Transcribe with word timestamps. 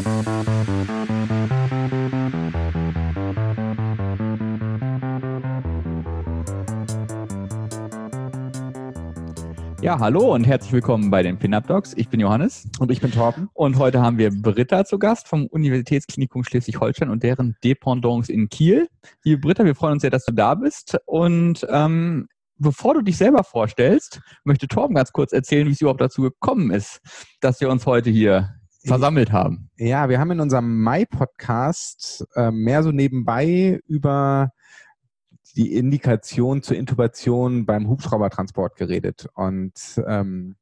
Ja, 0.00 0.06
hallo 9.98 10.34
und 10.34 10.44
herzlich 10.44 10.72
willkommen 10.72 11.10
bei 11.10 11.22
den 11.22 11.38
Pin-Up 11.38 11.66
Dogs. 11.66 11.92
Ich 11.98 12.08
bin 12.08 12.18
Johannes. 12.18 12.66
Und 12.78 12.90
ich 12.90 13.02
bin 13.02 13.10
Torben. 13.12 13.50
Und 13.52 13.76
heute 13.76 14.00
haben 14.00 14.16
wir 14.16 14.30
Britta 14.30 14.86
zu 14.86 14.98
Gast 14.98 15.28
vom 15.28 15.46
Universitätsklinikum 15.46 16.44
Schleswig-Holstein 16.44 17.10
und 17.10 17.22
deren 17.22 17.56
Dependance 17.62 18.32
in 18.32 18.48
Kiel. 18.48 18.88
Liebe 19.22 19.42
Britta, 19.42 19.66
wir 19.66 19.74
freuen 19.74 19.94
uns 19.94 20.02
sehr, 20.02 20.10
dass 20.10 20.24
du 20.24 20.32
da 20.32 20.54
bist. 20.54 20.96
Und 21.04 21.66
ähm, 21.68 22.26
bevor 22.56 22.94
du 22.94 23.02
dich 23.02 23.18
selber 23.18 23.44
vorstellst, 23.44 24.22
möchte 24.44 24.66
Torben 24.66 24.94
ganz 24.94 25.12
kurz 25.12 25.34
erzählen, 25.34 25.68
wie 25.68 25.72
es 25.72 25.82
überhaupt 25.82 26.00
dazu 26.00 26.22
gekommen 26.22 26.70
ist, 26.70 27.00
dass 27.42 27.60
wir 27.60 27.68
uns 27.68 27.84
heute 27.84 28.08
hier 28.08 28.59
versammelt 28.84 29.32
haben. 29.32 29.70
Ja, 29.76 30.08
wir 30.08 30.18
haben 30.18 30.30
in 30.30 30.40
unserem 30.40 30.82
Mai-Podcast 30.82 32.26
äh, 32.34 32.50
mehr 32.50 32.82
so 32.82 32.92
nebenbei 32.92 33.80
über 33.86 34.52
die 35.56 35.74
Indikation 35.74 36.62
zur 36.62 36.76
Intubation 36.76 37.66
beim 37.66 37.88
Hubschraubertransport 37.88 38.76
geredet. 38.76 39.26
Und 39.34 39.72
ähm, 40.06 40.56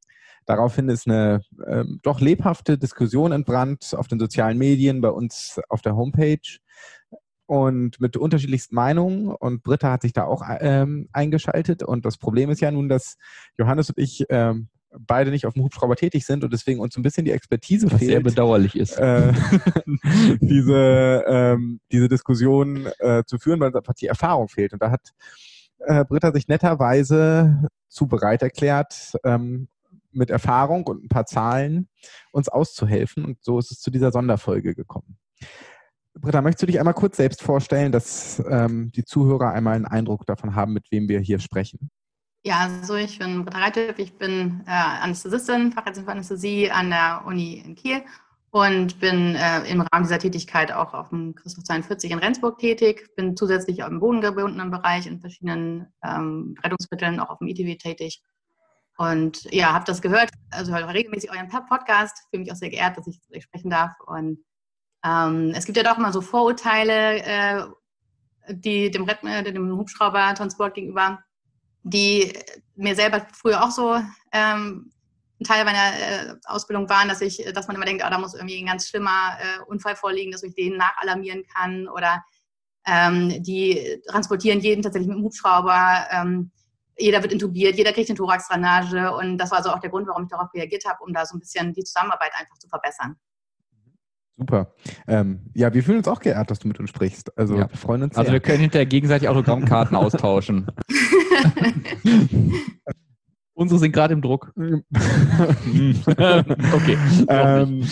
daraufhin 0.46 0.88
ist 0.88 1.07
eine 1.07 1.43
ähm, 1.66 2.01
doch 2.02 2.20
lebhafte 2.20 2.79
Diskussion 2.79 3.33
entbrannt 3.33 3.95
auf 3.96 4.09
den 4.09 4.19
sozialen 4.19 4.59
Medien, 4.59 5.01
bei 5.01 5.10
uns 5.10 5.60
auf 5.69 5.82
der 5.82 5.95
Homepage 5.95 6.59
und 7.46 8.01
mit 8.01 8.16
unterschiedlichsten 8.16 8.74
Meinungen. 8.74 9.29
Und 9.29 9.62
Britta 9.62 9.93
hat 9.93 10.02
sich 10.02 10.12
da 10.12 10.24
auch 10.24 10.43
ähm, 10.60 11.09
eingeschaltet. 11.12 11.82
Und 11.82 12.05
das 12.05 12.19
Problem 12.19 12.51
ist 12.51 12.60
ja 12.60 12.71
nun, 12.71 12.88
dass 12.88 13.16
Johannes 13.59 13.91
und 13.91 13.98
ich 13.98 14.24
ähm, 14.30 14.69
beide 14.98 15.30
nicht 15.30 15.47
auf 15.47 15.55
dem 15.55 15.62
Hubschrauber 15.65 15.97
tätig 15.97 16.24
sind 16.24 16.45
und 16.45 16.52
deswegen 16.52 16.80
uns 16.80 16.96
ein 16.96 17.02
bisschen 17.02 17.24
die 17.24 17.33
Expertise 17.33 17.91
Was 17.91 17.98
fehlt. 17.98 18.10
sehr 18.10 18.20
bedauerlich 18.20 18.77
ist. 18.77 18.98
Äh, 18.98 19.33
diese, 20.41 21.24
ähm, 21.27 21.80
diese 21.92 22.09
Diskussion 22.09 22.88
äh, 22.98 23.24
zu 23.26 23.38
führen, 23.38 23.60
weil 23.60 23.74
einfach 23.74 23.95
die 23.95 24.07
Erfahrung 24.07 24.48
fehlt. 24.48 24.73
Und 24.73 24.82
da 24.82 24.90
hat 24.90 25.10
äh, 25.80 26.04
Britta 26.04 26.32
sich 26.32 26.48
netterweise 26.48 27.68
zu 27.88 28.07
bereit 28.07 28.43
erklärt, 28.43 29.13
ähm, 29.24 29.68
mit 30.10 30.30
Erfahrung 30.30 30.87
und 30.87 31.04
ein 31.04 31.09
paar 31.09 31.26
Zahlen 31.26 31.88
uns 32.32 32.48
auszuhelfen. 32.48 33.24
Und 33.24 33.38
so 33.43 33.59
ist 33.59 33.70
es 33.70 33.80
zu 33.80 33.91
dieser 33.91 34.10
Sonderfolge 34.10 34.74
gekommen. 34.74 35.18
Britta, 36.15 36.43
möchtest 36.43 36.63
du 36.63 36.66
dich 36.66 36.80
einmal 36.80 36.95
kurz 36.95 37.16
selbst 37.16 37.43
vorstellen, 37.43 37.93
dass 37.93 38.43
ähm, 38.48 38.91
die 38.93 39.04
Zuhörer 39.04 39.52
einmal 39.52 39.76
einen 39.76 39.87
Eindruck 39.87 40.26
davon 40.26 40.54
haben, 40.54 40.73
mit 40.73 40.91
wem 40.91 41.09
wir 41.09 41.20
hier 41.20 41.38
sprechen? 41.38 41.91
Ja, 42.49 42.60
also 42.60 42.95
ich 42.95 43.18
bin 43.18 43.45
Britta 43.45 43.59
Reithoff, 43.59 43.99
ich 43.99 44.16
bin 44.16 44.63
äh, 44.66 44.71
Anästhesistin, 44.71 45.71
Fachärztin 45.71 46.07
für 46.07 46.13
Anästhesie 46.13 46.71
an 46.71 46.88
der 46.88 47.24
Uni 47.27 47.63
in 47.63 47.74
Kiel 47.74 48.02
und 48.52 48.99
bin 49.01 49.35
äh, 49.35 49.71
im 49.71 49.82
Rahmen 49.82 50.04
dieser 50.04 50.18
Tätigkeit 50.18 50.73
auch 50.73 50.95
auf 50.95 51.10
dem 51.10 51.35
Christoph 51.35 51.65
42 51.65 52.10
in 52.10 52.19
Rendsburg 52.19 52.59
tätig, 52.59 53.15
bin 53.16 53.37
zusätzlich 53.37 53.82
auch 53.82 53.88
im 53.88 54.01
bodengebundenen 54.01 54.71
Bereich 54.71 55.07
in 55.07 55.21
verschiedenen 55.21 55.93
ähm, 56.02 56.54
Rettungsmitteln, 56.65 57.21
auch 57.21 57.29
auf 57.29 57.38
dem 57.41 57.49
ITW 57.49 57.76
tätig. 57.76 58.23
Und 58.96 59.45
ja, 59.52 59.74
habe 59.74 59.85
das 59.85 60.01
gehört, 60.01 60.30
also 60.51 60.74
höre 60.74 60.88
regelmäßig 60.88 61.30
euren 61.30 61.51
Podcast, 61.51 62.16
fühle 62.30 62.45
mich 62.45 62.52
auch 62.52 62.57
sehr 62.57 62.71
geehrt, 62.71 62.96
dass 62.96 63.07
ich 63.07 63.21
sprechen 63.43 63.69
darf. 63.69 63.93
Und 64.06 64.38
ähm, 65.04 65.53
es 65.54 65.66
gibt 65.66 65.76
ja 65.76 65.82
doch 65.82 65.99
immer 65.99 66.15
so 66.15 66.22
Vorurteile, 66.22 67.22
äh, 67.25 67.66
die 68.49 68.91
dem, 68.91 69.04
Rett 69.04 69.22
äh, 69.25 69.53
dem 69.53 69.76
Hubschraubertransport 69.76 70.72
gegenüber 70.72 71.19
die 71.89 72.33
mir 72.77 72.94
selber 72.94 73.27
früher 73.33 73.62
auch 73.62 73.71
so 73.71 74.00
ähm, 74.33 74.93
ein 75.41 75.44
Teil 75.44 75.65
meiner 75.65 75.78
äh, 75.78 76.34
Ausbildung 76.44 76.89
waren, 76.89 77.09
dass 77.09 77.21
ich, 77.21 77.44
dass 77.55 77.69
man 77.69 77.77
immer 77.77 77.84
denkt, 77.84 78.03
oh, 78.05 78.11
da 78.11 78.19
muss 78.19 78.34
irgendwie 78.34 78.59
ein 78.59 78.67
ganz 78.67 78.89
schlimmer 78.89 79.39
äh, 79.39 79.65
Unfall 79.67 79.97
vorliegen, 79.97 80.33
dass 80.33 80.43
ich 80.43 80.55
den 80.55 80.77
nachalarmieren 80.77 81.44
kann 81.55 81.89
oder 81.89 82.25
ähm, 82.87 83.43
die 83.43 84.00
transportieren 84.09 84.61
jeden 84.61 84.83
tatsächlich 84.83 85.09
mit 85.09 85.19
dem 85.19 85.25
Hubschrauber. 85.25 86.06
Ähm, 86.10 86.50
jeder 86.98 87.22
wird 87.22 87.32
intubiert, 87.32 87.77
jeder 87.77 87.93
kriegt 87.93 88.10
eine 88.10 88.16
Thoraxdrainage 88.16 89.12
und 89.15 89.38
das 89.38 89.53
war 89.53 89.62
so 89.62 89.71
auch 89.71 89.78
der 89.78 89.91
Grund, 89.91 90.09
warum 90.09 90.25
ich 90.25 90.31
darauf 90.31 90.53
reagiert 90.53 90.84
habe, 90.84 90.98
um 91.04 91.12
da 91.12 91.25
so 91.25 91.37
ein 91.37 91.41
bisschen 91.41 91.72
die 91.72 91.84
Zusammenarbeit 91.84 92.32
einfach 92.37 92.59
zu 92.59 92.69
verbessern. 92.69 93.16
Super. 94.38 94.72
Ähm, 95.09 95.41
ja, 95.54 95.75
wir 95.75 95.82
fühlen 95.82 95.98
uns 95.98 96.06
auch 96.06 96.21
geehrt, 96.21 96.50
dass 96.50 96.60
du 96.60 96.69
mit 96.69 96.78
uns 96.78 96.91
sprichst. 96.91 97.37
Also 97.37 97.56
ja. 97.56 97.69
wir 97.69 97.77
freuen 97.77 98.04
uns. 98.04 98.16
Also 98.16 98.27
sehr. 98.27 98.34
wir 98.34 98.41
können 98.41 98.60
hinterher 98.60 98.87
gegenseitig 98.87 99.28
Autogrammkarten 99.28 99.97
austauschen. 99.97 100.69
Unsere 103.54 103.81
sind 103.81 103.93
gerade 103.93 104.15
im 104.15 104.22
Druck. 104.22 104.53
okay. 104.56 104.82
Ähm, 107.28 107.84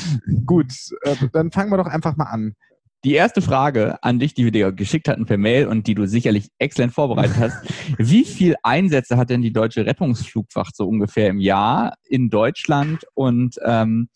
gut, 0.44 0.72
äh, 1.02 1.16
dann 1.32 1.50
fangen 1.50 1.72
wir 1.72 1.76
doch 1.76 1.88
einfach 1.88 2.16
mal 2.16 2.26
an. 2.26 2.54
Die 3.04 3.14
erste 3.14 3.42
Frage 3.42 4.02
an 4.02 4.18
dich, 4.18 4.34
die 4.34 4.44
wir 4.44 4.52
dir 4.52 4.72
geschickt 4.72 5.08
hatten 5.08 5.26
per 5.26 5.38
Mail 5.38 5.66
und 5.66 5.86
die 5.86 5.94
du 5.94 6.06
sicherlich 6.06 6.48
exzellent 6.58 6.92
vorbereitet 6.92 7.36
hast. 7.38 7.56
Wie 7.98 8.24
viele 8.24 8.56
Einsätze 8.62 9.16
hat 9.16 9.30
denn 9.30 9.42
die 9.42 9.52
deutsche 9.52 9.86
Rettungsflugwacht 9.86 10.76
so 10.76 10.88
ungefähr 10.88 11.28
im 11.28 11.40
Jahr 11.40 11.94
in 12.08 12.30
Deutschland 12.30 13.04
und 13.14 13.56
ähm, 13.64 14.08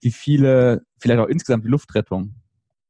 wie 0.00 0.10
viele, 0.10 0.82
vielleicht 0.98 1.20
auch 1.20 1.28
insgesamt 1.28 1.64
die 1.64 1.68
Luftrettung? 1.68 2.34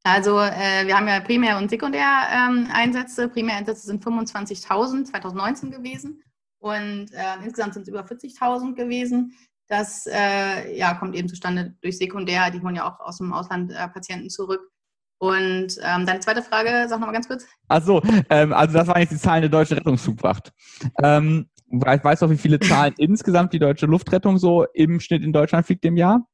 Also 0.05 0.39
äh, 0.41 0.87
wir 0.87 0.97
haben 0.97 1.07
ja 1.07 1.21
Primär- 1.21 1.59
und 1.59 1.71
Sekundäreinsätze. 1.71 3.23
Ähm, 3.23 3.31
Primäreinsätze 3.31 3.87
sind 3.87 4.05
25.000 4.05 5.05
2019 5.05 5.71
gewesen 5.71 6.23
und 6.59 7.13
äh, 7.13 7.45
insgesamt 7.45 7.75
sind 7.75 7.83
es 7.83 7.89
über 7.89 8.05
40.000 8.05 8.75
gewesen. 8.75 9.33
Das 9.69 10.07
äh, 10.07 10.77
ja, 10.77 10.95
kommt 10.95 11.15
eben 11.15 11.29
zustande 11.29 11.75
durch 11.81 11.99
Sekundär. 11.99 12.51
Die 12.51 12.61
holen 12.61 12.77
ja 12.77 12.87
auch 12.87 13.01
aus 13.01 13.19
dem 13.19 13.33
Ausland 13.33 13.73
äh, 13.73 13.89
Patienten 13.89 14.29
zurück. 14.29 14.61
Und 15.19 15.79
ähm, 15.83 16.05
deine 16.05 16.19
zweite 16.19 16.43
Frage, 16.43 16.87
sag 16.89 16.99
nochmal 16.99 17.15
ganz 17.15 17.29
kurz. 17.29 17.47
Achso, 17.69 18.03
ähm, 18.29 18.53
also 18.53 18.77
das 18.77 18.89
waren 18.89 19.01
jetzt 19.01 19.13
die 19.13 19.19
Zahlen 19.19 19.43
der 19.43 19.51
deutschen 19.51 19.79
Rettungsflugwacht. 19.79 20.53
Ähm, 21.01 21.49
weißt 21.71 22.23
du, 22.23 22.31
wie 22.31 22.37
viele 22.37 22.59
Zahlen 22.59 22.93
insgesamt 22.99 23.53
die 23.53 23.61
deutsche 23.61 23.87
Luftrettung 23.87 24.39
so 24.39 24.67
im 24.75 24.99
Schnitt 24.99 25.23
in 25.23 25.33
Deutschland 25.33 25.65
fliegt 25.65 25.85
im 25.85 25.97
Jahr? 25.97 26.27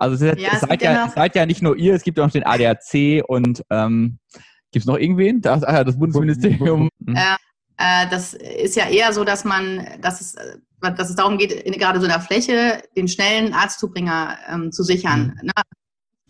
Also 0.00 0.24
es, 0.24 0.40
ja, 0.40 0.48
es 0.54 0.60
seid, 0.60 0.82
ja, 0.82 0.92
ja 0.92 1.08
seid 1.14 1.34
ja 1.36 1.44
nicht 1.44 1.60
nur 1.60 1.76
ihr, 1.76 1.94
es 1.94 2.02
gibt 2.02 2.18
auch 2.18 2.24
noch 2.24 2.32
den 2.32 2.46
ADAC 2.46 3.22
und 3.28 3.62
ähm, 3.68 4.18
gibt 4.72 4.84
es 4.84 4.86
noch 4.86 4.96
irgendwen? 4.96 5.42
Das, 5.42 5.62
ah, 5.62 5.84
das 5.84 5.98
Bundesministerium. 5.98 6.88
Äh, 7.06 7.36
äh, 7.76 8.08
das 8.08 8.32
ist 8.34 8.76
ja 8.76 8.88
eher 8.88 9.12
so, 9.12 9.24
dass 9.24 9.44
man, 9.44 9.86
dass 10.00 10.20
es, 10.20 10.34
äh, 10.36 10.56
dass 10.80 11.10
es 11.10 11.16
darum 11.16 11.36
geht, 11.36 11.52
in, 11.52 11.72
gerade 11.74 11.98
so 11.98 12.06
in 12.06 12.12
der 12.12 12.20
Fläche 12.20 12.82
den 12.96 13.08
schnellen 13.08 13.52
Arztzubringer 13.52 14.38
ähm, 14.48 14.72
zu 14.72 14.82
sichern. 14.82 15.38
Mhm. 15.40 15.46
Ne? 15.46 15.52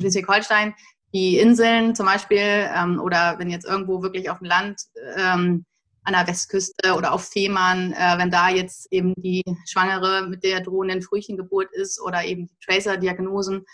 Schleswig-Holstein, 0.01 0.75
die 1.15 1.39
Inseln 1.39 1.95
zum 1.95 2.07
Beispiel, 2.07 2.69
ähm, 2.75 3.01
oder 3.01 3.39
wenn 3.39 3.51
jetzt 3.51 3.67
irgendwo 3.67 4.03
wirklich 4.03 4.31
auf 4.31 4.39
dem 4.39 4.47
Land 4.49 4.81
ähm, 5.17 5.65
an 6.05 6.15
der 6.15 6.27
Westküste 6.27 6.95
oder 6.95 7.13
auf 7.13 7.29
Fehmarn, 7.29 7.93
äh, 7.93 8.19
wenn 8.19 8.31
da 8.31 8.49
jetzt 8.49 8.91
eben 8.91 9.15
die 9.17 9.43
Schwangere 9.67 10.27
mit 10.27 10.45
der 10.45 10.61
drohenden 10.61 11.03
Frühchengeburt 11.03 11.71
ist 11.73 12.01
oder 12.01 12.25
eben 12.25 12.47
die 12.47 12.57
Tracer-Diagnosen, 12.65 13.65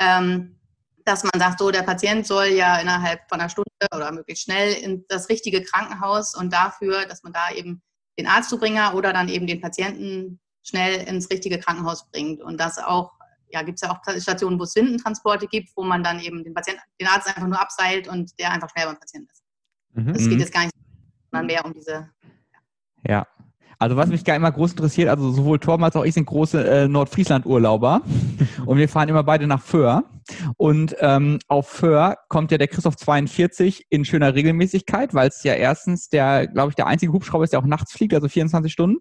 ähm, 0.00 0.58
dass 1.04 1.24
man 1.24 1.38
sagt, 1.38 1.58
so 1.58 1.70
der 1.70 1.82
Patient 1.82 2.26
soll 2.26 2.46
ja 2.48 2.78
innerhalb 2.78 3.20
von 3.28 3.40
einer 3.40 3.48
Stunde 3.48 3.70
oder 3.94 4.12
möglichst 4.12 4.44
schnell 4.44 4.74
in 4.74 5.04
das 5.08 5.28
richtige 5.28 5.62
Krankenhaus 5.62 6.34
und 6.34 6.52
dafür, 6.52 7.06
dass 7.06 7.22
man 7.22 7.32
da 7.32 7.50
eben 7.54 7.82
den 8.18 8.26
Arztzubringer 8.26 8.94
oder 8.94 9.12
dann 9.12 9.28
eben 9.28 9.46
den 9.46 9.60
Patienten 9.60 10.40
schnell 10.62 11.08
ins 11.08 11.30
richtige 11.30 11.58
Krankenhaus 11.58 12.10
bringt. 12.10 12.42
Und 12.42 12.58
das 12.58 12.78
auch, 12.78 13.12
ja, 13.50 13.62
gibt 13.62 13.80
es 13.80 13.88
ja 13.88 13.90
auch 13.90 14.20
Stationen, 14.20 14.58
wo 14.58 14.64
es 14.64 14.74
Windentransporte 14.74 15.46
gibt, 15.46 15.70
wo 15.76 15.82
man 15.82 16.02
dann 16.02 16.20
eben 16.20 16.44
den 16.44 16.52
Patienten, 16.52 16.82
den 17.00 17.08
Arzt 17.08 17.28
einfach 17.28 17.46
nur 17.46 17.60
abseilt 17.60 18.08
und 18.08 18.38
der 18.38 18.50
einfach 18.50 18.68
schnell 18.70 18.86
beim 18.86 18.98
Patienten 18.98 19.30
ist. 19.32 19.42
Mhm. 19.92 20.12
Das 20.12 20.28
geht 20.28 20.40
jetzt 20.40 20.52
gar 20.52 20.64
nicht 20.64 20.74
sondern 21.30 21.46
mehr 21.46 21.64
um 21.64 21.72
diese. 21.72 22.08
Ja. 23.06 23.26
Also 23.80 23.96
was 23.96 24.08
mich 24.08 24.24
gar 24.24 24.34
immer 24.34 24.50
groß 24.50 24.72
interessiert, 24.72 25.08
also 25.08 25.30
sowohl 25.30 25.60
Torben 25.60 25.84
als 25.84 25.94
auch 25.94 26.04
ich 26.04 26.14
sind 26.14 26.26
große 26.26 26.68
äh, 26.68 26.88
Nordfriesland-Urlauber 26.88 28.02
und 28.66 28.76
wir 28.76 28.88
fahren 28.88 29.08
immer 29.08 29.22
beide 29.22 29.46
nach 29.46 29.62
Föhr. 29.62 30.04
Und 30.56 30.96
ähm, 30.98 31.38
auf 31.46 31.68
Föhr 31.68 32.16
kommt 32.28 32.50
ja 32.50 32.58
der 32.58 32.68
Christoph 32.68 32.96
42 32.96 33.86
in 33.88 34.04
schöner 34.04 34.34
Regelmäßigkeit, 34.34 35.14
weil 35.14 35.28
es 35.28 35.44
ja 35.44 35.54
erstens 35.54 36.08
der, 36.08 36.48
glaube 36.48 36.70
ich, 36.70 36.74
der 36.74 36.86
einzige 36.86 37.12
Hubschrauber 37.12 37.44
ist, 37.44 37.52
der 37.52 37.60
auch 37.60 37.66
nachts 37.66 37.92
fliegt, 37.92 38.14
also 38.14 38.28
24 38.28 38.72
Stunden 38.72 38.98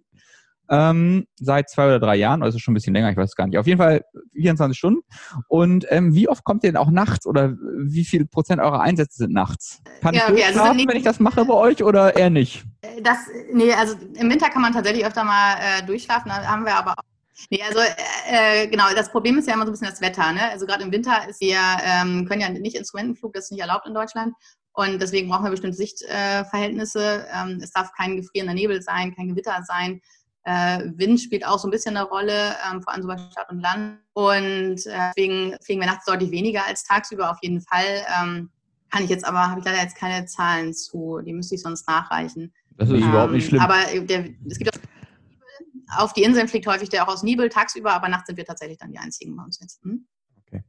ähm, 0.70 1.28
seit 1.36 1.70
zwei 1.70 1.86
oder 1.86 2.00
drei 2.00 2.16
Jahren, 2.16 2.44
also 2.44 2.60
schon 2.60 2.74
ein 2.74 2.76
bisschen 2.76 2.94
länger, 2.94 3.12
ich 3.12 3.18
weiß 3.18 3.30
es 3.30 3.36
gar 3.36 3.48
nicht. 3.48 3.58
Auf 3.58 3.68
jeden 3.68 3.80
Fall 3.80 4.04
24 4.34 4.78
Stunden. 4.78 5.02
Und 5.48 5.86
ähm, 5.90 6.14
wie 6.14 6.28
oft 6.30 6.44
kommt 6.44 6.64
ihr 6.64 6.72
denn 6.72 6.78
auch 6.78 6.92
nachts 6.92 7.26
oder 7.26 7.56
wie 7.78 8.06
viel 8.06 8.26
Prozent 8.26 8.62
eurer 8.62 8.82
Einsätze 8.82 9.18
sind 9.18 9.34
nachts? 9.34 9.82
Kann 10.02 10.14
ja, 10.14 10.24
ich 10.26 10.34
okay, 10.34 10.44
also 10.44 10.60
schlafen, 10.60 10.88
wenn 10.88 10.98
ich 10.98 11.04
das 11.04 11.20
mache 11.20 11.46
bei 11.46 11.54
euch 11.54 11.84
oder 11.84 12.16
eher 12.16 12.30
nicht? 12.30 12.66
Äh, 12.82 13.02
das, 13.02 13.18
nee, 13.54 13.74
also 13.74 13.96
im 14.16 14.30
Winter 14.30 14.50
kann 14.50 14.62
man 14.62 14.74
tatsächlich 14.74 15.06
öfter 15.06 15.24
mal 15.24 15.56
äh, 15.56 15.86
durchschlafen, 15.86 16.30
da 16.30 16.46
haben 16.46 16.66
wir 16.66 16.76
aber 16.76 16.92
auch 16.92 17.04
Nee, 17.50 17.62
also 17.62 17.80
äh, 17.80 18.64
äh, 18.64 18.68
genau, 18.68 18.86
das 18.96 19.12
Problem 19.12 19.38
ist 19.38 19.48
ja 19.48 19.54
immer 19.54 19.66
so 19.66 19.70
ein 19.70 19.74
bisschen 19.74 19.90
das 19.90 20.02
Wetter. 20.02 20.34
Ne? 20.34 20.50
Also 20.50 20.66
gerade 20.66 20.84
im 20.84 20.92
Winter 20.92 21.30
ist 21.30 21.40
wir 21.40 21.60
ähm, 21.84 22.26
können 22.26 22.42
ja 22.42 22.50
nicht 22.50 22.76
Instrumentenflug, 22.76 23.34
das 23.34 23.46
ist 23.46 23.52
nicht 23.52 23.62
erlaubt 23.62 23.86
in 23.86 23.94
Deutschland. 23.94 24.34
Und 24.74 25.02
deswegen 25.02 25.30
brauchen 25.30 25.46
wir 25.46 25.52
bestimmte 25.52 25.78
Sichtverhältnisse. 25.78 27.26
Äh, 27.28 27.42
ähm, 27.42 27.60
es 27.62 27.72
darf 27.72 27.92
kein 27.94 28.18
gefrierender 28.18 28.54
Nebel 28.54 28.82
sein, 28.82 29.16
kein 29.16 29.28
Gewitter 29.28 29.64
sein. 29.64 30.02
Äh, 30.48 30.94
Wind 30.96 31.20
spielt 31.20 31.46
auch 31.46 31.60
so 31.60 31.68
ein 31.68 31.72
bisschen 31.72 31.98
eine 31.98 32.06
Rolle, 32.06 32.56
ähm, 32.72 32.82
vor 32.82 32.94
allem 32.94 33.02
so 33.02 33.10
bei 33.10 33.18
Stadt 33.18 33.52
und 33.52 33.60
Land. 33.60 34.00
Und 34.14 34.86
äh, 34.86 35.12
deswegen 35.14 35.58
fliegen 35.62 35.82
wir 35.82 35.88
nachts 35.88 36.06
deutlich 36.06 36.32
weniger 36.32 36.66
als 36.66 36.86
tagsüber 36.86 37.30
auf 37.30 37.38
jeden 37.42 37.60
Fall. 37.60 38.06
Ähm, 38.18 38.50
kann 38.90 39.04
ich 39.04 39.10
jetzt 39.10 39.26
aber, 39.26 39.50
habe 39.50 39.60
ich 39.60 39.66
leider 39.66 39.82
jetzt 39.82 39.98
keine 39.98 40.26
Zahlen 40.26 40.74
zu, 40.74 41.20
die 41.20 41.34
müsste 41.34 41.56
ich 41.56 41.62
sonst 41.62 41.86
nachreichen. 41.90 42.54
Das 42.78 42.88
ist 42.88 42.96
ähm, 42.96 43.10
überhaupt 43.10 43.34
nicht 43.34 43.48
schlimm. 43.48 43.60
Aber 43.60 43.76
der, 44.00 44.30
es 44.50 44.58
gibt 44.58 44.74
auch, 44.74 46.04
auf 46.04 46.14
die 46.14 46.24
Inseln 46.24 46.48
fliegt 46.48 46.66
häufig 46.66 46.88
der 46.88 47.04
auch 47.04 47.14
aus 47.14 47.24
Nibel 47.24 47.50
tagsüber, 47.50 47.92
aber 47.92 48.08
nachts 48.08 48.28
sind 48.28 48.38
wir 48.38 48.46
tatsächlich 48.46 48.78
dann 48.78 48.92
die 48.92 49.00
einzigen 49.00 49.36
bei 49.36 49.44
uns 49.44 49.60
jetzt. 49.60 49.84
Hm? 49.84 50.06
Okay. 50.46 50.64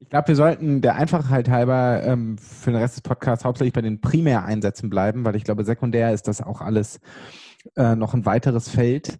Ich 0.00 0.08
glaube, 0.08 0.26
wir 0.26 0.36
sollten 0.36 0.80
der 0.80 0.96
Einfachheit 0.96 1.48
halber 1.48 2.02
ähm, 2.02 2.36
für 2.36 2.72
den 2.72 2.80
Rest 2.80 2.96
des 2.96 3.02
Podcasts 3.02 3.44
hauptsächlich 3.44 3.74
bei 3.74 3.82
den 3.82 4.00
Primäreinsätzen 4.00 4.90
bleiben, 4.90 5.24
weil 5.24 5.36
ich 5.36 5.44
glaube, 5.44 5.64
sekundär 5.64 6.12
ist 6.12 6.26
das 6.26 6.42
auch 6.42 6.60
alles 6.60 6.98
äh, 7.76 7.96
noch 7.96 8.14
ein 8.14 8.26
weiteres 8.26 8.68
Feld. 8.68 9.18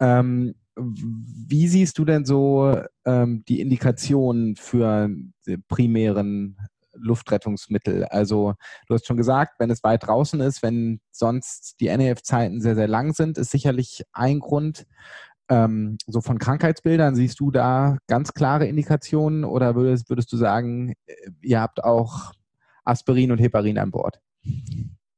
Ähm, 0.00 0.54
wie 0.76 1.68
siehst 1.68 1.98
du 1.98 2.04
denn 2.04 2.24
so 2.24 2.80
ähm, 3.04 3.44
die 3.48 3.60
Indikationen 3.60 4.56
für 4.56 5.10
primären 5.68 6.56
Luftrettungsmittel? 6.94 8.04
Also 8.04 8.54
du 8.86 8.94
hast 8.94 9.06
schon 9.06 9.16
gesagt, 9.16 9.54
wenn 9.58 9.70
es 9.70 9.84
weit 9.84 10.06
draußen 10.06 10.40
ist, 10.40 10.62
wenn 10.62 11.00
sonst 11.10 11.80
die 11.80 11.94
NEF-Zeiten 11.94 12.60
sehr, 12.60 12.74
sehr 12.74 12.88
lang 12.88 13.12
sind, 13.12 13.38
ist 13.38 13.50
sicherlich 13.50 14.04
ein 14.12 14.40
Grund. 14.40 14.86
Ähm, 15.48 15.98
so 16.06 16.20
von 16.20 16.38
Krankheitsbildern 16.38 17.16
siehst 17.16 17.40
du 17.40 17.50
da 17.50 17.98
ganz 18.06 18.32
klare 18.32 18.66
Indikationen 18.66 19.44
oder 19.44 19.74
würdest, 19.74 20.08
würdest 20.08 20.32
du 20.32 20.36
sagen, 20.36 20.94
äh, 21.06 21.14
ihr 21.42 21.60
habt 21.60 21.82
auch 21.82 22.32
Aspirin 22.84 23.32
und 23.32 23.38
Heparin 23.38 23.78
an 23.78 23.90
Bord? 23.90 24.20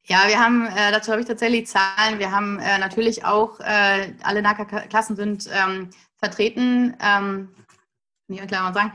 Ja, 0.04 0.24
wir 0.26 0.40
haben, 0.40 0.66
äh, 0.66 0.90
dazu 0.90 1.12
habe 1.12 1.20
ich 1.20 1.28
tatsächlich 1.28 1.68
Zahlen. 1.68 2.18
Wir 2.18 2.32
haben 2.32 2.58
äh, 2.58 2.78
natürlich 2.78 3.24
auch, 3.24 3.60
äh, 3.60 4.12
alle 4.22 4.42
NACA-Klassen 4.42 5.14
sind 5.14 5.48
ähm, 5.52 5.90
vertreten, 6.16 6.96
ähm, 7.00 7.54
nicht 8.26 8.46
klar 8.48 8.64
mal 8.64 8.74
sagen, 8.74 8.92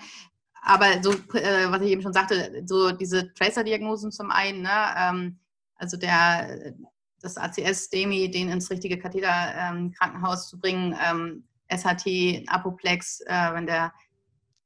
aber 0.61 1.01
so, 1.01 1.13
äh, 1.33 1.71
was 1.71 1.81
ich 1.81 1.91
eben 1.91 2.01
schon 2.01 2.11
sagte, 2.11 2.63
so 2.65 2.91
diese 2.91 3.33
Tracer-Diagnosen 3.33 4.11
zum 4.11 4.31
einen, 4.31 4.63
ne, 4.63 4.69
ähm, 4.97 5.39
also 5.75 5.95
der, 5.95 6.73
das 7.21 7.37
ACS-DEMI, 7.37 8.29
den 8.29 8.49
ins 8.49 8.69
richtige 8.69 8.99
Katheter-Krankenhaus 8.99 10.43
ähm, 10.43 10.49
zu 10.49 10.59
bringen, 10.59 10.97
ähm, 11.09 11.47
SHT, 11.69 12.43
Apoplex, 12.47 13.21
äh, 13.21 13.53
wenn 13.53 13.65
der 13.65 13.93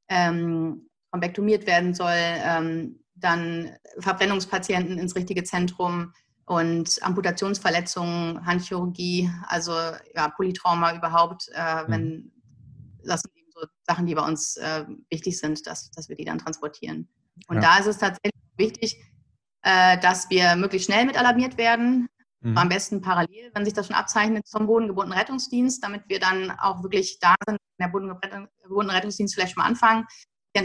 ähm, 0.09 0.89
werden 1.13 1.93
soll, 1.93 2.13
ähm, 2.15 2.99
dann 3.13 3.75
Verbrennungspatienten 3.99 4.97
ins 4.97 5.15
richtige 5.15 5.43
Zentrum, 5.43 6.13
und 6.51 7.01
Amputationsverletzungen, 7.01 8.45
Handchirurgie, 8.45 9.31
also 9.47 9.71
ja, 10.13 10.27
Polytrauma 10.35 10.93
überhaupt, 10.93 11.47
äh, 11.53 11.83
wenn 11.87 12.03
mhm. 12.03 12.31
das 13.05 13.21
sind 13.21 13.37
eben 13.37 13.49
so 13.53 13.65
Sachen, 13.87 14.05
die 14.05 14.15
bei 14.15 14.27
uns 14.27 14.57
äh, 14.57 14.83
wichtig 15.09 15.39
sind, 15.39 15.65
dass, 15.65 15.91
dass 15.91 16.09
wir 16.09 16.17
die 16.17 16.25
dann 16.25 16.39
transportieren. 16.39 17.07
Und 17.47 17.55
ja. 17.55 17.61
da 17.61 17.77
ist 17.77 17.85
es 17.85 17.99
tatsächlich 17.99 18.43
wichtig, 18.57 19.01
äh, 19.61 19.97
dass 19.99 20.29
wir 20.29 20.57
möglichst 20.57 20.87
schnell 20.87 21.05
mit 21.05 21.17
alarmiert 21.17 21.57
werden, 21.57 22.09
mhm. 22.41 22.57
am 22.57 22.67
besten 22.67 22.99
parallel, 22.99 23.51
wenn 23.53 23.63
sich 23.63 23.73
das 23.73 23.87
schon 23.87 23.95
abzeichnet, 23.95 24.45
zum 24.45 24.67
bodengebundenen 24.67 25.17
Rettungsdienst, 25.17 25.81
damit 25.81 26.03
wir 26.09 26.19
dann 26.19 26.51
auch 26.59 26.83
wirklich 26.83 27.17
da 27.21 27.35
sind, 27.47 27.59
der 27.79 27.87
bodengebundene 27.87 28.93
Rettungsdienst 28.93 29.35
vielleicht 29.35 29.53
schon 29.53 29.63
mal 29.63 29.69
anfangen, 29.69 30.05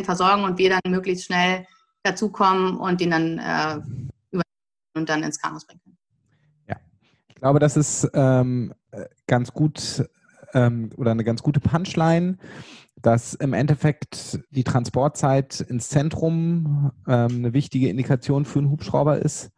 versorgen 0.02 0.42
und 0.42 0.58
wir 0.58 0.70
dann 0.70 0.92
möglichst 0.92 1.26
schnell 1.26 1.64
dazukommen 2.02 2.76
und 2.76 3.00
den 3.00 3.10
dann 3.12 3.38
äh, 3.38 3.80
und 4.96 5.08
dann 5.08 5.22
ins 5.22 5.38
Krankenhaus 5.38 5.66
bringen 5.66 5.80
können. 5.82 5.98
Ja, 6.68 6.76
ich 7.28 7.34
glaube, 7.36 7.58
das 7.58 7.76
ist 7.76 8.08
ähm, 8.14 8.72
ganz 9.26 9.52
gut 9.52 10.08
ähm, 10.54 10.90
oder 10.96 11.10
eine 11.10 11.24
ganz 11.24 11.42
gute 11.42 11.60
Punchline, 11.60 12.38
dass 13.00 13.34
im 13.34 13.52
Endeffekt 13.52 14.40
die 14.50 14.64
Transportzeit 14.64 15.60
ins 15.60 15.88
Zentrum 15.88 16.92
ähm, 17.06 17.30
eine 17.30 17.52
wichtige 17.52 17.88
Indikation 17.88 18.44
für 18.44 18.60
einen 18.60 18.70
Hubschrauber 18.70 19.18
ist. 19.18 19.50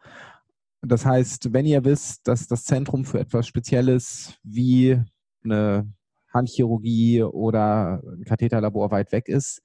Das 0.82 1.06
heißt, 1.06 1.52
wenn 1.52 1.66
ihr 1.66 1.84
wisst, 1.84 2.28
dass 2.28 2.46
das 2.46 2.64
Zentrum 2.64 3.04
für 3.04 3.18
etwas 3.18 3.46
Spezielles 3.46 4.34
wie 4.42 5.00
eine 5.44 5.92
Handchirurgie 6.32 7.22
oder 7.22 8.02
ein 8.04 8.24
Katheterlabor 8.24 8.90
weit 8.90 9.12
weg 9.12 9.28
ist, 9.28 9.62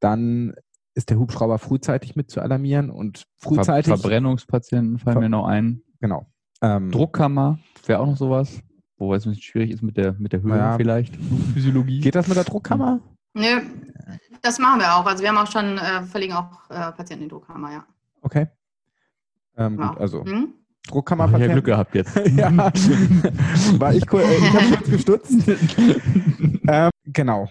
dann 0.00 0.54
ist 0.94 1.10
der 1.10 1.18
Hubschrauber 1.18 1.58
frühzeitig 1.58 2.16
mit 2.16 2.30
zu 2.30 2.40
alarmieren 2.40 2.90
und 2.90 3.24
frühzeitig. 3.38 3.86
Ver 3.86 3.98
Verbrennungspatienten 3.98 4.98
fallen 4.98 5.14
Ver 5.14 5.20
mir 5.20 5.28
noch 5.28 5.46
ein. 5.46 5.82
Genau. 6.00 6.26
Ähm, 6.60 6.90
Druckkammer 6.90 7.58
wäre 7.86 8.00
auch 8.00 8.06
noch 8.06 8.16
sowas, 8.16 8.60
wobei 8.96 9.16
es 9.16 9.26
ein 9.26 9.30
bisschen 9.30 9.42
schwierig 9.42 9.70
ist 9.70 9.82
mit 9.82 9.96
der, 9.96 10.12
mit 10.14 10.32
der 10.32 10.42
Höhe 10.42 10.56
ja. 10.56 10.76
vielleicht. 10.76 11.16
Physiologie. 11.54 12.00
Geht 12.00 12.14
das 12.14 12.28
mit 12.28 12.36
der 12.36 12.44
Druckkammer? 12.44 13.00
Nö, 13.34 13.62
das 14.42 14.58
machen 14.58 14.80
wir 14.80 14.94
auch. 14.94 15.06
Also 15.06 15.22
wir 15.22 15.30
haben 15.30 15.38
auch 15.38 15.50
schon, 15.50 15.78
äh, 15.78 16.02
verlegen 16.02 16.34
auch 16.34 16.70
äh, 16.70 16.92
Patienten 16.92 17.24
in 17.24 17.28
die 17.28 17.28
Druckkammer, 17.28 17.72
ja. 17.72 17.86
Okay. 18.20 18.48
Ähm, 19.56 19.78
ja. 19.78 19.88
gut, 19.88 20.00
also 20.00 20.24
hm? 20.24 20.54
Druckkammer. 20.88 21.40
Ich 21.40 21.50
Glück 21.52 21.64
gehabt 21.64 21.94
jetzt. 21.94 22.16
ja. 22.36 22.50
War 22.54 23.94
ich, 23.94 24.12
cool, 24.12 24.20
äh, 24.20 24.36
ich 24.36 24.52
habe 24.52 24.76
kurz 24.76 24.90
gestutzt. 24.90 25.32
ähm, 26.68 26.90
genau. 27.04 27.48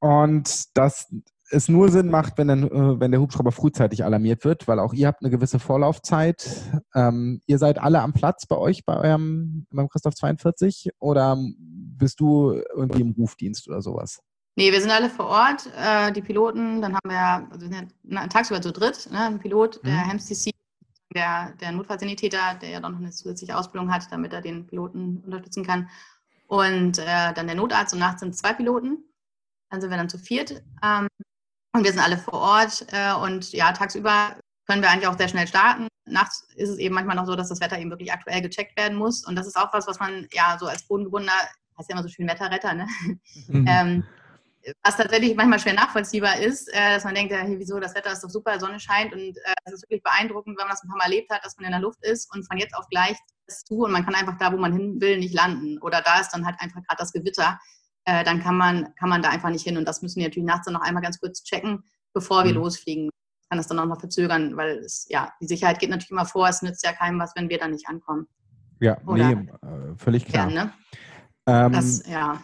Und 0.00 0.76
das 0.76 1.12
es 1.50 1.68
nur 1.68 1.90
Sinn 1.90 2.10
macht, 2.10 2.38
wenn, 2.38 2.48
dann, 2.48 2.64
äh, 2.64 3.00
wenn 3.00 3.10
der 3.10 3.20
Hubschrauber 3.20 3.52
frühzeitig 3.52 4.04
alarmiert 4.04 4.44
wird, 4.44 4.68
weil 4.68 4.78
auch 4.78 4.92
ihr 4.92 5.06
habt 5.06 5.22
eine 5.22 5.30
gewisse 5.30 5.58
Vorlaufzeit. 5.58 6.48
Ähm, 6.94 7.40
ihr 7.46 7.58
seid 7.58 7.78
alle 7.78 8.00
am 8.00 8.12
Platz 8.12 8.46
bei 8.46 8.56
euch, 8.56 8.84
bei 8.84 8.96
eurem 8.96 9.66
beim 9.70 9.88
Christoph 9.88 10.14
42 10.14 10.90
oder 10.98 11.36
bist 11.58 12.20
du 12.20 12.60
irgendwie 12.74 13.02
im 13.02 13.12
Rufdienst 13.12 13.68
oder 13.68 13.82
sowas? 13.82 14.20
Nee, 14.56 14.72
wir 14.72 14.80
sind 14.80 14.90
alle 14.90 15.10
vor 15.10 15.26
Ort, 15.26 15.70
äh, 15.76 16.12
die 16.12 16.22
Piloten, 16.22 16.82
dann 16.82 16.94
haben 16.94 17.08
wir, 17.08 17.48
also 17.50 17.70
wir 17.70 17.76
sind 17.76 17.94
ja 18.04 18.26
tagsüber 18.26 18.60
zu 18.60 18.72
dritt, 18.72 19.08
ne, 19.10 19.20
ein 19.20 19.38
Pilot, 19.38 19.80
der 19.84 19.92
mhm. 19.92 20.10
HEMS-TC, 20.10 20.50
der, 21.14 21.52
der 21.60 21.72
Notfallsanitäter, 21.72 22.58
der 22.60 22.70
ja 22.70 22.80
dann 22.80 22.92
noch 22.92 22.98
eine 22.98 23.10
zusätzliche 23.10 23.56
Ausbildung 23.56 23.92
hat, 23.92 24.06
damit 24.10 24.32
er 24.32 24.40
den 24.40 24.66
Piloten 24.66 25.22
unterstützen 25.24 25.64
kann. 25.64 25.88
Und 26.46 26.98
äh, 26.98 27.32
dann 27.34 27.46
der 27.46 27.54
Notarzt 27.54 27.94
und 27.94 28.00
nachts 28.00 28.20
sind 28.20 28.36
zwei 28.36 28.52
Piloten. 28.52 29.04
Dann 29.70 29.80
sind 29.80 29.90
wir 29.90 29.96
dann 29.96 30.08
zu 30.08 30.18
viert. 30.18 30.62
Ähm, 30.82 31.06
und 31.72 31.84
wir 31.84 31.92
sind 31.92 32.00
alle 32.00 32.18
vor 32.18 32.34
Ort 32.34 32.86
äh, 32.92 33.12
und 33.12 33.52
ja, 33.52 33.72
tagsüber 33.72 34.36
können 34.66 34.82
wir 34.82 34.90
eigentlich 34.90 35.08
auch 35.08 35.18
sehr 35.18 35.28
schnell 35.28 35.46
starten. 35.46 35.88
Nachts 36.06 36.46
ist 36.54 36.70
es 36.70 36.78
eben 36.78 36.94
manchmal 36.94 37.16
noch 37.16 37.26
so, 37.26 37.36
dass 37.36 37.48
das 37.48 37.60
Wetter 37.60 37.78
eben 37.78 37.90
wirklich 37.90 38.12
aktuell 38.12 38.40
gecheckt 38.42 38.76
werden 38.76 38.96
muss. 38.96 39.24
Und 39.24 39.36
das 39.36 39.46
ist 39.46 39.56
auch 39.56 39.72
was, 39.72 39.86
was 39.86 39.98
man 39.98 40.26
ja 40.32 40.56
so 40.58 40.66
als 40.66 40.86
Bodengebundener, 40.86 41.32
heißt 41.78 41.88
ja 41.88 41.94
immer 41.94 42.02
so 42.02 42.08
schön 42.08 42.28
Wetterretter, 42.28 42.74
ne? 42.74 42.86
Mhm. 43.48 43.66
ähm, 43.68 44.04
was 44.82 44.96
tatsächlich 44.96 45.34
manchmal 45.36 45.58
schwer 45.58 45.72
nachvollziehbar 45.72 46.38
ist, 46.38 46.68
äh, 46.74 46.94
dass 46.94 47.04
man 47.04 47.14
denkt, 47.14 47.32
ja, 47.32 47.38
hey, 47.38 47.58
wieso, 47.58 47.80
das 47.80 47.94
Wetter 47.94 48.12
ist 48.12 48.22
doch 48.22 48.28
super, 48.28 48.60
Sonne 48.60 48.78
scheint 48.78 49.12
und 49.12 49.20
äh, 49.20 49.54
es 49.64 49.72
ist 49.72 49.82
wirklich 49.84 50.02
beeindruckend, 50.02 50.58
wenn 50.58 50.66
man 50.66 50.72
das 50.74 50.82
ein 50.82 50.88
paar 50.88 50.98
Mal 50.98 51.04
erlebt 51.04 51.30
hat, 51.30 51.44
dass 51.44 51.56
man 51.56 51.64
in 51.64 51.72
der 51.72 51.80
Luft 51.80 52.04
ist 52.04 52.32
und 52.34 52.46
von 52.46 52.58
jetzt 52.58 52.74
auf 52.76 52.86
gleich 52.90 53.16
das 53.46 53.64
zu 53.64 53.84
und 53.84 53.90
man 53.90 54.04
kann 54.04 54.14
einfach 54.14 54.36
da, 54.38 54.52
wo 54.52 54.58
man 54.58 54.72
hin 54.72 55.00
will, 55.00 55.18
nicht 55.18 55.34
landen. 55.34 55.78
Oder 55.80 56.02
da 56.02 56.20
ist 56.20 56.30
dann 56.30 56.44
halt 56.44 56.56
einfach 56.60 56.82
gerade 56.82 56.98
das 56.98 57.12
Gewitter 57.12 57.58
äh, 58.10 58.24
dann 58.24 58.40
kann 58.40 58.56
man, 58.56 58.92
kann 58.96 59.08
man 59.08 59.22
da 59.22 59.28
einfach 59.28 59.50
nicht 59.50 59.62
hin. 59.62 59.76
Und 59.76 59.86
das 59.86 60.02
müssen 60.02 60.18
wir 60.18 60.26
natürlich 60.26 60.46
nachts 60.46 60.64
dann 60.64 60.74
noch 60.74 60.80
einmal 60.80 61.02
ganz 61.02 61.20
kurz 61.20 61.44
checken, 61.44 61.84
bevor 62.12 62.44
wir 62.44 62.50
mhm. 62.50 62.58
losfliegen. 62.58 63.10
Kann 63.48 63.58
das 63.58 63.68
dann 63.68 63.78
auch 63.78 63.86
noch 63.86 64.00
verzögern, 64.00 64.56
weil 64.56 64.78
es, 64.78 65.06
ja, 65.08 65.32
die 65.40 65.46
Sicherheit 65.46 65.78
geht 65.78 65.90
natürlich 65.90 66.10
immer 66.10 66.26
vor, 66.26 66.48
es 66.48 66.62
nützt 66.62 66.84
ja 66.84 66.92
keinem 66.92 67.20
was, 67.20 67.32
wenn 67.36 67.48
wir 67.48 67.58
dann 67.58 67.70
nicht 67.70 67.88
ankommen. 67.88 68.26
Ja, 68.80 68.98
Oder, 69.06 69.34
nee, 69.34 69.48
äh, 69.62 69.96
völlig 69.96 70.24
klar. 70.24 70.50
Ja, 70.50 70.64
ne? 70.64 70.72
ähm, 71.46 71.72
das, 71.72 72.06
ja. 72.08 72.40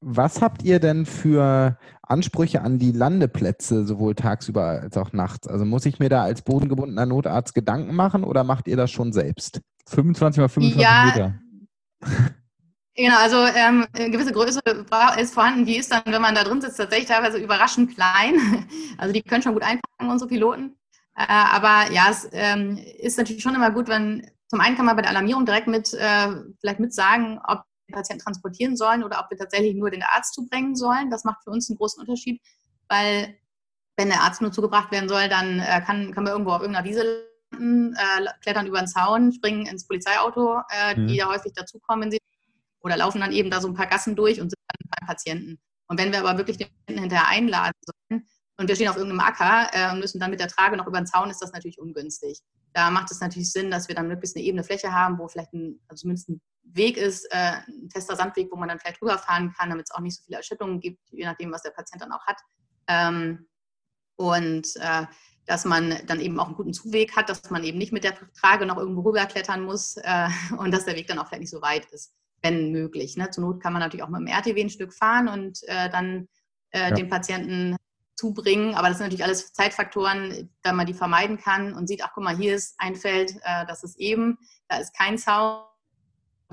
Was 0.00 0.40
habt 0.42 0.62
ihr 0.62 0.80
denn 0.80 1.06
für 1.06 1.78
Ansprüche 2.02 2.62
an 2.62 2.78
die 2.78 2.92
Landeplätze, 2.92 3.84
sowohl 3.84 4.14
tagsüber 4.14 4.64
als 4.64 4.96
auch 4.96 5.12
nachts? 5.12 5.46
Also 5.46 5.64
muss 5.64 5.86
ich 5.86 5.98
mir 5.98 6.08
da 6.08 6.22
als 6.22 6.42
bodengebundener 6.42 7.06
Notarzt 7.06 7.54
Gedanken 7.54 7.94
machen 7.94 8.24
oder 8.24 8.44
macht 8.44 8.68
ihr 8.68 8.76
das 8.76 8.90
schon 8.90 9.12
selbst? 9.12 9.60
25 9.88 10.40
mal 10.40 10.48
25 10.48 10.82
ja, 10.82 11.04
Meter. 12.00 12.34
Genau, 12.98 13.16
also 13.16 13.36
ähm, 13.44 13.86
eine 13.92 14.10
gewisse 14.10 14.32
Größe 14.32 14.58
ist 15.20 15.32
vorhanden. 15.32 15.64
Die 15.64 15.76
ist 15.76 15.92
dann, 15.92 16.02
wenn 16.06 16.20
man 16.20 16.34
da 16.34 16.42
drin 16.42 16.60
sitzt, 16.60 16.78
tatsächlich 16.78 17.08
teilweise 17.08 17.38
überraschend 17.38 17.94
klein. 17.94 18.66
Also 18.98 19.12
die 19.12 19.22
können 19.22 19.42
schon 19.42 19.54
gut 19.54 19.62
einpacken, 19.62 20.10
unsere 20.10 20.28
Piloten. 20.28 20.76
Äh, 21.14 21.26
aber 21.28 21.92
ja, 21.92 22.08
es 22.10 22.28
ähm, 22.32 22.76
ist 22.98 23.16
natürlich 23.16 23.40
schon 23.40 23.54
immer 23.54 23.70
gut, 23.70 23.86
wenn 23.86 24.28
zum 24.48 24.58
einen 24.58 24.76
kann 24.76 24.86
man 24.86 24.96
bei 24.96 25.02
der 25.02 25.12
Alarmierung 25.12 25.46
direkt 25.46 25.68
mit 25.68 25.94
äh, 25.94 26.30
vielleicht 26.60 26.80
mit 26.80 26.92
sagen, 26.92 27.38
ob 27.46 27.62
wir 27.86 27.94
Patienten 27.94 28.24
transportieren 28.24 28.76
sollen 28.76 29.04
oder 29.04 29.20
ob 29.20 29.30
wir 29.30 29.38
tatsächlich 29.38 29.76
nur 29.76 29.90
den 29.90 30.02
Arzt 30.02 30.34
zubringen 30.34 30.74
sollen. 30.74 31.10
Das 31.10 31.22
macht 31.22 31.44
für 31.44 31.50
uns 31.50 31.70
einen 31.70 31.78
großen 31.78 32.00
Unterschied, 32.00 32.42
weil 32.88 33.38
wenn 33.96 34.08
der 34.08 34.22
Arzt 34.22 34.40
nur 34.40 34.50
zugebracht 34.50 34.90
werden 34.90 35.08
soll, 35.08 35.28
dann 35.28 35.60
äh, 35.60 35.80
kann, 35.82 36.12
kann 36.12 36.24
man 36.24 36.32
irgendwo 36.32 36.50
auf 36.50 36.62
irgendeiner 36.62 36.88
Wiese 36.88 37.22
landen, 37.52 37.94
äh, 37.94 38.26
klettern 38.42 38.66
über 38.66 38.80
den 38.80 38.88
Zaun, 38.88 39.32
springen 39.32 39.66
ins 39.66 39.86
Polizeiauto, 39.86 40.62
äh, 40.70 40.98
mhm. 40.98 41.06
die 41.06 41.14
ja 41.14 41.28
häufig 41.28 41.52
dazukommen, 41.52 42.02
wenn 42.02 42.10
sie 42.10 42.18
oder 42.82 42.96
laufen 42.96 43.20
dann 43.20 43.32
eben 43.32 43.50
da 43.50 43.60
so 43.60 43.68
ein 43.68 43.74
paar 43.74 43.86
Gassen 43.86 44.16
durch 44.16 44.40
und 44.40 44.50
sind 44.50 44.60
dann 44.68 44.90
beim 44.98 45.06
Patienten. 45.06 45.58
Und 45.88 45.98
wenn 45.98 46.12
wir 46.12 46.20
aber 46.20 46.38
wirklich 46.38 46.58
den 46.58 46.68
Patienten 46.68 47.02
hinterher 47.02 47.28
einladen 47.28 47.72
sollen 47.80 48.26
und 48.58 48.68
wir 48.68 48.74
stehen 48.74 48.88
auf 48.88 48.96
irgendeinem 48.96 49.26
Acker 49.26 49.68
äh, 49.72 49.92
und 49.92 50.00
müssen 50.00 50.20
dann 50.20 50.30
mit 50.30 50.40
der 50.40 50.48
Trage 50.48 50.76
noch 50.76 50.86
über 50.86 51.00
den 51.00 51.06
Zaun, 51.06 51.30
ist 51.30 51.40
das 51.40 51.52
natürlich 51.52 51.78
ungünstig. 51.78 52.40
Da 52.74 52.90
macht 52.90 53.10
es 53.10 53.20
natürlich 53.20 53.50
Sinn, 53.50 53.70
dass 53.70 53.88
wir 53.88 53.94
dann 53.94 54.08
möglichst 54.08 54.36
eine 54.36 54.44
ebene 54.44 54.64
Fläche 54.64 54.92
haben, 54.92 55.18
wo 55.18 55.28
vielleicht 55.28 55.52
ein, 55.52 55.80
also 55.88 56.02
zumindest 56.02 56.28
ein 56.28 56.40
Weg 56.62 56.96
ist, 56.96 57.24
äh, 57.32 57.60
ein 57.66 57.88
fester 57.90 58.16
Sandweg, 58.16 58.48
wo 58.52 58.56
man 58.56 58.68
dann 58.68 58.78
vielleicht 58.78 59.00
rüberfahren 59.00 59.52
kann, 59.54 59.70
damit 59.70 59.86
es 59.88 59.94
auch 59.94 60.00
nicht 60.00 60.16
so 60.16 60.22
viele 60.24 60.36
Erschütterungen 60.36 60.80
gibt, 60.80 61.00
je 61.10 61.24
nachdem, 61.24 61.50
was 61.50 61.62
der 61.62 61.70
Patient 61.70 62.02
dann 62.02 62.12
auch 62.12 62.26
hat. 62.26 62.40
Ähm, 62.88 63.48
und 64.16 64.76
äh, 64.76 65.06
dass 65.46 65.64
man 65.64 65.94
dann 66.06 66.20
eben 66.20 66.38
auch 66.38 66.46
einen 66.46 66.56
guten 66.56 66.74
Zuweg 66.74 67.16
hat, 67.16 67.30
dass 67.30 67.50
man 67.50 67.64
eben 67.64 67.78
nicht 67.78 67.92
mit 67.92 68.04
der 68.04 68.14
Trage 68.34 68.66
noch 68.66 68.76
irgendwo 68.76 69.00
rüberklettern 69.00 69.62
muss 69.64 69.96
äh, 69.96 70.28
und 70.58 70.72
dass 70.72 70.84
der 70.84 70.96
Weg 70.96 71.06
dann 71.06 71.18
auch 71.18 71.26
vielleicht 71.26 71.40
nicht 71.40 71.50
so 71.50 71.62
weit 71.62 71.86
ist, 71.86 72.12
wenn 72.42 72.72
möglich. 72.72 73.16
Ne? 73.16 73.30
Zur 73.30 73.44
Not 73.44 73.62
kann 73.62 73.72
man 73.72 73.80
natürlich 73.80 74.02
auch 74.02 74.08
mit 74.08 74.20
dem 74.20 74.26
RTW 74.26 74.60
ein 74.60 74.70
Stück 74.70 74.94
fahren 74.94 75.28
und 75.28 75.60
äh, 75.68 75.90
dann 75.90 76.28
äh, 76.70 76.90
ja. 76.90 76.90
den 76.90 77.08
Patienten 77.08 77.76
zubringen. 78.14 78.74
Aber 78.74 78.88
das 78.88 78.98
sind 78.98 79.06
natürlich 79.06 79.24
alles 79.24 79.52
Zeitfaktoren, 79.52 80.50
da 80.62 80.72
man 80.72 80.86
die 80.86 80.94
vermeiden 80.94 81.38
kann 81.38 81.74
und 81.74 81.86
sieht, 81.86 82.02
ach 82.02 82.10
guck 82.14 82.24
mal, 82.24 82.36
hier 82.36 82.54
ist 82.54 82.74
ein 82.78 82.96
Feld, 82.96 83.36
äh, 83.42 83.66
das 83.66 83.84
ist 83.84 83.98
eben, 83.98 84.38
da 84.68 84.78
ist 84.78 84.96
kein 84.96 85.18
Zaun 85.18 85.62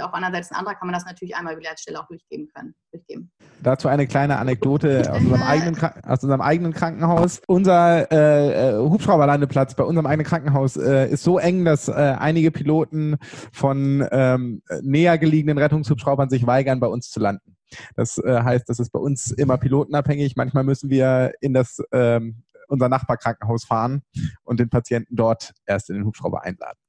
auch 0.02 0.14
andererseits 0.14 0.52
ein 0.52 0.58
anderer 0.58 0.76
kann 0.76 0.88
man 0.88 0.94
das 0.94 1.06
natürlich 1.06 1.36
einmal 1.36 1.54
über 1.54 1.62
die 1.62 1.68
Leitstelle 1.68 2.00
auch 2.00 2.08
durchgeben 2.08 2.50
können. 2.54 2.76
Durchgeben. 2.92 3.32
Dazu 3.64 3.88
eine 3.88 4.08
kleine 4.08 4.38
Anekdote 4.38 5.10
aus 5.10 5.20
unserem 5.20 5.44
eigenen, 5.44 5.78
aus 6.04 6.24
unserem 6.24 6.42
eigenen 6.42 6.74
Krankenhaus. 6.74 7.42
Unser 7.48 8.12
äh, 8.12 8.72
äh, 8.72 8.78
Hubschrauberlandeplatz 8.78 9.76
bei 9.76 9.84
unserem 9.84 10.06
eigenen 10.06 10.28
Krankenhaus 10.28 10.78
äh, 10.78 11.10
ist 11.10 11.24
so 11.24 11.40
eng, 11.40 11.66
dass 11.66 11.88
äh, 11.88 11.94
einige 11.94 12.52
Piloten 12.52 13.18
von 13.54 14.06
ähm, 14.12 14.62
näher 14.82 15.18
gelegenen 15.18 15.58
Rettungshubschraubern 15.58 16.30
sich 16.30 16.46
weigern, 16.46 16.80
bei 16.80 16.88
uns 16.88 17.10
zu 17.10 17.20
landen. 17.20 17.56
Das 17.96 18.18
äh, 18.18 18.42
heißt, 18.42 18.68
das 18.70 18.80
ist 18.80 18.92
bei 18.92 19.00
uns 19.00 19.32
immer 19.32 19.58
pilotenabhängig. 19.58 20.36
Manchmal 20.36 20.64
müssen 20.64 20.90
wir 20.90 21.34
in 21.42 21.54
das 21.54 21.82
ähm, 21.92 22.44
unser 22.68 22.90
Nachbarkrankenhaus 22.90 23.66
fahren 23.66 24.02
und 24.44 24.60
den 24.60 24.70
Patienten 24.70 25.16
dort 25.16 25.54
erst 25.66 25.90
in 25.90 25.96
den 25.96 26.06
Hubschrauber 26.06 26.44
einladen. 26.44 26.80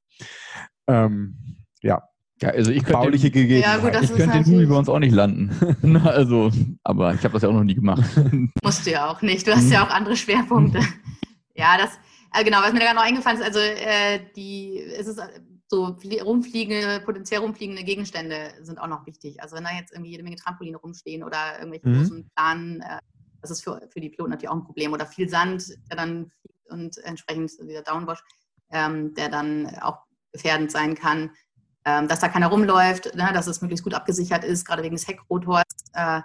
Ähm, 0.87 1.65
ja, 1.83 2.03
ja, 2.43 2.51
also 2.51 2.71
ich 2.71 2.85
könnte, 2.85 2.93
Bauliche 2.93 3.31
gegeben. 3.31 3.63
Ja, 3.63 3.79
gut, 3.79 3.93
ich 4.03 4.13
könnte 4.15 4.43
den 4.43 4.45
Hubi 4.45 4.67
bei 4.67 4.77
uns 4.77 4.89
auch 4.89 4.99
nicht 4.99 5.15
landen. 5.15 5.51
also, 6.05 6.51
aber 6.85 7.15
ich 7.15 7.25
habe 7.25 7.33
das 7.33 7.43
ja 7.43 7.49
auch 7.49 7.55
noch 7.55 7.65
nie 7.65 7.75
gemacht. 7.75 8.05
Musst 8.63 8.87
du 8.87 8.91
ja 8.91 9.11
auch 9.11 9.23
nicht. 9.23 9.47
Du 9.47 9.55
hast 9.55 9.71
ja 9.71 9.87
auch 9.87 9.91
andere 9.91 10.17
Schwerpunkte. 10.17 10.81
ja, 11.55 11.79
das, 11.79 11.99
äh, 12.35 12.45
genau, 12.45 12.59
was 12.59 12.75
mir 12.75 12.81
da 12.81 12.93
noch 12.93 13.03
eingefallen 13.03 13.39
ist, 13.39 13.45
also 13.45 13.59
äh, 13.59 14.21
die, 14.37 14.79
es 14.79 15.07
ist 15.07 15.21
so 15.69 15.97
rumfliegende, 16.25 17.01
potenziell 17.05 17.41
rumfliegende 17.41 17.85
Gegenstände 17.85 18.53
sind 18.61 18.79
auch 18.79 18.87
noch 18.87 19.07
wichtig. 19.07 19.41
Also 19.43 19.57
wenn 19.57 19.65
da 19.65 19.71
jetzt 19.71 19.93
irgendwie 19.93 20.11
jede 20.11 20.23
Menge 20.23 20.37
Trampoline 20.37 20.77
rumstehen 20.77 21.25
oder 21.25 21.59
irgendwelche 21.59 21.89
mhm. 21.89 21.99
großen 21.99 22.31
Planen, 22.37 22.81
äh, 22.83 22.99
das 23.41 23.51
ist 23.51 23.65
für, 23.65 23.81
für 23.91 24.01
die 24.01 24.11
Piloten 24.11 24.31
natürlich 24.31 24.51
auch 24.51 24.57
ein 24.57 24.65
Problem. 24.65 24.93
Oder 24.93 25.07
viel 25.07 25.29
Sand, 25.31 25.71
der 25.91 25.97
dann 25.97 26.31
fliegt 26.43 26.71
und 26.71 26.99
entsprechend 26.99 27.53
dieser 27.63 27.83
Downwash, 27.83 28.23
ähm, 28.73 29.15
der 29.15 29.31
dann 29.31 29.75
auch 29.81 30.01
gefährdend 30.33 30.71
sein 30.71 30.95
kann 30.95 31.31
dass 32.09 32.21
da 32.21 32.29
keiner 32.29 32.49
rumläuft, 32.49 33.15
ne, 33.15 33.31
dass 33.33 33.47
es 33.47 33.61
möglichst 33.61 33.85
gut 33.85 33.95
abgesichert 33.95 34.45
ist, 34.45 34.67
gerade 34.67 34.83
wegen 34.83 34.97
des 34.97 35.07
Heckrotors. 35.07 35.65
Äh, 35.95 36.21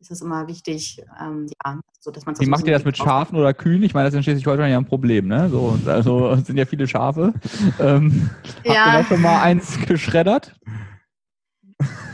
ist 0.00 0.10
es 0.10 0.22
immer 0.22 0.46
wichtig, 0.48 1.02
ähm, 1.20 1.46
ja, 1.62 1.78
so 1.98 2.10
dass 2.10 2.24
man 2.24 2.38
Wie 2.40 2.46
macht 2.46 2.66
ihr 2.66 2.72
das 2.72 2.84
mit 2.84 2.96
Schafen 2.96 3.36
oder 3.36 3.52
Kühen? 3.52 3.82
Ich 3.82 3.92
meine, 3.92 4.06
das 4.06 4.14
ist 4.14 4.18
in 4.18 4.22
Schleswig-Holstein 4.22 4.70
ja 4.70 4.78
ein 4.78 4.86
Problem, 4.86 5.28
ne? 5.28 5.50
So, 5.50 5.78
also 5.84 6.30
es 6.32 6.46
sind 6.46 6.56
ja 6.56 6.64
viele 6.64 6.88
Schafe. 6.88 7.34
Ähm, 7.78 8.30
ja. 8.64 8.72
Habt 8.74 8.86
ihr 8.86 9.02
da 9.02 9.04
schon 9.04 9.20
mal 9.20 9.42
eins 9.42 9.78
geschreddert? 9.86 10.54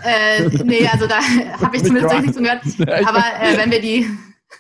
Äh, 0.03 0.49
nee, 0.65 0.87
also 0.88 1.07
da 1.07 1.21
habe 1.61 1.76
ich 1.76 1.85
zumindest 1.85 2.21
nichts 2.21 2.37
gehört. 2.37 3.07
Aber 3.07 3.23
äh, 3.41 3.57
wenn 3.57 3.71
wir 3.71 3.81
die, 3.81 4.07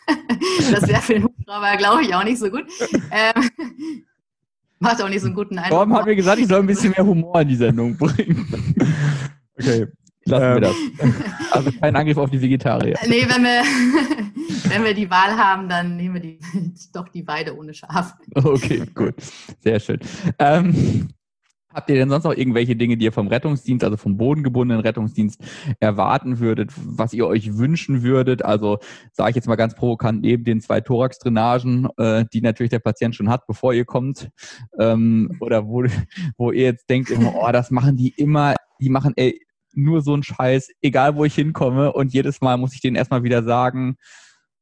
das 0.70 0.86
wäre 0.86 1.02
für 1.02 1.14
den 1.14 1.24
Hubschrauber, 1.24 1.76
glaube 1.76 2.02
ich, 2.02 2.14
auch 2.14 2.24
nicht 2.24 2.38
so 2.38 2.48
gut. 2.48 2.64
Ähm, 3.10 4.04
Macht 4.78 5.02
auch 5.02 5.08
nicht 5.08 5.20
so 5.20 5.26
einen 5.26 5.34
guten 5.34 5.58
Eindruck. 5.58 5.78
Warum 5.78 5.94
haben 5.94 6.06
wir 6.06 6.16
gesagt, 6.16 6.38
ich 6.38 6.48
soll 6.48 6.60
ein 6.60 6.66
bisschen 6.66 6.90
mehr 6.90 7.06
Humor 7.06 7.40
in 7.40 7.48
die 7.48 7.56
Sendung 7.56 7.96
bringen? 7.96 8.46
Okay. 9.58 9.86
Lassen 10.26 10.44
ähm. 10.44 10.54
wir 10.54 10.60
das. 10.60 10.76
Also 11.50 11.72
kein 11.72 11.96
Angriff 11.96 12.18
auf 12.18 12.30
die 12.30 12.42
Vegetarier. 12.42 12.98
Nee, 13.06 13.26
wenn 13.28 13.42
wir, 13.42 13.62
wenn 14.70 14.84
wir 14.84 14.92
die 14.92 15.08
Wahl 15.08 15.36
haben, 15.38 15.68
dann 15.68 15.96
nehmen 15.96 16.14
wir 16.14 16.20
die, 16.20 16.38
doch 16.92 17.08
die 17.08 17.26
Weide 17.26 17.56
ohne 17.56 17.72
Schaf. 17.72 18.14
Okay, 18.34 18.82
gut. 18.94 19.14
Sehr 19.60 19.80
schön. 19.80 20.00
Ähm, 20.38 21.08
Habt 21.76 21.90
ihr 21.90 21.96
denn 21.96 22.08
sonst 22.08 22.24
noch 22.24 22.32
irgendwelche 22.32 22.74
Dinge, 22.74 22.96
die 22.96 23.04
ihr 23.04 23.12
vom 23.12 23.28
Rettungsdienst, 23.28 23.84
also 23.84 23.98
vom 23.98 24.16
bodengebundenen 24.16 24.80
Rettungsdienst 24.80 25.42
erwarten 25.78 26.38
würdet, 26.38 26.72
was 26.74 27.12
ihr 27.12 27.26
euch 27.26 27.58
wünschen 27.58 28.02
würdet? 28.02 28.42
Also 28.42 28.78
sage 29.12 29.28
ich 29.28 29.36
jetzt 29.36 29.46
mal 29.46 29.56
ganz 29.56 29.74
provokant, 29.74 30.22
neben 30.22 30.42
den 30.44 30.62
zwei 30.62 30.80
Thorax-Drainagen, 30.80 31.88
äh, 31.98 32.24
die 32.32 32.40
natürlich 32.40 32.70
der 32.70 32.78
Patient 32.78 33.14
schon 33.14 33.28
hat, 33.28 33.46
bevor 33.46 33.74
ihr 33.74 33.84
kommt, 33.84 34.30
ähm, 34.78 35.36
oder 35.40 35.66
wo, 35.66 35.84
wo 36.38 36.50
ihr 36.50 36.62
jetzt 36.62 36.88
denkt, 36.88 37.12
oh, 37.14 37.48
das 37.52 37.70
machen 37.70 37.98
die 37.98 38.14
immer, 38.16 38.54
die 38.80 38.88
machen 38.88 39.12
ey, 39.16 39.38
nur 39.74 40.00
so 40.00 40.14
einen 40.14 40.22
Scheiß, 40.22 40.70
egal 40.80 41.14
wo 41.14 41.26
ich 41.26 41.34
hinkomme 41.34 41.92
und 41.92 42.14
jedes 42.14 42.40
Mal 42.40 42.56
muss 42.56 42.72
ich 42.72 42.80
denen 42.80 42.96
erstmal 42.96 43.22
wieder 43.22 43.42
sagen, 43.42 43.98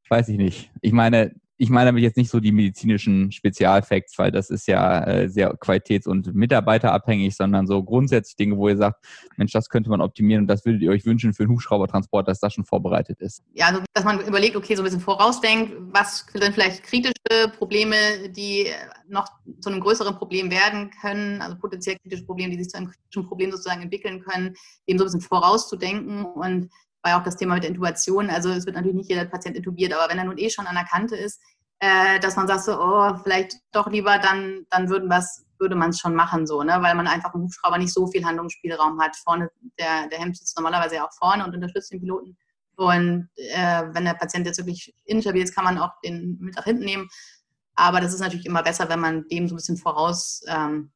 weiß 0.09 0.30
ich 0.30 0.37
nicht. 0.37 0.73
Ich 0.80 0.92
meine, 0.92 1.30
ich 1.56 1.70
meine 1.70 1.90
damit 1.90 2.02
jetzt 2.02 2.16
nicht 2.16 2.30
so 2.30 2.40
die 2.40 2.52
medizinischen 2.52 3.30
Spezialfacts, 3.30 4.18
weil 4.18 4.32
das 4.32 4.50
ist 4.50 4.66
ja 4.66 5.04
äh, 5.04 5.28
sehr 5.28 5.54
qualitäts- 5.54 6.08
und 6.08 6.34
mitarbeiterabhängig, 6.34 7.37
sondern 7.37 7.66
so 7.66 7.82
grundsätzlich 7.82 8.37
Dinge, 8.37 8.56
wo 8.56 8.68
ihr 8.68 8.76
sagt, 8.76 9.04
Mensch, 9.37 9.52
das 9.52 9.68
könnte 9.68 9.90
man 9.90 10.00
optimieren 10.00 10.42
und 10.42 10.49
das 10.49 10.64
würdet 10.64 10.82
ihr 10.82 10.90
euch 10.90 11.06
wünschen 11.06 11.32
für 11.32 11.44
einen 11.44 11.52
Hubschraubertransport, 11.52 12.26
dass 12.26 12.40
das 12.40 12.54
schon 12.54 12.64
vorbereitet 12.64 13.20
ist. 13.20 13.42
Ja, 13.54 13.66
also 13.66 13.82
dass 13.92 14.04
man 14.04 14.20
überlegt, 14.26 14.56
okay, 14.56 14.75
so 14.75 14.82
ein 14.82 14.84
bisschen 14.84 15.00
vorausdenkt, 15.00 15.75
was 15.92 16.26
sind 16.32 16.54
vielleicht 16.54 16.82
kritische 16.82 17.14
Probleme, 17.56 17.96
die 18.30 18.66
noch 19.08 19.26
zu 19.61 19.70
einem 19.70 19.80
größeren 19.80 20.16
Problem 20.16 20.50
werden 20.50 20.90
können, 21.00 21.40
also 21.40 21.56
potenziell 21.56 21.96
kritische 22.02 22.25
Probleme, 22.25 22.50
die 22.52 22.62
sich 22.64 22.70
zu 22.70 22.78
einem 22.78 22.88
kritischen 22.88 23.28
Problem 23.28 23.50
sozusagen 23.52 23.82
entwickeln 23.82 24.20
können, 24.23 24.54
eben 24.87 24.99
so 24.99 25.04
ein 25.04 25.06
bisschen 25.06 25.20
vorauszudenken 25.20 26.25
und 26.25 26.70
war 27.04 27.12
ja 27.12 27.20
auch 27.20 27.25
das 27.25 27.37
Thema 27.37 27.54
mit 27.54 27.62
der 27.62 27.70
Intubation. 27.70 28.30
Also 28.30 28.50
es 28.50 28.64
wird 28.64 28.76
natürlich 28.76 28.96
nicht 28.96 29.11
jeder 29.11 29.26
Patient 29.26 29.56
intubiert, 29.56 29.92
aber 29.92 30.11
wenn 30.11 30.18
er 30.18 30.25
nun 30.25 30.38
eh 30.38 30.49
schon 30.49 30.66
an 30.66 30.75
der 30.75 30.84
Kante 30.84 31.16
ist, 31.16 31.40
äh, 31.80 32.18
dass 32.20 32.37
man 32.37 32.49
sagt 32.49 32.64
so, 32.64 32.80
oh, 32.80 33.14
vielleicht 33.23 33.56
doch 33.73 33.88
lieber, 33.88 34.18
dann, 34.18 34.66
dann 34.70 34.88
würden 34.88 35.11
würde 35.58 35.76
man 35.76 35.90
es 35.90 36.00
schon 36.00 36.14
machen, 36.14 36.46
so, 36.46 36.62
ne? 36.62 36.78
weil 36.80 36.94
man 36.94 37.06
einfach 37.06 37.34
im 37.34 37.42
Hubschrauber 37.42 37.78
nicht 37.78 37.92
so 37.92 38.06
viel 38.06 38.25
Handlungsspielraum 38.25 39.00
hat. 39.00 39.16
Vorne, 39.16 39.50
der, 39.78 40.08
der 40.08 40.18
Hemd 40.18 40.37
sitzt 40.37 40.56
normalerweise 40.56 40.96
ja 40.96 41.06
auch 41.06 41.12
vorne 41.12 41.44
und 41.44 41.54
unterstützt 41.54 41.92
den 41.92 42.00
Piloten. 42.00 42.37
Und 42.76 43.28
äh, 43.37 43.84
wenn 43.92 44.04
der 44.04 44.14
Patient 44.14 44.46
jetzt 44.46 44.58
wirklich 44.58 44.94
instabil 45.04 45.42
ist, 45.42 45.54
kann 45.54 45.64
man 45.64 45.78
auch 45.78 45.92
den 46.04 46.38
mit 46.40 46.56
nach 46.56 46.64
hinten 46.64 46.84
nehmen. 46.84 47.08
Aber 47.76 48.00
das 48.00 48.12
ist 48.12 48.20
natürlich 48.20 48.46
immer 48.46 48.62
besser, 48.62 48.88
wenn 48.88 49.00
man 49.00 49.28
dem 49.28 49.46
so 49.46 49.54
ein 49.54 49.56
bisschen 49.56 49.76
voraus 49.76 50.42
ähm, 50.49 50.90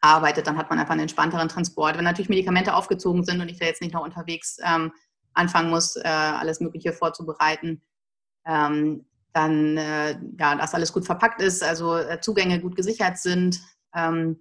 arbeitet. 0.00 0.46
Dann 0.46 0.56
hat 0.56 0.70
man 0.70 0.78
einfach 0.78 0.92
einen 0.92 1.02
entspannteren 1.02 1.48
Transport. 1.48 1.96
Wenn 1.96 2.04
natürlich 2.04 2.30
Medikamente 2.30 2.74
aufgezogen 2.74 3.24
sind 3.24 3.40
und 3.40 3.48
ich 3.48 3.58
da 3.58 3.66
jetzt 3.66 3.82
nicht 3.82 3.94
noch 3.94 4.04
unterwegs 4.04 4.58
ähm, 4.64 4.92
anfangen 5.40 5.70
muss, 5.70 5.96
äh, 5.96 6.08
alles 6.08 6.60
Mögliche 6.60 6.92
vorzubereiten. 6.92 7.82
Ähm, 8.46 9.04
dann, 9.32 9.76
äh, 9.76 10.18
ja, 10.38 10.54
dass 10.56 10.74
alles 10.74 10.92
gut 10.92 11.06
verpackt 11.06 11.40
ist, 11.40 11.62
also 11.62 11.96
äh, 11.96 12.20
Zugänge 12.20 12.60
gut 12.60 12.76
gesichert 12.76 13.18
sind. 13.18 13.60
Ähm, 13.94 14.38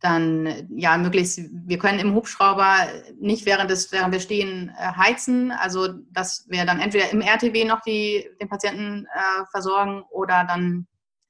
dann, 0.00 0.68
ja, 0.76 0.96
möglichst, 0.96 1.40
wir 1.52 1.78
können 1.78 1.98
im 1.98 2.14
Hubschrauber 2.14 2.88
nicht 3.20 3.44
während, 3.44 3.70
des, 3.70 3.92
während 3.92 4.12
wir 4.12 4.20
stehen 4.20 4.70
äh, 4.78 4.92
heizen, 4.96 5.52
also 5.52 5.88
dass 6.10 6.46
wir 6.48 6.64
dann 6.64 6.80
entweder 6.80 7.10
im 7.10 7.20
RTW 7.20 7.64
noch 7.66 7.82
die, 7.82 8.26
den 8.40 8.48
Patienten 8.48 9.06
äh, 9.06 9.44
versorgen 9.50 10.02
oder 10.10 10.44
dann 10.48 10.86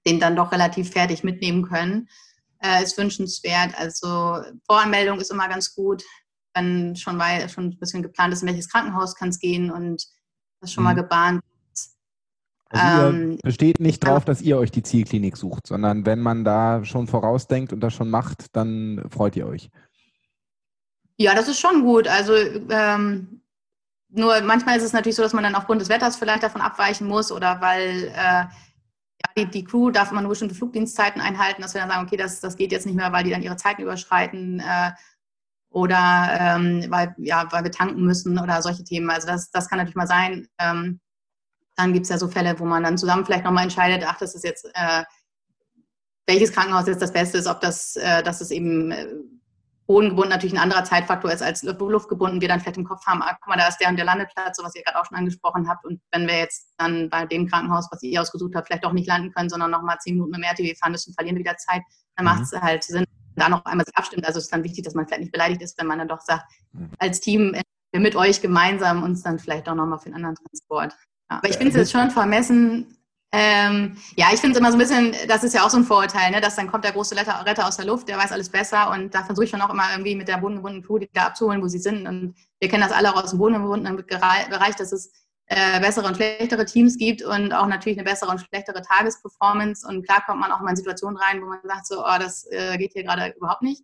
den 0.06 0.20
dann 0.20 0.37
doch 0.37 0.52
relativ 0.52 0.90
fertig 0.90 1.25
mitnehmen 1.25 1.62
können, 1.62 2.09
äh, 2.62 2.82
ist 2.82 2.97
wünschenswert. 2.97 3.75
Also 3.76 4.40
Voranmeldung 4.66 5.20
ist 5.20 5.30
immer 5.30 5.49
ganz 5.49 5.75
gut 5.75 6.02
wenn 6.54 6.97
schon 6.97 7.16
mal 7.16 7.49
schon 7.49 7.66
ein 7.66 7.78
bisschen 7.78 8.02
geplant 8.02 8.33
ist, 8.33 8.42
in 8.42 8.49
welches 8.49 8.69
Krankenhaus 8.69 9.14
kann 9.14 9.28
es 9.28 9.38
gehen 9.38 9.71
und 9.71 10.07
das 10.61 10.73
schon 10.73 10.83
mhm. 10.83 10.90
mal 10.90 10.95
gebahnt. 10.95 11.42
Also 12.73 13.09
ähm, 13.09 13.38
besteht 13.42 13.80
nicht 13.80 14.04
drauf, 14.04 14.25
dass 14.25 14.40
ihr 14.40 14.57
euch 14.57 14.71
die 14.71 14.85
Zielklinik 14.85 15.37
sucht, 15.37 15.66
sondern 15.66 16.07
wenn 16.07 16.21
man 16.21 16.45
da 16.45 16.85
schon 16.85 17.09
vorausdenkt 17.09 17.73
und 17.73 17.80
das 17.80 17.95
schon 17.95 18.11
macht, 18.11 18.54
dann 18.54 19.04
freut 19.11 19.35
ihr 19.35 19.47
euch. 19.47 19.71
Ja, 21.16 21.35
das 21.35 21.49
ist 21.49 21.59
schon 21.59 21.83
gut. 21.83 22.07
Also 22.07 22.33
ähm, 22.71 23.42
nur 24.09 24.40
manchmal 24.42 24.76
ist 24.76 24.85
es 24.85 24.92
natürlich 24.92 25.16
so, 25.16 25.23
dass 25.23 25.33
man 25.33 25.42
dann 25.42 25.57
aufgrund 25.57 25.80
des 25.80 25.88
Wetters 25.88 26.16
vielleicht 26.16 26.45
davon 26.45 26.61
abweichen 26.61 27.09
muss 27.09 27.33
oder 27.33 27.61
weil 27.61 28.12
äh, 28.14 28.45
ja, 29.23 29.33
die, 29.37 29.47
die, 29.47 29.64
Crew 29.64 29.90
darf 29.90 30.12
man 30.12 30.23
nur 30.23 30.30
bestimmte 30.30 30.54
Flugdienstzeiten 30.54 31.21
einhalten, 31.21 31.62
dass 31.62 31.75
wir 31.75 31.80
dann 31.80 31.90
sagen, 31.90 32.07
okay, 32.07 32.16
das, 32.16 32.40
das 32.40 32.57
geht 32.57 32.73
jetzt 32.73 32.87
nicht 32.87 32.95
mehr, 32.95 33.12
weil 33.12 33.25
die 33.25 33.30
dann 33.30 33.42
ihre 33.42 33.57
Zeiten 33.57 33.83
überschreiten. 33.83 34.61
Äh, 34.61 34.92
oder 35.71 36.37
ähm, 36.39 36.87
weil, 36.89 37.15
ja, 37.19 37.47
weil 37.50 37.65
wir 37.65 37.71
tanken 37.71 38.03
müssen 38.03 38.39
oder 38.39 38.61
solche 38.61 38.85
Themen. 38.85 39.11
Also 39.11 39.27
das, 39.27 39.50
das 39.50 39.69
kann 39.69 39.79
natürlich 39.79 39.97
mal 39.97 40.07
sein. 40.07 40.49
Ähm, 40.59 41.00
dann 41.77 41.93
gibt 41.93 42.05
es 42.05 42.11
ja 42.11 42.19
so 42.19 42.29
Fälle, 42.29 42.59
wo 42.59 42.65
man 42.65 42.83
dann 42.83 42.99
zusammen 42.99 43.25
vielleicht 43.25 43.45
nochmal 43.45 43.65
entscheidet, 43.65 44.05
ach, 44.07 44.19
das 44.19 44.35
ist 44.35 44.45
jetzt, 44.45 44.69
äh, 44.75 45.05
welches 46.27 46.53
Krankenhaus 46.53 46.87
jetzt 46.87 47.03
das 47.03 47.12
Beste 47.12 47.39
ist, 47.39 47.47
ob 47.47 47.61
das, 47.61 47.97
äh, 47.97 48.23
dass 48.23 48.41
es 48.41 48.50
eben 48.50 48.91
äh, 48.91 49.07
bodengebunden 49.87 50.31
natürlich 50.31 50.55
ein 50.55 50.62
anderer 50.62 50.85
Zeitfaktor 50.85 51.33
ist 51.33 51.43
als 51.43 51.62
luftgebunden, 51.62 52.41
wir 52.41 52.49
dann 52.49 52.61
vielleicht 52.61 52.77
im 52.77 52.85
Kopf 52.85 53.05
haben, 53.07 53.23
ah, 53.23 53.37
guck 53.41 53.49
mal, 53.49 53.57
da 53.57 53.67
ist 53.67 53.79
der 53.79 53.89
und 53.89 53.97
der 53.97 54.05
Landeplatz, 54.05 54.57
so 54.57 54.62
was 54.62 54.75
ihr 54.77 54.83
gerade 54.83 55.00
auch 55.00 55.07
schon 55.07 55.19
angesprochen 55.19 55.69
habt. 55.69 55.85
Und 55.85 56.00
wenn 56.12 56.29
wir 56.29 56.39
jetzt 56.39 56.75
dann 56.79 57.11
bei 57.11 57.27
dem 57.27 57.49
Krankenhaus, 57.49 57.89
was 57.91 58.03
ihr 58.03 58.21
ausgesucht 58.21 58.55
habt, 58.55 58.69
vielleicht 58.69 58.85
auch 58.85 58.93
nicht 58.93 59.09
landen 59.09 59.33
können, 59.33 59.49
sondern 59.49 59.71
nochmal 59.71 59.99
zehn 59.99 60.15
Minuten 60.15 60.33
dem 60.33 60.43
RTW 60.43 60.75
fahren 60.77 60.93
müssen, 60.93 61.12
verlieren 61.15 61.37
wir 61.37 61.41
wieder 61.41 61.57
Zeit, 61.57 61.83
dann 62.15 62.25
mhm. 62.25 62.33
macht 62.33 62.43
es 62.43 62.53
halt 62.53 62.85
Sinn, 62.85 63.05
da 63.37 63.49
noch 63.49 63.65
einmal 63.65 63.87
sich 63.87 63.97
abstimmt. 63.97 64.27
Also 64.27 64.39
es 64.39 64.45
ist 64.45 64.53
dann 64.53 64.65
wichtig, 64.65 64.85
dass 64.85 64.95
man 64.95 65.07
vielleicht 65.07 65.23
nicht 65.23 65.33
beleidigt 65.33 65.63
ist, 65.63 65.79
wenn 65.79 65.87
man 65.87 65.99
dann 65.99 66.09
doch 66.09 66.21
sagt, 66.21 66.45
mhm. 66.73 66.91
als 66.99 67.21
Team 67.21 67.55
wir 67.93 68.01
mit 68.01 68.17
euch 68.17 68.41
gemeinsam 68.41 69.03
uns 69.03 69.23
dann 69.23 69.39
vielleicht 69.39 69.69
auch 69.69 69.75
nochmal 69.75 69.99
für 69.99 70.07
einen 70.07 70.17
anderen 70.17 70.37
Transport. 70.37 70.93
Ja, 71.31 71.39
aber 71.39 71.49
ich 71.49 71.57
finde 71.57 71.71
es 71.71 71.77
jetzt 71.77 71.93
schon 71.93 72.11
vermessen, 72.11 72.97
ähm, 73.33 73.97
ja, 74.17 74.27
ich 74.33 74.41
finde 74.41 74.55
es 74.55 74.59
immer 74.59 74.73
so 74.73 74.77
ein 74.77 74.81
bisschen, 74.81 75.15
das 75.29 75.45
ist 75.45 75.55
ja 75.55 75.65
auch 75.65 75.71
so 75.71 75.77
ein 75.77 75.85
Vorurteil, 75.85 76.33
ne, 76.33 76.41
dass 76.41 76.57
dann 76.57 76.67
kommt 76.67 76.85
der 76.85 76.93
große 76.93 77.15
Retter, 77.15 77.45
Retter 77.47 77.67
aus 77.69 77.77
der 77.77 77.87
Luft, 77.87 78.09
der 78.09 78.19
weiß 78.19 78.33
alles 78.33 78.49
besser 78.49 78.91
und 78.91 79.15
da 79.15 79.23
versuche 79.23 79.45
ich 79.45 79.51
schon 79.51 79.61
auch 79.61 79.71
immer 79.71 79.85
irgendwie 79.93 80.17
mit 80.17 80.27
der 80.27 80.39
bodengebundenen 80.39 80.85
Crew 80.85 80.99
die 80.99 81.09
da 81.13 81.27
abzuholen, 81.27 81.63
wo 81.63 81.69
sie 81.69 81.79
sind. 81.79 82.09
Und 82.09 82.35
wir 82.59 82.69
kennen 82.69 82.83
das 82.83 82.93
alle 82.93 83.15
auch 83.15 83.23
aus 83.23 83.31
dem 83.31 83.39
bodengebundenen 83.39 84.05
Bereich, 84.05 84.75
dass 84.77 84.91
es 84.91 85.13
äh, 85.52 85.80
bessere 85.80 86.07
und 86.07 86.14
schlechtere 86.14 86.64
Teams 86.64 86.97
gibt 86.97 87.23
und 87.23 87.52
auch 87.52 87.66
natürlich 87.66 87.99
eine 87.99 88.09
bessere 88.09 88.30
und 88.30 88.40
schlechtere 88.40 88.83
Tagesperformance. 88.83 89.87
Und 89.87 90.07
klar 90.07 90.23
kommt 90.25 90.40
man 90.40 90.52
auch 90.52 90.61
mal 90.61 90.71
in 90.71 90.76
Situationen 90.76 91.16
rein, 91.19 91.42
wo 91.42 91.47
man 91.47 91.59
sagt 91.64 91.88
so, 91.88 92.00
oh, 92.00 92.19
das 92.21 92.47
äh, 92.52 92.78
geht 92.78 92.92
hier 92.92 93.02
gerade 93.02 93.35
überhaupt 93.37 93.62
nicht. 93.62 93.83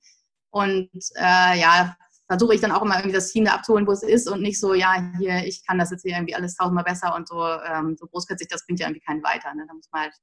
Und 0.50 0.88
äh, 1.16 1.58
ja, 1.58 1.96
versuche 2.28 2.54
ich 2.54 2.61
dann 2.61 2.70
auch 2.70 2.82
immer 2.82 2.94
irgendwie 2.94 3.16
das 3.16 3.32
Team 3.32 3.46
da 3.46 3.54
abzuholen, 3.54 3.85
wo 3.87 3.90
es 3.90 4.04
ist 4.04 4.28
und 4.28 4.42
nicht 4.42 4.61
so, 4.61 4.75
ja, 4.75 5.11
hier, 5.18 5.44
ich 5.44 5.66
kann 5.66 5.78
das 5.78 5.90
jetzt 5.90 6.02
hier 6.02 6.12
irgendwie 6.12 6.37
alles 6.37 6.54
tausendmal 6.54 6.85
besser 6.85 7.16
und 7.16 7.26
so, 7.26 7.44
ähm, 7.44 7.96
so 7.99 8.06
großkötzig, 8.06 8.46
das 8.49 8.64
bringt 8.64 8.78
ja 8.78 8.87
irgendwie 8.87 9.04
keinen 9.04 9.25
weiter. 9.25 9.52
Ne? 9.52 9.64
Da 9.66 9.75
muss 9.75 9.88
man 9.90 10.02
halt, 10.02 10.14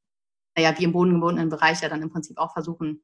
naja, 0.56 0.74
wie 0.78 0.86
im 0.86 0.94
bodengebundenen 0.94 1.50
Bereich 1.50 1.82
ja 1.82 1.90
dann 1.90 2.02
im 2.02 2.10
Prinzip 2.10 2.38
auch 2.38 2.54
versuchen, 2.54 3.04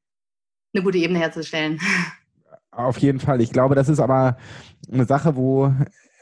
eine 0.73 0.83
gute 0.83 0.97
Ebene 0.97 1.19
herzustellen. 1.19 1.81
Auf 2.71 2.99
jeden 2.99 3.19
Fall. 3.19 3.41
Ich 3.41 3.51
glaube, 3.51 3.75
das 3.75 3.89
ist 3.89 3.99
aber 3.99 4.37
eine 4.89 5.05
Sache, 5.05 5.35
wo, 5.35 5.73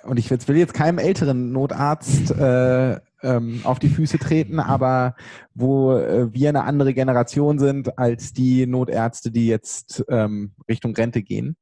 und 0.08 0.18
ich 0.18 0.30
will 0.32 0.58
jetzt 0.58 0.74
keinem 0.74 0.98
älteren 0.98 1.52
Notarzt 1.52 2.32
äh, 2.32 3.00
ähm, 3.24 3.62
auf 3.64 3.80
die 3.80 3.90
Füße 3.90 4.20
treten, 4.20 4.60
aber 4.60 5.16
wo 5.54 5.94
äh, 5.94 6.34
wir 6.34 6.50
eine 6.50 6.64
andere 6.64 6.94
Generation 6.94 7.60
sind 7.60 7.98
als 7.98 8.34
die 8.34 8.66
Notärzte, 8.68 9.32
die 9.32 9.48
jetzt 9.48 10.04
ähm, 10.10 10.54
Richtung 10.68 10.96
Rente 10.96 11.24
gehen 11.24 11.58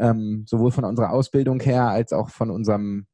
ähm, 0.00 0.44
sowohl 0.46 0.72
von 0.72 0.84
unserer 0.84 1.12
Ausbildung 1.12 1.60
her 1.60 1.88
als 1.88 2.12
auch 2.12 2.30
von 2.30 2.50
unserem 2.50 3.06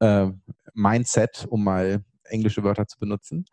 äh, 0.00 0.26
Mindset, 0.74 1.46
um 1.48 1.64
mal 1.64 2.04
englische 2.24 2.62
Wörter 2.64 2.86
zu 2.86 2.98
benutzen. 2.98 3.46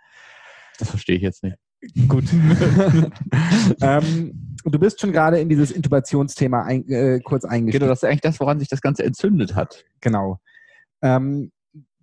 Das 0.79 0.89
verstehe 0.89 1.15
ich 1.15 1.21
jetzt 1.21 1.43
nicht. 1.43 1.57
Gut. 2.07 2.25
ähm, 3.81 4.55
du 4.63 4.79
bist 4.79 4.99
schon 4.99 5.11
gerade 5.11 5.39
in 5.39 5.49
dieses 5.49 5.71
Intubationsthema 5.71 6.63
ein, 6.63 6.87
äh, 6.89 7.19
kurz 7.19 7.45
eingestiegen. 7.45 7.79
Genau, 7.79 7.91
das 7.91 8.03
ist 8.03 8.09
eigentlich 8.09 8.21
das, 8.21 8.39
woran 8.39 8.59
sich 8.59 8.67
das 8.67 8.81
Ganze 8.81 9.03
entzündet 9.03 9.55
hat. 9.55 9.85
Genau. 10.01 10.39
Ähm, 11.01 11.51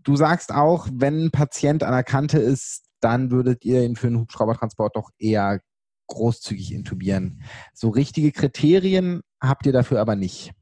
du 0.03 0.17
sagst 0.17 0.53
auch, 0.53 0.89
wenn 0.93 1.27
ein 1.27 1.31
Patient 1.31 1.83
an 1.83 1.93
der 1.93 2.05
Kante 2.05 2.39
ist, 2.39 2.85
dann 3.01 3.31
würdet 3.31 3.65
ihr 3.65 3.83
ihn 3.83 3.97
für 3.97 4.07
einen 4.07 4.21
Hubschraubertransport 4.21 4.97
doch 4.97 5.11
eher 5.19 5.61
großzügig 6.07 6.73
intubieren. 6.73 7.43
So 7.75 7.89
richtige 7.89 8.33
Kriterien 8.33 9.23
habt 9.41 9.67
ihr 9.67 9.73
dafür 9.73 10.01
aber 10.01 10.15
nicht, 10.15 10.53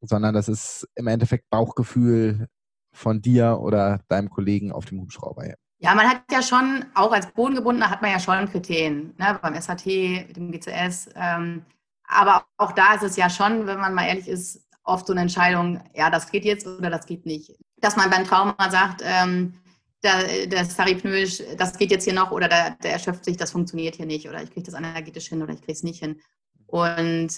sondern 0.00 0.34
das 0.34 0.48
ist 0.48 0.86
im 0.96 1.06
Endeffekt 1.06 1.48
Bauchgefühl 1.50 2.48
von 2.92 3.22
dir 3.22 3.58
oder 3.60 4.00
deinem 4.08 4.28
Kollegen 4.28 4.72
auf 4.72 4.86
dem 4.86 5.00
Hubschrauber. 5.00 5.54
Ja, 5.80 5.94
man 5.94 6.08
hat 6.08 6.22
ja 6.32 6.42
schon, 6.42 6.86
auch 6.94 7.12
als 7.12 7.30
Bodengebundener 7.32 7.88
hat 7.88 8.02
man 8.02 8.10
ja 8.10 8.18
schon 8.18 8.50
Kriterien, 8.50 9.14
ne, 9.16 9.38
beim 9.40 9.60
SAT, 9.60 9.86
dem 9.86 10.50
GCS. 10.50 11.10
Ähm, 11.14 11.64
aber 12.04 12.46
auch 12.56 12.72
da 12.72 12.94
ist 12.94 13.04
es 13.04 13.16
ja 13.16 13.30
schon, 13.30 13.66
wenn 13.66 13.78
man 13.78 13.94
mal 13.94 14.06
ehrlich 14.06 14.26
ist, 14.26 14.66
oft 14.82 15.06
so 15.06 15.12
eine 15.12 15.22
Entscheidung, 15.22 15.80
ja, 15.94 16.10
das 16.10 16.30
geht 16.30 16.44
jetzt 16.44 16.66
oder 16.66 16.90
das 16.90 17.06
geht 17.06 17.26
nicht. 17.26 17.54
Dass 17.76 17.96
man 17.96 18.10
beim 18.10 18.24
Trauma 18.24 18.70
sagt, 18.70 19.02
ähm, 19.04 19.54
der, 20.02 20.46
der 20.46 20.64
Saripnoisch, 20.64 21.42
das 21.56 21.76
geht 21.76 21.90
jetzt 21.90 22.04
hier 22.04 22.14
noch 22.14 22.30
oder 22.30 22.48
der, 22.48 22.70
der 22.82 22.92
erschöpft 22.92 23.24
sich, 23.24 23.36
das 23.36 23.52
funktioniert 23.52 23.96
hier 23.96 24.06
nicht 24.06 24.28
oder 24.28 24.42
ich 24.42 24.50
kriege 24.50 24.64
das 24.64 24.74
energetisch 24.74 25.28
hin 25.28 25.42
oder 25.42 25.52
ich 25.52 25.60
kriege 25.60 25.72
es 25.72 25.82
nicht 25.82 26.00
hin. 26.00 26.20
Und 26.66 27.30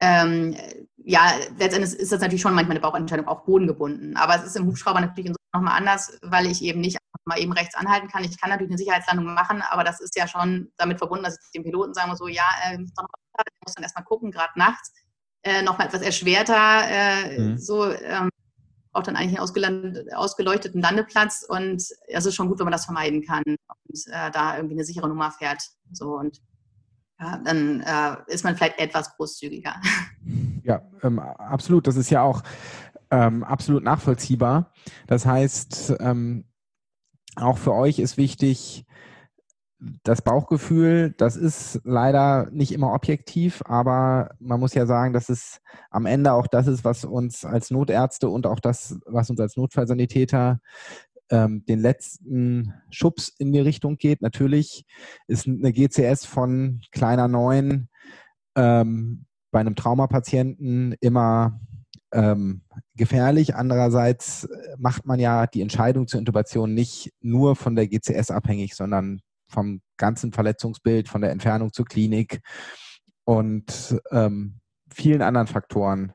ähm, 0.00 0.56
ja, 0.96 1.32
letztendlich 1.58 1.94
ist 1.94 2.12
das 2.12 2.20
natürlich 2.20 2.42
schon 2.42 2.54
manchmal 2.54 2.76
eine 2.76 2.82
Bauchentscheidung 2.82 3.28
auch 3.28 3.44
bodengebunden. 3.44 4.16
Aber 4.16 4.36
es 4.36 4.44
ist 4.44 4.56
im 4.56 4.66
Hubschrauber 4.66 5.00
natürlich 5.00 5.32
nochmal 5.56 5.78
anders, 5.78 6.18
weil 6.22 6.46
ich 6.46 6.62
eben 6.62 6.80
nicht 6.80 6.98
mal 7.24 7.38
eben 7.40 7.52
rechts 7.52 7.74
anhalten 7.74 8.08
kann. 8.08 8.24
Ich 8.24 8.40
kann 8.40 8.50
natürlich 8.50 8.70
eine 8.70 8.78
Sicherheitslandung 8.78 9.34
machen, 9.34 9.62
aber 9.62 9.84
das 9.84 10.00
ist 10.00 10.16
ja 10.16 10.28
schon 10.28 10.70
damit 10.76 10.98
verbunden, 10.98 11.24
dass 11.24 11.38
ich 11.42 11.50
dem 11.52 11.64
Piloten 11.64 11.92
sagen 11.92 12.10
muss, 12.10 12.18
so, 12.18 12.28
ja, 12.28 12.44
äh, 12.64 12.78
muss 12.78 13.74
dann 13.74 13.82
erstmal 13.82 14.04
gucken, 14.04 14.30
gerade 14.30 14.52
nachts, 14.56 14.92
äh, 15.42 15.62
nochmal 15.62 15.88
etwas 15.88 16.02
erschwerter, 16.02 16.82
äh, 16.88 17.38
mhm. 17.38 17.58
so, 17.58 17.90
ähm, 17.90 18.30
braucht 18.92 19.08
dann 19.08 19.16
eigentlich 19.16 19.38
einen 19.38 20.14
ausgeleuchteten 20.14 20.80
Landeplatz 20.80 21.44
und 21.46 21.82
es 22.08 22.26
ist 22.26 22.34
schon 22.34 22.48
gut, 22.48 22.58
wenn 22.58 22.64
man 22.64 22.72
das 22.72 22.86
vermeiden 22.86 23.22
kann 23.22 23.42
und 23.44 24.06
äh, 24.06 24.30
da 24.30 24.56
irgendwie 24.56 24.76
eine 24.76 24.84
sichere 24.84 25.08
Nummer 25.08 25.30
fährt. 25.32 25.62
So 25.92 26.16
und 26.16 26.40
ja, 27.20 27.38
dann 27.44 27.80
äh, 27.80 28.16
ist 28.32 28.44
man 28.44 28.56
vielleicht 28.56 28.78
etwas 28.78 29.14
großzügiger. 29.16 29.74
Ja, 30.62 30.82
ähm, 31.02 31.18
absolut. 31.18 31.86
Das 31.86 31.96
ist 31.96 32.10
ja 32.10 32.22
auch 32.22 32.42
ähm, 33.10 33.44
absolut 33.44 33.84
nachvollziehbar. 33.84 34.72
Das 35.06 35.26
heißt, 35.26 35.96
ähm, 36.00 36.44
auch 37.36 37.58
für 37.58 37.74
euch 37.74 37.98
ist 37.98 38.16
wichtig, 38.16 38.86
das 40.02 40.22
Bauchgefühl, 40.22 41.14
das 41.18 41.36
ist 41.36 41.80
leider 41.84 42.48
nicht 42.50 42.72
immer 42.72 42.94
objektiv, 42.94 43.62
aber 43.66 44.30
man 44.38 44.58
muss 44.58 44.72
ja 44.72 44.86
sagen, 44.86 45.12
dass 45.12 45.28
es 45.28 45.60
am 45.90 46.06
Ende 46.06 46.32
auch 46.32 46.46
das 46.46 46.66
ist, 46.66 46.84
was 46.84 47.04
uns 47.04 47.44
als 47.44 47.70
Notärzte 47.70 48.30
und 48.30 48.46
auch 48.46 48.58
das, 48.58 48.98
was 49.04 49.28
uns 49.28 49.38
als 49.38 49.56
Notfallsanitäter 49.56 50.60
ähm, 51.30 51.64
den 51.66 51.80
letzten 51.80 52.72
Schubs 52.90 53.28
in 53.38 53.52
die 53.52 53.60
Richtung 53.60 53.98
geht. 53.98 54.22
Natürlich 54.22 54.86
ist 55.26 55.46
eine 55.46 55.72
GCS 55.72 56.24
von 56.24 56.80
kleiner 56.90 57.28
9 57.28 57.88
ähm, 58.56 59.26
bei 59.50 59.60
einem 59.60 59.76
Traumapatienten 59.76 60.94
immer 61.00 61.60
ähm, 62.16 62.62
gefährlich. 62.94 63.54
Andererseits 63.54 64.48
macht 64.78 65.04
man 65.04 65.20
ja 65.20 65.46
die 65.46 65.60
Entscheidung 65.60 66.08
zur 66.08 66.18
Intubation 66.18 66.72
nicht 66.72 67.12
nur 67.20 67.56
von 67.56 67.76
der 67.76 67.86
GCS 67.86 68.30
abhängig, 68.30 68.74
sondern 68.74 69.20
vom 69.48 69.82
ganzen 69.98 70.32
Verletzungsbild, 70.32 71.08
von 71.08 71.20
der 71.20 71.30
Entfernung 71.30 71.72
zur 71.72 71.84
Klinik 71.84 72.40
und 73.24 74.00
ähm, 74.10 74.60
vielen 74.92 75.22
anderen 75.22 75.46
Faktoren. 75.46 76.12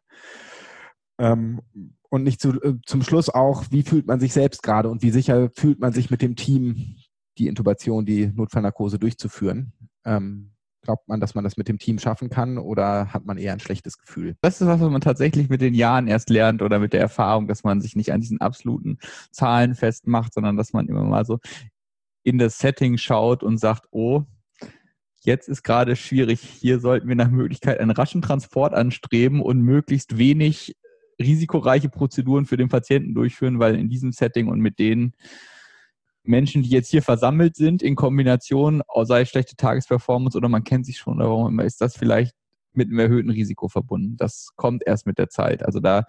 Ähm, 1.19 1.61
und 2.09 2.23
nicht 2.23 2.41
zu, 2.41 2.61
äh, 2.61 2.75
zum 2.85 3.03
Schluss 3.03 3.29
auch, 3.29 3.65
wie 3.69 3.83
fühlt 3.83 4.07
man 4.07 4.19
sich 4.19 4.33
selbst 4.33 4.63
gerade 4.63 4.89
und 4.89 5.03
wie 5.03 5.11
sicher 5.11 5.49
fühlt 5.53 5.79
man 5.79 5.93
sich 5.93 6.09
mit 6.09 6.21
dem 6.21 6.35
Team, 6.35 6.97
die 7.37 7.47
Intubation, 7.47 8.05
die 8.05 8.27
Notfallnarkose 8.27 8.99
durchzuführen. 8.99 9.71
Ähm, 10.03 10.51
glaubt 10.81 11.07
man, 11.07 11.19
dass 11.19 11.35
man 11.35 11.43
das 11.43 11.57
mit 11.57 11.67
dem 11.67 11.77
Team 11.77 11.99
schaffen 11.99 12.29
kann 12.29 12.57
oder 12.57 13.13
hat 13.13 13.25
man 13.25 13.37
eher 13.37 13.53
ein 13.53 13.59
schlechtes 13.59 13.97
Gefühl? 13.97 14.35
Das 14.41 14.61
ist 14.61 14.67
was, 14.67 14.79
was 14.79 14.89
man 14.89 15.01
tatsächlich 15.01 15.49
mit 15.49 15.61
den 15.61 15.73
Jahren 15.73 16.07
erst 16.07 16.29
lernt 16.29 16.61
oder 16.61 16.79
mit 16.79 16.93
der 16.93 17.01
Erfahrung, 17.01 17.47
dass 17.47 17.63
man 17.63 17.81
sich 17.81 17.95
nicht 17.95 18.11
an 18.11 18.21
diesen 18.21 18.41
absoluten 18.41 18.97
Zahlen 19.31 19.75
festmacht, 19.75 20.33
sondern 20.33 20.57
dass 20.57 20.73
man 20.73 20.87
immer 20.87 21.03
mal 21.03 21.25
so 21.25 21.39
in 22.23 22.37
das 22.37 22.59
Setting 22.59 22.97
schaut 22.97 23.43
und 23.43 23.57
sagt, 23.57 23.87
oh, 23.91 24.23
jetzt 25.23 25.47
ist 25.47 25.63
gerade 25.63 25.95
schwierig, 25.95 26.41
hier 26.41 26.79
sollten 26.79 27.07
wir 27.07 27.15
nach 27.15 27.29
Möglichkeit 27.29 27.79
einen 27.79 27.91
raschen 27.91 28.21
Transport 28.21 28.73
anstreben 28.73 29.41
und 29.41 29.61
möglichst 29.61 30.17
wenig 30.17 30.75
risikoreiche 31.19 31.89
Prozeduren 31.89 32.45
für 32.45 32.57
den 32.57 32.69
Patienten 32.69 33.13
durchführen, 33.13 33.59
weil 33.59 33.75
in 33.75 33.89
diesem 33.89 34.11
Setting 34.11 34.47
und 34.47 34.59
mit 34.59 34.79
den 34.79 35.13
Menschen, 36.23 36.63
die 36.63 36.69
jetzt 36.69 36.89
hier 36.89 37.01
versammelt 37.01 37.55
sind, 37.55 37.81
in 37.81 37.95
Kombination, 37.95 38.83
sei 39.03 39.21
es 39.21 39.29
schlechte 39.29 39.55
Tagesperformance 39.55 40.37
oder 40.37 40.49
man 40.49 40.63
kennt 40.63 40.85
sich 40.85 40.97
schon 40.97 41.17
oder 41.17 41.29
warum 41.29 41.47
immer, 41.47 41.63
ist 41.63 41.81
das 41.81 41.95
vielleicht 41.95 42.35
mit 42.73 42.89
einem 42.89 42.99
erhöhten 42.99 43.29
Risiko 43.29 43.67
verbunden. 43.67 44.17
Das 44.17 44.49
kommt 44.55 44.83
erst 44.85 45.05
mit 45.05 45.17
der 45.17 45.29
Zeit. 45.29 45.63
Also 45.63 45.79
da 45.79 46.05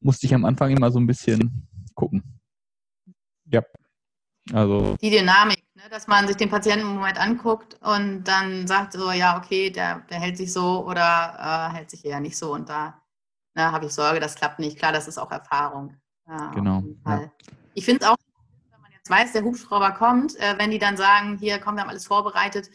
musste 0.00 0.26
ich 0.26 0.34
am 0.34 0.44
Anfang 0.44 0.70
immer 0.70 0.90
so 0.90 1.00
ein 1.00 1.06
bisschen 1.06 1.66
gucken. 1.94 2.22
Ja. 3.46 3.62
Also 4.52 4.96
die 5.00 5.10
Dynamik, 5.10 5.62
ne, 5.74 5.82
dass 5.90 6.06
man 6.06 6.26
sich 6.26 6.36
den 6.36 6.48
Patienten 6.48 6.86
im 6.86 6.94
Moment 6.94 7.18
anguckt 7.18 7.78
und 7.82 8.24
dann 8.24 8.66
sagt 8.66 8.94
so, 8.94 9.10
ja, 9.12 9.36
okay, 9.36 9.70
der, 9.70 10.00
der 10.10 10.20
hält 10.20 10.38
sich 10.38 10.52
so 10.52 10.86
oder 10.86 11.70
äh, 11.72 11.76
hält 11.76 11.90
sich 11.90 12.04
eher 12.04 12.20
nicht 12.20 12.36
so 12.36 12.54
und 12.54 12.68
da 12.68 13.02
ne, 13.54 13.70
habe 13.72 13.86
ich 13.86 13.92
Sorge, 13.92 14.20
das 14.20 14.36
klappt 14.36 14.58
nicht. 14.58 14.78
Klar, 14.78 14.92
das 14.92 15.08
ist 15.08 15.18
auch 15.18 15.30
Erfahrung. 15.30 15.96
Ja, 16.26 16.50
genau. 16.52 16.82
Ja. 17.06 17.30
Ich 17.74 17.84
finde 17.84 18.04
es 18.04 18.10
auch, 18.10 18.16
weiß, 19.08 19.32
der 19.32 19.42
Hubschrauber 19.42 19.92
kommt, 19.92 20.36
äh, 20.36 20.54
wenn 20.58 20.70
die 20.70 20.78
dann 20.78 20.96
sagen, 20.96 21.38
hier, 21.38 21.58
komm, 21.58 21.76
wir 21.76 21.82
haben 21.82 21.90
alles 21.90 22.06
vorbereitet, 22.06 22.68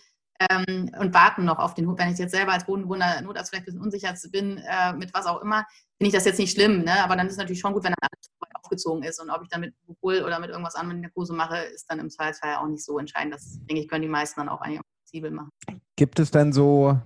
ähm, 0.50 0.90
und 1.00 1.14
warten 1.14 1.46
noch 1.46 1.60
auf 1.60 1.74
den 1.74 1.88
Hub. 1.88 2.00
Wenn 2.00 2.12
ich 2.12 2.18
jetzt 2.18 2.32
selber 2.32 2.54
als 2.54 2.66
Bodenbewohner 2.66 3.22
Notarzt 3.22 3.50
vielleicht 3.50 3.64
ein 3.64 3.66
bisschen 3.66 3.82
unsicher 3.82 4.14
bin, 4.32 4.58
äh, 4.58 4.94
mit 4.94 5.14
was 5.14 5.26
auch 5.26 5.42
immer, 5.42 5.66
finde 5.98 6.08
ich 6.08 6.14
das 6.14 6.26
jetzt 6.26 6.40
nicht 6.40 6.54
schlimm. 6.54 6.84
Ne? 6.84 7.04
Aber 7.04 7.16
dann 7.16 7.28
ist 7.28 7.34
es 7.34 7.38
natürlich 7.38 7.60
schon 7.60 7.74
gut, 7.74 7.84
wenn 7.84 7.94
dann 7.94 8.10
alles 8.10 8.32
aufgezogen 8.54 9.04
ist. 9.04 9.22
Und 9.22 9.30
ob 9.30 9.44
ich 9.44 9.50
dann 9.50 9.62
mit 9.62 9.74
Bukul 9.86 10.24
oder 10.24 10.40
mit 10.40 10.50
irgendwas 10.50 10.76
anderem 10.76 10.98
in 10.98 11.04
der 11.04 11.12
Kurse 11.12 11.34
mache, 11.34 11.58
ist 11.58 11.86
dann 11.90 12.00
im 12.00 12.10
Zweifelsfall 12.10 12.56
auch 12.56 12.68
nicht 12.68 12.84
so 12.84 12.98
entscheidend. 12.98 13.34
Das, 13.34 13.60
denke 13.66 13.82
ich, 13.82 13.88
können 13.88 14.02
die 14.02 14.08
meisten 14.08 14.40
dann 14.40 14.50
auch 14.50 14.62
eigentlich 14.62 14.82
flexibel 15.00 15.32
machen. 15.32 15.52
Gibt 15.96 16.20
es 16.20 16.32
denn 16.32 16.52
so 16.52 17.00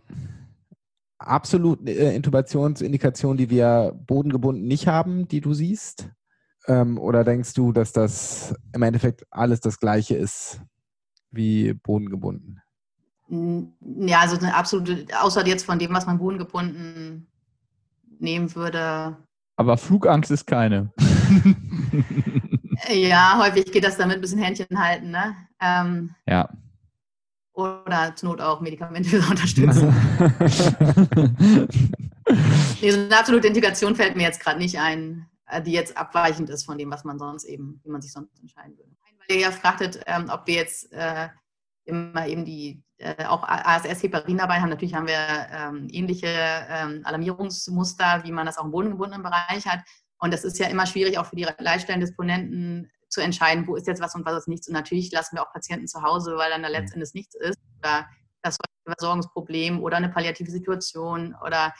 absoluten 1.19 1.87
äh, 1.87 2.15
Intubationsindikationen, 2.15 3.37
die 3.37 3.49
wir 3.49 3.93
bodengebunden 4.07 4.67
nicht 4.67 4.87
haben, 4.87 5.27
die 5.27 5.41
du 5.41 5.53
siehst? 5.53 6.09
Ähm, 6.67 6.97
oder 6.97 7.23
denkst 7.23 7.53
du, 7.53 7.71
dass 7.71 7.93
das 7.93 8.53
im 8.73 8.81
Endeffekt 8.81 9.23
alles 9.31 9.61
das 9.61 9.79
gleiche 9.79 10.15
ist 10.15 10.59
wie 11.31 11.73
bodengebunden? 11.73 12.61
Ja, 13.29 14.19
also 14.19 14.37
eine 14.37 14.53
absolute, 14.53 15.05
außer 15.19 15.45
jetzt 15.45 15.65
von 15.65 15.79
dem, 15.79 15.93
was 15.93 16.05
man 16.05 16.17
bodengebunden 16.17 17.27
nehmen 18.19 18.53
würde. 18.55 19.17
Aber 19.57 19.77
Flugangst 19.77 20.31
ist 20.31 20.45
keine. 20.45 20.91
ja, 22.89 23.39
häufig 23.41 23.71
geht 23.71 23.83
das 23.83 23.97
damit 23.97 24.15
ein 24.17 24.21
bisschen 24.21 24.41
Händchen 24.41 24.67
halten, 24.77 25.11
ne? 25.11 25.35
Ähm, 25.61 26.15
ja. 26.27 26.49
Oder 27.53 28.15
zur 28.15 28.29
Not 28.29 28.41
auch 28.41 28.61
Medikamente 28.61 29.17
unterstützen. 29.29 29.93
nee, 32.81 32.91
so 32.91 32.99
eine 32.99 33.17
absolute 33.17 33.47
Integration 33.47 33.95
fällt 33.95 34.15
mir 34.15 34.23
jetzt 34.23 34.39
gerade 34.39 34.59
nicht 34.59 34.79
ein, 34.79 35.25
die 35.65 35.71
jetzt 35.71 35.95
abweichend 35.97 36.49
ist 36.49 36.65
von 36.65 36.77
dem, 36.77 36.91
was 36.91 37.03
man 37.03 37.19
sonst 37.19 37.45
eben, 37.45 37.79
wie 37.83 37.89
man 37.89 38.01
sich 38.01 38.11
sonst 38.11 38.39
entscheiden 38.39 38.77
würde. 38.77 38.91
Weil 39.27 39.37
ihr 39.37 39.43
ja 39.43 39.51
fragtet, 39.51 40.01
ähm, 40.05 40.29
ob 40.29 40.47
wir 40.47 40.55
jetzt 40.55 40.91
äh, 40.91 41.29
immer 41.85 42.27
eben 42.27 42.45
die 42.45 42.83
äh, 42.97 43.25
auch 43.25 43.43
ASS-Heparin 43.43 44.37
dabei 44.37 44.59
haben. 44.59 44.69
Natürlich 44.69 44.93
haben 44.93 45.07
wir 45.07 45.47
ähm, 45.51 45.87
ähnliche 45.91 46.27
ähm, 46.27 47.01
Alarmierungsmuster, 47.03 48.23
wie 48.23 48.31
man 48.31 48.45
das 48.45 48.57
auch 48.57 48.65
im 48.65 48.71
bodengebundenen 48.71 49.23
Bereich 49.23 49.65
hat. 49.65 49.81
Und 50.19 50.33
das 50.33 50.43
ist 50.43 50.59
ja 50.59 50.67
immer 50.67 50.85
schwierig, 50.85 51.17
auch 51.17 51.27
für 51.27 51.35
die 51.35 51.47
Leitstellendisponenten 51.59 52.91
zu 53.09 53.21
entscheiden, 53.21 53.67
wo 53.67 53.75
ist 53.75 53.87
jetzt 53.87 54.01
was 54.01 54.15
und 54.15 54.25
was 54.25 54.37
ist 54.37 54.47
nichts. 54.47 54.67
Und 54.67 54.73
natürlich 54.73 55.11
lassen 55.11 55.35
wir 55.35 55.43
auch 55.43 55.53
Patienten 55.53 55.87
zu 55.87 56.01
Hause, 56.01 56.35
weil 56.37 56.49
dann 56.49 56.63
da 56.63 56.69
mhm. 56.69 56.75
letztendlich 56.75 57.13
nichts 57.13 57.35
ist. 57.35 57.59
Oder 57.79 58.07
das 58.41 58.57
Versorgungsproblem 58.85 59.81
oder 59.81 59.97
eine 59.97 60.09
palliative 60.09 60.51
Situation 60.51 61.35
oder 61.45 61.73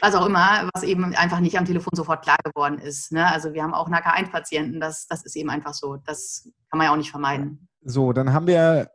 was 0.00 0.14
auch 0.14 0.26
immer, 0.26 0.68
was 0.74 0.82
eben 0.82 1.14
einfach 1.14 1.40
nicht 1.40 1.58
am 1.58 1.64
Telefon 1.64 1.92
sofort 1.94 2.22
klar 2.22 2.38
geworden 2.44 2.78
ist. 2.78 3.12
Ne? 3.12 3.26
Also 3.26 3.52
wir 3.52 3.62
haben 3.62 3.74
auch 3.74 3.88
NAK1-Patienten, 3.88 4.80
das, 4.80 5.06
das 5.06 5.24
ist 5.24 5.36
eben 5.36 5.50
einfach 5.50 5.74
so. 5.74 5.96
Das 6.04 6.48
kann 6.70 6.78
man 6.78 6.86
ja 6.86 6.92
auch 6.92 6.96
nicht 6.96 7.10
vermeiden. 7.10 7.68
So, 7.82 8.12
dann 8.12 8.32
haben 8.32 8.46
wir 8.46 8.90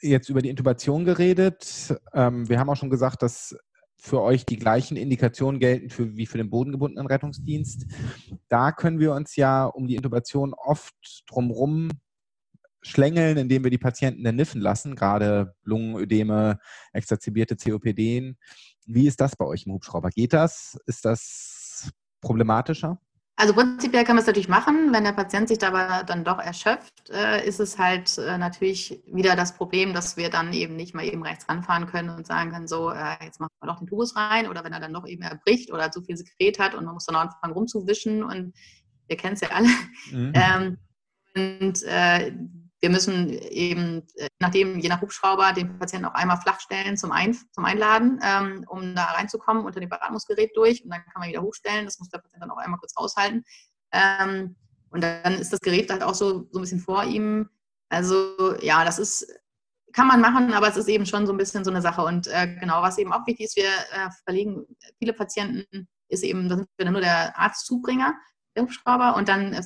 jetzt 0.00 0.28
über 0.28 0.42
die 0.42 0.48
Intubation 0.48 1.04
geredet. 1.04 1.94
Ähm, 2.14 2.48
wir 2.48 2.58
haben 2.58 2.70
auch 2.70 2.76
schon 2.76 2.90
gesagt, 2.90 3.22
dass 3.22 3.56
für 3.96 4.22
euch 4.22 4.46
die 4.46 4.56
gleichen 4.56 4.96
Indikationen 4.96 5.60
gelten 5.60 5.90
für, 5.90 6.16
wie 6.16 6.26
für 6.26 6.38
den 6.38 6.48
bodengebundenen 6.48 7.06
Rettungsdienst. 7.06 7.86
Da 8.48 8.72
können 8.72 8.98
wir 8.98 9.12
uns 9.12 9.36
ja 9.36 9.66
um 9.66 9.86
die 9.86 9.96
Intubation 9.96 10.54
oft 10.54 10.94
drumherum 11.28 11.90
schlängeln, 12.82 13.36
indem 13.36 13.62
wir 13.62 13.70
die 13.70 13.78
Patienten 13.78 14.24
dann 14.24 14.36
niffen 14.36 14.60
lassen, 14.60 14.96
gerade 14.96 15.54
Lungenödeme, 15.64 16.58
exazerbierte 16.94 17.56
COPD. 17.56 18.36
Wie 18.92 19.06
ist 19.06 19.20
das 19.20 19.36
bei 19.36 19.44
euch 19.44 19.66
im 19.66 19.72
Hubschrauber? 19.74 20.10
Geht 20.10 20.32
das? 20.32 20.76
Ist 20.86 21.04
das 21.04 21.90
problematischer? 22.20 23.00
Also 23.36 23.54
prinzipiell 23.54 24.04
kann 24.04 24.16
man 24.16 24.22
es 24.22 24.26
natürlich 24.26 24.48
machen. 24.48 24.92
Wenn 24.92 25.04
der 25.04 25.12
Patient 25.12 25.48
sich 25.48 25.58
dabei 25.58 26.02
dann 26.02 26.24
doch 26.24 26.38
erschöpft, 26.38 27.08
äh, 27.08 27.46
ist 27.46 27.60
es 27.60 27.78
halt 27.78 28.18
äh, 28.18 28.36
natürlich 28.36 29.00
wieder 29.06 29.36
das 29.36 29.56
Problem, 29.56 29.94
dass 29.94 30.16
wir 30.16 30.28
dann 30.28 30.52
eben 30.52 30.76
nicht 30.76 30.92
mal 30.92 31.06
eben 31.06 31.22
rechts 31.22 31.48
ranfahren 31.48 31.86
können 31.86 32.10
und 32.10 32.26
sagen 32.26 32.50
können, 32.50 32.68
so, 32.68 32.90
äh, 32.90 33.16
jetzt 33.24 33.40
machen 33.40 33.52
wir 33.62 33.68
doch 33.68 33.78
den 33.78 33.86
Tubus 33.86 34.14
rein. 34.16 34.48
Oder 34.48 34.64
wenn 34.64 34.72
er 34.72 34.80
dann 34.80 34.92
doch 34.92 35.06
eben 35.06 35.22
erbricht 35.22 35.72
oder 35.72 35.90
zu 35.90 36.02
viel 36.02 36.16
Sekret 36.16 36.58
hat 36.58 36.74
und 36.74 36.84
man 36.84 36.94
muss 36.94 37.06
dann 37.06 37.16
auch 37.16 37.22
anfangen 37.22 37.54
rumzuwischen 37.54 38.24
und 38.24 38.52
ihr 39.08 39.16
kennt 39.16 39.34
es 39.34 39.40
ja 39.40 39.50
alle. 39.50 39.68
Mhm. 40.10 40.32
Ähm, 40.34 40.78
und 41.34 41.82
äh, 41.84 42.32
wir 42.80 42.90
müssen 42.90 43.28
eben, 43.28 44.06
äh, 44.16 44.28
nachdem, 44.38 44.78
je 44.78 44.88
nach 44.88 45.02
Hubschrauber, 45.02 45.52
den 45.52 45.78
Patienten 45.78 46.06
auch 46.06 46.14
einmal 46.14 46.40
flach 46.40 46.60
stellen 46.60 46.96
zum, 46.96 47.12
Ein, 47.12 47.36
zum 47.52 47.64
Einladen, 47.64 48.20
ähm, 48.22 48.64
um 48.68 48.94
da 48.94 49.04
reinzukommen 49.04 49.64
unter 49.64 49.80
dem 49.80 49.90
Beatmungsgerät 49.90 50.56
durch. 50.56 50.82
Und 50.82 50.90
dann 50.90 51.02
kann 51.04 51.20
man 51.20 51.28
wieder 51.28 51.42
hochstellen. 51.42 51.84
Das 51.84 51.98
muss 51.98 52.08
der 52.08 52.18
Patient 52.18 52.42
dann 52.42 52.50
auch 52.50 52.56
einmal 52.56 52.80
kurz 52.80 52.96
aushalten. 52.96 53.44
Ähm, 53.92 54.56
und 54.90 55.02
dann 55.02 55.34
ist 55.34 55.52
das 55.52 55.60
Gerät 55.60 55.90
halt 55.90 56.02
auch 56.02 56.14
so, 56.14 56.48
so 56.50 56.58
ein 56.58 56.62
bisschen 56.62 56.80
vor 56.80 57.04
ihm. 57.04 57.50
Also 57.90 58.56
ja, 58.60 58.84
das 58.84 58.98
ist, 58.98 59.26
kann 59.92 60.06
man 60.06 60.20
machen, 60.20 60.54
aber 60.54 60.68
es 60.68 60.76
ist 60.76 60.88
eben 60.88 61.06
schon 61.06 61.26
so 61.26 61.32
ein 61.32 61.38
bisschen 61.38 61.64
so 61.64 61.70
eine 61.70 61.82
Sache. 61.82 62.02
Und 62.02 62.28
äh, 62.28 62.56
genau, 62.58 62.82
was 62.82 62.98
eben 62.98 63.12
auch 63.12 63.26
wichtig 63.26 63.46
ist, 63.46 63.56
wir 63.56 63.64
äh, 63.64 64.10
verlegen 64.24 64.64
viele 64.98 65.12
Patienten, 65.12 65.88
ist 66.08 66.24
eben, 66.24 66.48
da 66.48 66.56
sind 66.56 66.68
wir 66.76 66.90
nur 66.90 67.00
der 67.00 67.38
Arztzubringer, 67.38 68.14
der 68.56 68.62
Hubschrauber, 68.62 69.16
und 69.16 69.28
dann 69.28 69.52
äh, 69.52 69.62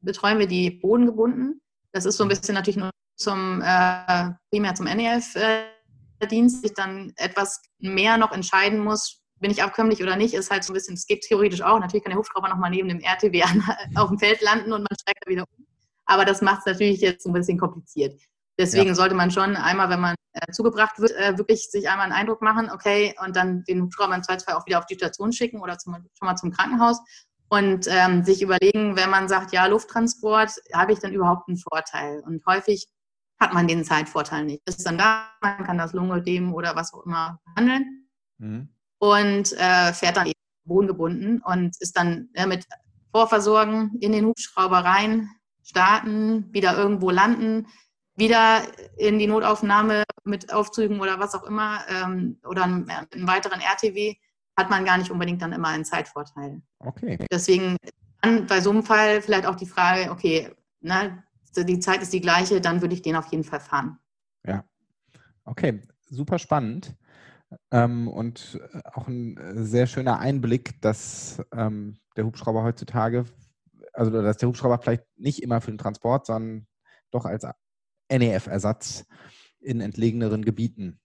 betreuen 0.00 0.38
wir 0.38 0.46
die 0.46 0.70
bodengebunden. 0.70 1.60
Das 1.94 2.04
ist 2.04 2.16
so 2.16 2.24
ein 2.24 2.28
bisschen 2.28 2.54
natürlich 2.54 2.76
nur 2.76 2.90
zum, 3.16 3.62
äh, 3.62 4.32
primär 4.50 4.74
zum 4.74 4.86
NEF-Dienst, 4.86 6.62
sich 6.62 6.74
dann 6.74 7.12
etwas 7.16 7.62
mehr 7.78 8.18
noch 8.18 8.32
entscheiden 8.32 8.80
muss, 8.80 9.22
bin 9.38 9.52
ich 9.52 9.62
abkömmlich 9.62 10.02
oder 10.02 10.16
nicht, 10.16 10.34
ist 10.34 10.50
halt 10.50 10.64
so 10.64 10.72
ein 10.72 10.74
bisschen, 10.74 10.94
es 10.94 11.06
geht 11.06 11.22
theoretisch 11.22 11.62
auch. 11.62 11.78
Natürlich 11.78 12.02
kann 12.02 12.10
der 12.10 12.18
Hubschrauber 12.18 12.48
nochmal 12.48 12.70
neben 12.70 12.88
dem 12.88 12.98
RTW 12.98 13.42
an, 13.44 13.62
auf 13.94 14.08
dem 14.08 14.18
Feld 14.18 14.40
landen 14.42 14.72
und 14.72 14.80
man 14.80 14.98
steigt 15.00 15.24
da 15.24 15.30
wieder 15.30 15.44
um. 15.56 15.66
Aber 16.06 16.24
das 16.24 16.42
macht 16.42 16.60
es 16.60 16.66
natürlich 16.66 17.00
jetzt 17.00 17.26
ein 17.26 17.32
bisschen 17.32 17.58
kompliziert. 17.58 18.20
Deswegen 18.58 18.88
ja. 18.88 18.94
sollte 18.94 19.14
man 19.14 19.30
schon 19.30 19.54
einmal, 19.54 19.88
wenn 19.88 20.00
man 20.00 20.16
äh, 20.32 20.50
zugebracht 20.52 20.98
wird, 20.98 21.12
äh, 21.12 21.38
wirklich 21.38 21.70
sich 21.70 21.88
einmal 21.88 22.06
einen 22.06 22.12
Eindruck 22.12 22.42
machen, 22.42 22.70
okay, 22.72 23.14
und 23.24 23.36
dann 23.36 23.62
den 23.64 23.82
Hubschrauber 23.82 24.16
im 24.16 24.22
Zweifelsfall 24.22 24.56
auch 24.56 24.66
wieder 24.66 24.80
auf 24.80 24.86
die 24.86 24.96
Station 24.96 25.32
schicken 25.32 25.60
oder 25.60 25.78
zum, 25.78 25.94
schon 25.94 26.26
mal 26.26 26.36
zum 26.36 26.50
Krankenhaus 26.50 27.00
und 27.48 27.86
ähm, 27.88 28.24
sich 28.24 28.42
überlegen, 28.42 28.96
wenn 28.96 29.10
man 29.10 29.28
sagt, 29.28 29.52
ja, 29.52 29.66
Lufttransport, 29.66 30.52
habe 30.72 30.92
ich 30.92 30.98
dann 30.98 31.12
überhaupt 31.12 31.48
einen 31.48 31.58
Vorteil? 31.58 32.20
Und 32.20 32.44
häufig 32.46 32.88
hat 33.38 33.52
man 33.52 33.68
den 33.68 33.84
Zeitvorteil 33.84 34.44
nicht. 34.44 34.62
Ist 34.66 34.86
dann 34.86 34.98
da, 34.98 35.28
man 35.40 35.64
kann 35.64 35.78
das 35.78 35.92
Lungenödem 35.92 36.54
oder 36.54 36.76
was 36.76 36.94
auch 36.94 37.04
immer 37.04 37.40
behandeln 37.44 38.08
mhm. 38.38 38.68
und 38.98 39.52
äh, 39.52 39.92
fährt 39.92 40.16
dann 40.16 40.26
eben 40.26 40.38
bodengebunden 40.64 41.42
und 41.42 41.76
ist 41.80 41.96
dann 41.96 42.28
äh, 42.34 42.46
mit 42.46 42.66
Vorversorgen 43.12 43.96
in 44.00 44.12
den 44.12 44.24
Hubschrauber 44.26 44.78
rein, 44.78 45.30
starten, 45.62 46.52
wieder 46.52 46.76
irgendwo 46.76 47.10
landen, 47.10 47.66
wieder 48.16 48.62
in 48.96 49.18
die 49.18 49.26
Notaufnahme 49.26 50.04
mit 50.24 50.52
Aufzügen 50.52 51.00
oder 51.00 51.18
was 51.18 51.34
auch 51.34 51.44
immer 51.44 51.80
ähm, 51.88 52.38
oder 52.44 52.64
einen, 52.64 52.88
einen 52.88 53.28
weiteren 53.28 53.60
RTW 53.60 54.16
hat 54.56 54.70
man 54.70 54.84
gar 54.84 54.98
nicht 54.98 55.10
unbedingt 55.10 55.42
dann 55.42 55.52
immer 55.52 55.68
einen 55.68 55.84
Zeitvorteil. 55.84 56.62
Okay. 56.78 57.26
Deswegen 57.30 57.76
dann 58.22 58.46
bei 58.46 58.60
so 58.60 58.70
einem 58.70 58.82
Fall 58.82 59.20
vielleicht 59.20 59.46
auch 59.46 59.56
die 59.56 59.66
Frage, 59.66 60.10
okay, 60.10 60.50
ne, 60.80 61.22
die 61.56 61.78
Zeit 61.80 62.02
ist 62.02 62.12
die 62.12 62.20
gleiche, 62.20 62.60
dann 62.60 62.80
würde 62.80 62.94
ich 62.94 63.02
den 63.02 63.16
auf 63.16 63.26
jeden 63.30 63.44
Fall 63.44 63.60
fahren. 63.60 63.98
Ja. 64.46 64.64
Okay, 65.44 65.80
super 66.08 66.38
spannend. 66.38 66.96
Ähm, 67.70 68.08
und 68.08 68.60
auch 68.94 69.06
ein 69.06 69.38
sehr 69.64 69.86
schöner 69.86 70.18
Einblick, 70.18 70.80
dass 70.80 71.42
ähm, 71.52 71.98
der 72.16 72.24
Hubschrauber 72.24 72.64
heutzutage, 72.64 73.26
also 73.92 74.10
dass 74.10 74.38
der 74.38 74.48
Hubschrauber 74.48 74.78
vielleicht 74.78 75.04
nicht 75.16 75.42
immer 75.42 75.60
für 75.60 75.70
den 75.70 75.78
Transport, 75.78 76.26
sondern 76.26 76.66
doch 77.10 77.26
als 77.26 77.46
NEF-Ersatz 78.10 79.06
in 79.60 79.80
entlegeneren 79.80 80.44
Gebieten 80.44 81.00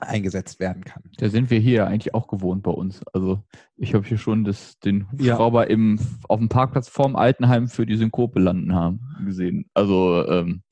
eingesetzt 0.00 0.60
werden 0.60 0.84
kann. 0.84 1.02
Da 1.18 1.28
sind 1.28 1.50
wir 1.50 1.58
hier 1.58 1.86
eigentlich 1.86 2.14
auch 2.14 2.28
gewohnt 2.28 2.62
bei 2.62 2.70
uns. 2.70 3.00
Also 3.12 3.42
ich 3.76 3.94
habe 3.94 4.06
hier 4.06 4.18
schon 4.18 4.44
das, 4.44 4.78
den 4.80 5.10
Hubschrauber 5.10 5.64
ja. 5.64 5.70
im, 5.70 5.98
auf 6.28 6.38
dem 6.38 6.48
Parkplatz 6.48 6.88
vorm 6.88 7.16
Altenheim 7.16 7.68
für 7.68 7.86
die 7.86 7.96
Synkope 7.96 8.38
landen 8.38 8.74
haben 8.74 9.00
gesehen. 9.24 9.70
Also 9.74 10.26
ähm, 10.28 10.62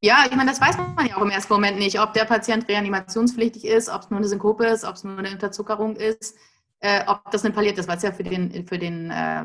ja, 0.00 0.24
ich 0.30 0.36
meine, 0.36 0.50
das 0.50 0.60
weiß 0.60 0.76
man 0.78 1.06
ja 1.06 1.16
auch 1.16 1.22
im 1.22 1.30
ersten 1.30 1.52
Moment 1.52 1.78
nicht, 1.78 2.00
ob 2.00 2.12
der 2.12 2.24
Patient 2.24 2.68
reanimationspflichtig 2.68 3.64
ist, 3.64 3.88
ob 3.88 4.02
es 4.02 4.10
nur 4.10 4.18
eine 4.18 4.28
Synkope 4.28 4.64
ist, 4.64 4.84
ob 4.84 4.94
es 4.94 5.02
nur 5.02 5.18
eine 5.18 5.30
Unterzuckerung 5.30 5.96
ist, 5.96 6.36
äh, 6.80 7.02
ob 7.06 7.30
das 7.32 7.44
eine 7.44 7.52
Palliert 7.52 7.78
ist, 7.78 7.88
weil 7.88 7.96
es 7.96 8.04
ja 8.04 8.12
für 8.12 8.22
den, 8.22 8.66
für 8.66 8.78
den 8.78 9.10
äh, 9.10 9.44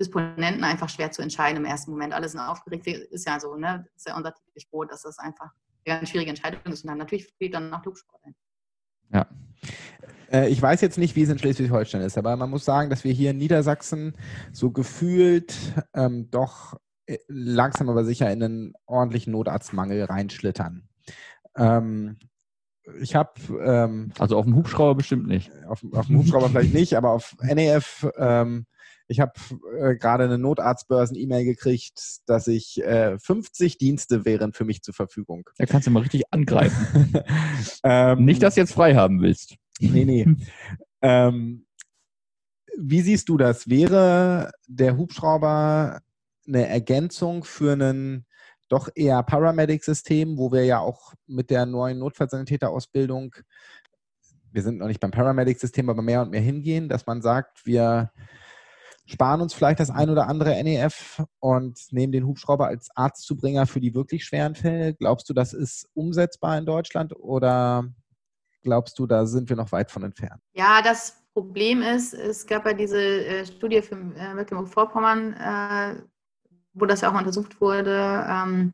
Disponenten 0.00 0.64
einfach 0.64 0.88
schwer 0.88 1.12
zu 1.12 1.22
entscheiden 1.22 1.58
im 1.58 1.64
ersten 1.64 1.92
Moment. 1.92 2.12
Alle 2.12 2.28
sind 2.28 2.40
aufgeregt, 2.40 2.86
ist 2.86 3.26
ja 3.26 3.38
so, 3.38 3.54
ne? 3.54 3.84
Das 3.86 3.98
ist 3.98 4.08
ja 4.08 4.16
unser 4.16 4.34
täglich 4.34 4.68
Brot, 4.68 4.90
dass 4.90 5.02
das 5.02 5.18
einfach 5.18 5.50
ganz 5.84 6.10
schwierige 6.10 6.30
Entscheidung 6.30 6.60
ist. 6.72 6.84
Und 6.84 6.88
dann 6.88 6.98
natürlich 6.98 7.28
spielt 7.28 7.54
dann 7.54 7.70
noch 7.70 7.84
Luftsport 7.84 8.22
ein. 8.24 8.34
Ja. 9.12 9.26
Äh, 10.32 10.48
ich 10.48 10.60
weiß 10.60 10.80
jetzt 10.80 10.98
nicht, 10.98 11.16
wie 11.16 11.22
es 11.22 11.28
in 11.28 11.38
Schleswig-Holstein 11.38 12.02
ist, 12.02 12.18
aber 12.18 12.36
man 12.36 12.50
muss 12.50 12.64
sagen, 12.64 12.90
dass 12.90 13.04
wir 13.04 13.12
hier 13.12 13.30
in 13.30 13.38
Niedersachsen 13.38 14.16
so 14.52 14.70
gefühlt 14.70 15.54
ähm, 15.94 16.30
doch 16.30 16.78
äh, 17.06 17.18
langsam 17.28 17.88
aber 17.88 18.04
sicher 18.04 18.30
in 18.32 18.42
einen 18.42 18.72
ordentlichen 18.86 19.32
Notarztmangel 19.32 20.04
reinschlittern. 20.04 20.88
Ähm, 21.56 22.18
ich 23.00 23.14
habe. 23.14 23.32
Ähm, 23.64 24.12
also 24.18 24.36
auf 24.36 24.44
dem 24.44 24.56
Hubschrauber 24.56 24.94
bestimmt 24.94 25.26
nicht. 25.26 25.50
Auf, 25.66 25.84
auf 25.92 26.06
dem 26.06 26.18
Hubschrauber 26.18 26.48
vielleicht 26.48 26.74
nicht, 26.74 26.94
aber 26.94 27.10
auf 27.10 27.34
NEF 27.40 28.06
ähm, 28.16 28.66
ich 29.06 29.20
habe 29.20 29.32
äh, 29.78 29.96
gerade 29.96 30.24
eine 30.24 30.38
Notarztbörsen-E-Mail 30.38 31.44
gekriegt, 31.44 32.20
dass 32.26 32.46
ich 32.46 32.82
äh, 32.82 33.18
50 33.18 33.78
Dienste 33.78 34.24
wären 34.24 34.52
für 34.52 34.64
mich 34.64 34.82
zur 34.82 34.94
Verfügung. 34.94 35.48
Da 35.58 35.66
kannst 35.66 35.86
du 35.86 35.90
mal 35.90 36.00
richtig 36.00 36.22
angreifen. 36.30 37.14
ähm, 37.84 38.24
Nicht, 38.24 38.42
dass 38.42 38.54
du 38.54 38.60
jetzt 38.60 38.72
frei 38.72 38.94
haben 38.94 39.20
willst. 39.20 39.56
Nee, 39.80 40.04
nee. 40.04 40.26
ähm, 41.02 41.66
wie 42.78 43.02
siehst 43.02 43.28
du 43.28 43.36
das? 43.36 43.68
Wäre 43.68 44.52
der 44.66 44.96
Hubschrauber 44.96 46.00
eine 46.46 46.68
Ergänzung 46.68 47.44
für 47.44 47.74
ein 47.74 48.26
doch 48.68 48.88
eher 48.94 49.22
Paramedic-System, 49.22 50.38
wo 50.38 50.50
wir 50.50 50.64
ja 50.64 50.80
auch 50.80 51.12
mit 51.26 51.50
der 51.50 51.66
neuen 51.66 51.98
Notfallsanitäterausbildung 51.98 53.34
wir 54.54 54.62
sind 54.62 54.78
noch 54.78 54.86
nicht 54.86 55.00
beim 55.00 55.10
Paramedic-System, 55.10 55.90
aber 55.90 56.00
mehr 56.00 56.22
und 56.22 56.30
mehr 56.30 56.40
hingehen, 56.40 56.88
dass 56.88 57.06
man 57.06 57.22
sagt, 57.22 57.66
wir 57.66 58.12
sparen 59.06 59.40
uns 59.40 59.54
vielleicht 59.54 59.80
das 59.80 59.90
ein 59.90 60.10
oder 60.10 60.28
andere 60.28 60.62
NEF 60.62 61.22
und 61.40 61.78
nehmen 61.90 62.12
den 62.12 62.26
Hubschrauber 62.26 62.66
als 62.66 62.88
Arztzubringer 62.94 63.66
für 63.66 63.80
die 63.80 63.94
wirklich 63.94 64.24
schweren 64.24 64.54
Fälle. 64.54 64.94
Glaubst 64.94 65.28
du, 65.28 65.34
das 65.34 65.52
ist 65.52 65.88
umsetzbar 65.94 66.56
in 66.58 66.66
Deutschland 66.66 67.14
oder 67.16 67.84
glaubst 68.62 68.98
du, 68.98 69.06
da 69.06 69.26
sind 69.26 69.48
wir 69.48 69.56
noch 69.56 69.72
weit 69.72 69.90
von 69.90 70.04
entfernt? 70.04 70.40
Ja, 70.54 70.80
das 70.82 71.22
Problem 71.34 71.82
ist, 71.82 72.14
es 72.14 72.46
gab 72.46 72.64
ja 72.64 72.72
diese 72.72 73.00
äh, 73.00 73.44
Studie 73.44 73.82
für 73.82 73.96
äh, 73.96 74.34
Mecklenburg-Vorpommern, 74.34 75.34
äh, 75.34 76.02
wo 76.72 76.86
das 76.86 77.00
ja 77.00 77.08
auch 77.08 77.12
mal 77.12 77.20
untersucht 77.20 77.60
wurde. 77.60 78.24
Ähm, 78.28 78.72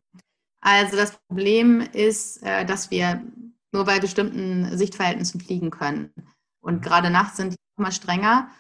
also 0.61 0.97
das 0.97 1.19
Problem 1.27 1.81
ist, 1.81 2.43
dass 2.43 2.91
wir 2.91 3.23
nur 3.73 3.87
bei 3.87 3.99
bestimmten 3.99 4.77
Sichtverhältnissen 4.77 5.41
fliegen 5.41 5.71
können. 5.71 6.13
Und 6.61 6.77
mhm. 6.77 6.81
gerade 6.83 7.09
nachts 7.09 7.39
sind 7.39 7.55
die 7.55 7.57
immer 7.79 7.93
strenger. 7.93 8.51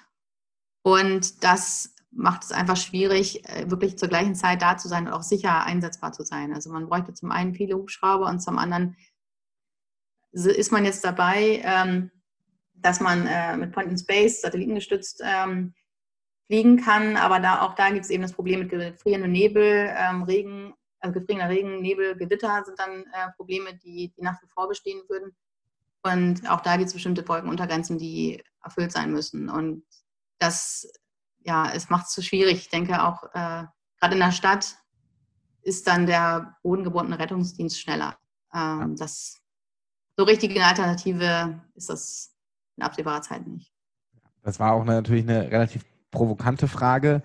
Und 0.82 1.44
das 1.44 1.94
macht 2.10 2.44
es 2.44 2.52
einfach 2.52 2.76
schwierig, 2.76 3.48
äh, 3.48 3.70
wirklich 3.70 3.98
zur 3.98 4.08
gleichen 4.08 4.34
Zeit 4.34 4.62
da 4.62 4.76
zu 4.76 4.88
sein 4.88 5.06
und 5.06 5.12
auch 5.12 5.22
sicher 5.22 5.64
einsetzbar 5.64 6.12
zu 6.12 6.24
sein. 6.24 6.52
Also 6.52 6.70
man 6.70 6.88
bräuchte 6.88 7.14
zum 7.14 7.30
einen 7.30 7.54
viele 7.54 7.76
Hubschrauber 7.76 8.28
und 8.28 8.40
zum 8.40 8.58
anderen 8.58 8.96
ist 10.32 10.72
man 10.72 10.84
jetzt 10.84 11.04
dabei, 11.04 11.60
ähm, 11.64 12.10
dass 12.74 13.00
man 13.00 13.26
äh, 13.26 13.56
mit 13.56 13.72
Point 13.72 13.90
in 13.90 13.98
Space 13.98 14.40
satellitengestützt 14.42 15.22
ähm, 15.24 15.74
fliegen 16.46 16.78
kann. 16.78 17.16
Aber 17.16 17.40
da, 17.40 17.62
auch 17.62 17.74
da 17.74 17.90
gibt 17.90 18.04
es 18.04 18.10
eben 18.10 18.22
das 18.22 18.32
Problem 18.32 18.60
mit 18.60 18.70
gefrierendem 18.70 19.32
Nebel, 19.32 19.92
ähm, 19.96 20.22
Regen, 20.22 20.74
also 21.00 21.18
gefrierender 21.18 21.48
Regen, 21.48 21.80
Nebel, 21.80 22.16
Gewitter 22.16 22.62
sind 22.64 22.78
dann 22.78 23.04
äh, 23.12 23.30
Probleme, 23.36 23.74
die 23.74 24.12
die 24.16 24.22
Nacht 24.22 24.40
bevor 24.40 24.68
bestehen 24.68 25.02
würden. 25.08 25.34
Und 26.02 26.48
auch 26.48 26.60
da 26.60 26.76
gibt 26.76 26.88
es 26.88 26.94
bestimmte 26.94 27.26
Wolkenuntergrenzen, 27.28 27.98
die 27.98 28.42
erfüllt 28.62 28.92
sein 28.92 29.12
müssen. 29.12 29.48
Und 29.48 29.84
das, 30.40 30.90
ja, 31.44 31.70
es 31.72 31.90
macht 31.90 32.06
es 32.06 32.12
zu 32.12 32.22
schwierig. 32.22 32.58
Ich 32.58 32.68
denke 32.70 33.02
auch, 33.02 33.22
äh, 33.34 33.64
gerade 34.00 34.14
in 34.14 34.18
der 34.18 34.32
Stadt 34.32 34.76
ist 35.62 35.86
dann 35.86 36.06
der 36.06 36.56
bodengebundene 36.62 37.18
Rettungsdienst 37.18 37.80
schneller. 37.80 38.16
Ähm, 38.52 38.96
das, 38.96 39.40
so 40.16 40.24
richtig 40.24 40.50
eine 40.50 40.66
Alternative 40.66 41.60
ist 41.74 41.90
das 41.90 42.34
in 42.76 42.82
absehbarer 42.82 43.22
Zeit 43.22 43.46
nicht. 43.46 43.72
Das 44.42 44.58
war 44.58 44.72
auch 44.72 44.82
eine, 44.82 44.92
natürlich 44.92 45.28
eine 45.28 45.50
relativ 45.50 45.84
provokante 46.10 46.66
Frage. 46.66 47.22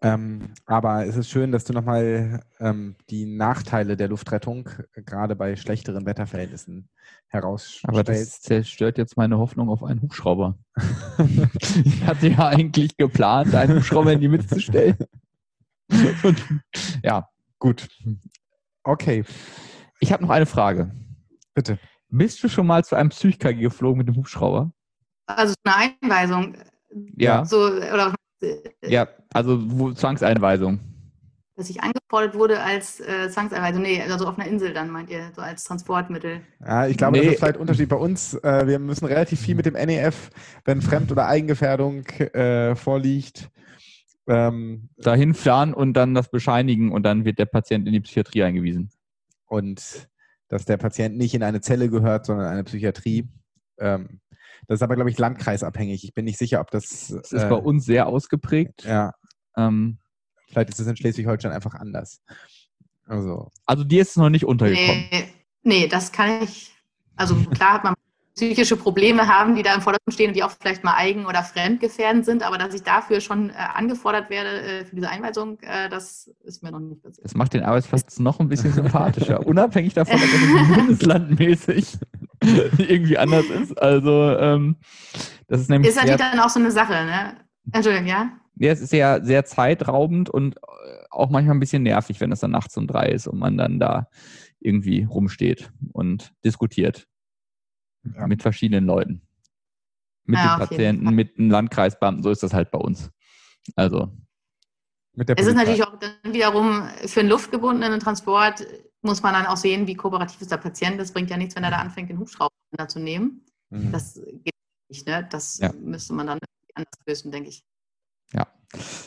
Ähm, 0.00 0.54
aber 0.66 1.06
es 1.06 1.16
ist 1.16 1.28
schön, 1.28 1.50
dass 1.50 1.64
du 1.64 1.72
nochmal 1.72 2.40
ähm, 2.60 2.94
die 3.10 3.26
Nachteile 3.26 3.96
der 3.96 4.08
Luftrettung 4.08 4.68
äh, 4.94 5.02
gerade 5.02 5.34
bei 5.34 5.56
schlechteren 5.56 6.06
Wetterverhältnissen 6.06 6.88
herausstellst. 7.26 7.88
Aber 7.88 8.04
das 8.04 8.40
zerstört 8.40 8.96
jetzt 8.96 9.16
meine 9.16 9.38
Hoffnung 9.38 9.68
auf 9.68 9.82
einen 9.82 10.00
Hubschrauber. 10.02 10.56
ich 11.84 12.04
hatte 12.04 12.28
ja 12.28 12.48
eigentlich 12.48 12.96
geplant, 12.96 13.54
einen 13.54 13.76
Hubschrauber 13.76 14.12
in 14.12 14.20
die 14.20 14.28
Mitte 14.28 14.46
zu 14.46 14.60
stellen. 14.60 14.96
Und, 16.22 16.44
ja, 17.02 17.28
gut. 17.58 17.88
Okay. 18.84 19.24
Ich 20.00 20.12
habe 20.12 20.22
noch 20.22 20.30
eine 20.30 20.46
Frage. 20.46 20.92
Bitte. 21.54 21.78
Bist 22.08 22.42
du 22.42 22.48
schon 22.48 22.66
mal 22.66 22.84
zu 22.84 22.94
einem 22.94 23.10
Psych-KG 23.10 23.60
geflogen 23.60 23.98
mit 23.98 24.06
dem 24.06 24.16
Hubschrauber? 24.16 24.70
Also 25.26 25.54
eine 25.64 25.94
Einweisung. 26.00 26.56
Ja. 27.16 27.44
So, 27.44 27.66
oder, 27.66 28.14
ja, 28.82 29.08
also 29.32 29.58
wo, 29.70 29.92
Zwangseinweisung. 29.92 30.80
Dass 31.56 31.70
ich 31.70 31.82
angefordert 31.82 32.34
wurde 32.34 32.60
als 32.60 33.00
äh, 33.00 33.28
Zwangseinweisung. 33.30 33.82
Nee, 33.82 34.00
also 34.02 34.26
auf 34.26 34.38
einer 34.38 34.48
Insel 34.48 34.72
dann, 34.72 34.90
meint 34.90 35.10
ihr, 35.10 35.32
so 35.34 35.42
als 35.42 35.64
Transportmittel. 35.64 36.40
Ja, 36.64 36.86
ich 36.86 36.96
glaube, 36.96 37.18
nee. 37.18 37.24
das 37.24 37.34
ist 37.34 37.40
vielleicht 37.40 37.56
ein 37.56 37.60
Unterschied 37.60 37.88
bei 37.88 37.96
uns. 37.96 38.34
Äh, 38.34 38.66
wir 38.66 38.78
müssen 38.78 39.06
relativ 39.06 39.40
viel 39.40 39.56
mit 39.56 39.66
dem 39.66 39.74
NEF, 39.74 40.30
wenn 40.64 40.80
Fremd- 40.82 41.10
oder 41.10 41.26
Eigengefährdung 41.26 42.04
äh, 42.06 42.76
vorliegt. 42.76 43.50
Ähm, 44.28 44.90
Dahin 44.98 45.34
fahren 45.34 45.74
und 45.74 45.94
dann 45.94 46.14
das 46.14 46.30
bescheinigen 46.30 46.92
und 46.92 47.02
dann 47.02 47.24
wird 47.24 47.38
der 47.38 47.46
Patient 47.46 47.86
in 47.86 47.94
die 47.94 48.00
Psychiatrie 48.00 48.44
eingewiesen. 48.44 48.90
Und 49.46 50.08
dass 50.48 50.64
der 50.64 50.76
Patient 50.76 51.16
nicht 51.16 51.34
in 51.34 51.42
eine 51.42 51.60
Zelle 51.60 51.88
gehört, 51.88 52.26
sondern 52.26 52.46
in 52.46 52.52
eine 52.52 52.64
Psychiatrie. 52.64 53.28
Ähm, 53.78 54.20
das 54.66 54.76
ist 54.76 54.82
aber, 54.82 54.96
glaube 54.96 55.10
ich, 55.10 55.18
landkreisabhängig. 55.18 56.04
Ich 56.04 56.14
bin 56.14 56.24
nicht 56.24 56.38
sicher, 56.38 56.60
ob 56.60 56.70
das. 56.70 57.08
Das 57.08 57.32
ist 57.32 57.42
äh, 57.42 57.48
bei 57.48 57.56
uns 57.56 57.84
sehr 57.84 58.06
ausgeprägt. 58.06 58.84
Ja. 58.84 59.12
Ähm, 59.56 59.98
Vielleicht 60.48 60.70
ist 60.70 60.80
es 60.80 60.86
in 60.86 60.96
Schleswig-Holstein 60.96 61.52
einfach 61.52 61.74
anders. 61.74 62.22
Also. 63.06 63.50
also 63.64 63.84
dir 63.84 64.02
ist 64.02 64.10
es 64.10 64.16
noch 64.16 64.30
nicht 64.30 64.44
untergekommen. 64.44 65.06
Nee, 65.10 65.28
nee, 65.62 65.88
das 65.88 66.12
kann 66.12 66.42
ich. 66.42 66.74
Also 67.16 67.34
klar 67.36 67.74
hat 67.74 67.84
man 67.84 67.94
psychische 68.34 68.76
Probleme 68.76 69.26
haben, 69.26 69.56
die 69.56 69.62
da 69.62 69.74
im 69.74 69.80
Vordergrund 69.80 70.14
stehen 70.14 70.28
und 70.28 70.36
die 70.36 70.42
auch 70.42 70.50
vielleicht 70.50 70.84
mal 70.84 70.94
eigen- 70.94 71.26
oder 71.26 71.42
fremdgefährdend 71.42 72.24
sind, 72.24 72.42
aber 72.42 72.56
dass 72.56 72.72
ich 72.72 72.82
dafür 72.82 73.20
schon 73.20 73.50
äh, 73.50 73.54
angefordert 73.74 74.30
werde 74.30 74.60
äh, 74.60 74.84
für 74.84 74.94
diese 74.94 75.08
Einweisung, 75.08 75.58
äh, 75.60 75.88
das 75.88 76.30
ist 76.44 76.62
mir 76.62 76.70
noch 76.70 76.78
nicht 76.78 77.02
passiert. 77.02 77.24
Das 77.24 77.34
macht 77.34 77.54
den 77.54 77.64
Arbeitsplatz 77.64 78.20
noch 78.20 78.38
ein 78.38 78.48
bisschen 78.48 78.72
sympathischer, 78.72 79.44
unabhängig 79.46 79.94
davon, 79.94 80.20
dass 80.20 80.30
es 80.32 80.76
bundeslandmäßig 80.76 81.98
irgendwie 82.78 83.18
anders 83.18 83.46
ist. 83.46 83.80
Also 83.80 84.36
ähm, 84.38 84.76
das 85.46 85.60
ist 85.60 85.70
nämlich. 85.70 85.90
Ist 85.90 85.96
natürlich 85.96 86.16
dann 86.16 86.40
auch 86.40 86.48
so 86.48 86.60
eine 86.60 86.70
Sache, 86.70 86.92
ne? 86.92 87.36
Entschuldigung, 87.72 88.08
ja? 88.08 88.30
Ja, 88.56 88.72
es 88.72 88.80
ist 88.80 88.92
ja 88.92 89.22
sehr 89.22 89.44
zeitraubend 89.44 90.30
und 90.30 90.56
äh, 90.56 90.60
auch 91.10 91.30
manchmal 91.30 91.56
ein 91.56 91.60
bisschen 91.60 91.82
nervig, 91.82 92.20
wenn 92.20 92.32
es 92.32 92.40
dann 92.40 92.50
nachts 92.50 92.76
um 92.76 92.86
drei 92.86 93.06
ist 93.06 93.26
und 93.26 93.38
man 93.38 93.56
dann 93.56 93.78
da 93.78 94.08
irgendwie 94.60 95.04
rumsteht 95.04 95.70
und 95.92 96.32
diskutiert 96.44 97.06
ja. 98.02 98.26
mit 98.26 98.42
verschiedenen 98.42 98.84
Leuten. 98.84 99.22
Mit 100.24 100.38
ja, 100.38 100.56
den 100.56 100.66
Patienten, 100.66 101.14
mit 101.14 101.38
dem 101.38 101.50
Landkreisbeamten, 101.50 102.22
so 102.22 102.30
ist 102.30 102.42
das 102.42 102.52
halt 102.52 102.70
bei 102.70 102.78
uns. 102.78 103.10
Also. 103.76 104.12
es 105.14 105.46
ist 105.46 105.54
natürlich 105.54 105.84
auch 105.84 105.98
dann 105.98 106.34
wiederum 106.34 106.88
für 107.06 107.20
einen 107.20 107.28
luftgebundenen 107.30 108.00
Transport 108.00 108.66
muss 109.02 109.22
man 109.22 109.34
dann 109.34 109.46
auch 109.46 109.56
sehen, 109.56 109.86
wie 109.86 109.94
kooperativ 109.94 110.40
ist 110.40 110.50
der 110.50 110.56
Patient. 110.56 111.00
Das 111.00 111.12
bringt 111.12 111.30
ja 111.30 111.36
nichts, 111.36 111.56
wenn 111.56 111.64
er 111.64 111.70
da 111.70 111.78
anfängt, 111.78 112.10
den 112.10 112.18
Hubschrauber 112.18 112.52
zu 112.88 112.98
nehmen. 112.98 113.44
Mhm. 113.70 113.92
Das 113.92 114.14
geht 114.14 114.54
nicht, 114.88 115.06
ne? 115.06 115.26
Das 115.30 115.58
ja. 115.58 115.72
müsste 115.72 116.12
man 116.14 116.26
dann 116.26 116.38
anders 116.74 116.94
lösen, 117.06 117.30
denke 117.30 117.50
ich. 117.50 117.62
Ja, 118.32 118.46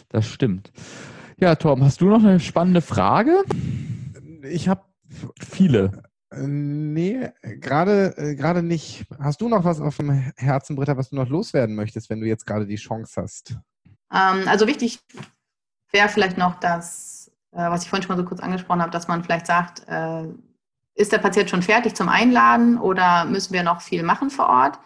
das 0.10 0.28
stimmt. 0.28 0.72
Ja, 1.38 1.56
Tom, 1.56 1.84
hast 1.84 2.02
du 2.02 2.06
noch 2.06 2.20
eine 2.20 2.40
spannende 2.40 2.82
Frage? 2.82 3.44
Ich 4.44 4.70
habe 4.70 4.86
viele. 5.40 6.04
Äh, 6.32 6.48
nee, 6.48 7.30
gerade 7.42 8.16
äh, 8.18 8.36
gerade 8.36 8.64
nicht. 8.64 9.06
Hast 9.20 9.42
du 9.42 9.50
noch 9.50 9.64
was 9.64 9.82
auf 9.82 9.98
dem 9.98 10.12
Herzen, 10.38 10.76
Britta, 10.76 10.98
was 10.98 11.10
du 11.10 11.16
noch 11.16 11.30
loswerden 11.30 11.76
möchtest, 11.76 12.10
wenn 12.10 12.22
du 12.22 12.28
jetzt 12.28 12.46
gerade 12.46 12.66
die 12.66 12.76
Chance 12.76 13.22
hast? 13.22 13.58
Ähm, 14.12 14.48
also 14.48 14.68
wichtig 14.68 15.00
wäre 15.92 16.10
vielleicht 16.10 16.38
noch, 16.38 16.60
dass, 16.60 17.21
was 17.52 17.84
ich 17.84 17.90
vorhin 17.90 18.04
schon 18.04 18.16
mal 18.16 18.22
so 18.22 18.28
kurz 18.28 18.40
angesprochen 18.40 18.82
habe, 18.82 18.92
dass 18.92 19.08
man 19.08 19.24
vielleicht 19.24 19.48
sagt, 19.48 19.88
äh, 19.88 20.26
ist 20.96 21.12
der 21.12 21.20
Patient 21.20 21.50
schon 21.50 21.62
fertig 21.62 21.96
zum 21.96 22.10
Einladen 22.10 22.78
oder 22.78 23.26
müssen 23.26 23.54
wir 23.54 23.64
noch 23.64 23.82
viel 23.82 24.04
machen 24.04 24.30
vor 24.30 24.48
Ort? 24.48 24.80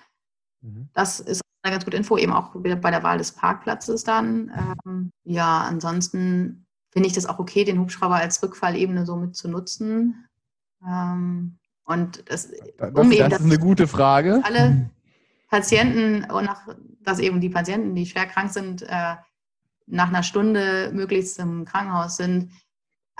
Mhm. 0.62 0.89
Das 0.93 1.19
ist 1.19 1.41
eine 1.63 1.73
ganz 1.73 1.86
gute 1.86 1.97
Info, 1.97 2.17
eben 2.17 2.34
auch 2.34 2.51
bei 2.54 2.91
der 2.91 3.04
Wahl 3.04 3.17
des 3.17 3.32
Parkplatzes 3.32 4.04
dann. 4.04 4.51
Ähm, 4.86 5.12
ja, 5.23 5.62
ansonsten 5.62 6.65
finde 6.91 7.08
ich 7.08 7.13
das 7.13 7.25
auch 7.25 7.39
okay, 7.39 7.63
den 7.63 7.80
Hubschrauber 7.80 8.15
als 8.15 8.41
Rückfallebene 8.41 9.06
so 9.06 9.15
mit 9.15 9.36
zu 9.36 9.47
nutzen. 9.47 10.28
Ähm, 10.88 11.58
und 11.86 12.23
das, 12.30 12.49
das, 12.78 12.91
um 12.93 13.10
das, 13.10 13.30
das 13.30 13.39
ist 13.39 13.45
eine 13.45 13.60
gute 13.60 13.88
Frage. 13.88 14.41
Alle 14.43 14.89
Patienten 15.49 16.23
und 16.32 16.45
nach, 16.45 16.67
dass 17.01 17.19
eben 17.19 17.41
die 17.41 17.49
Patienten, 17.49 17.95
die 17.95 18.06
schwer 18.06 18.25
krank 18.25 18.51
sind, 18.51 18.84
äh, 18.84 19.15
nach 19.88 20.08
einer 20.08 20.24
Stunde 20.24 20.91
möglichst 20.93 21.39
im 21.39 21.65
Krankenhaus 21.65 22.17
sind, 22.17 22.52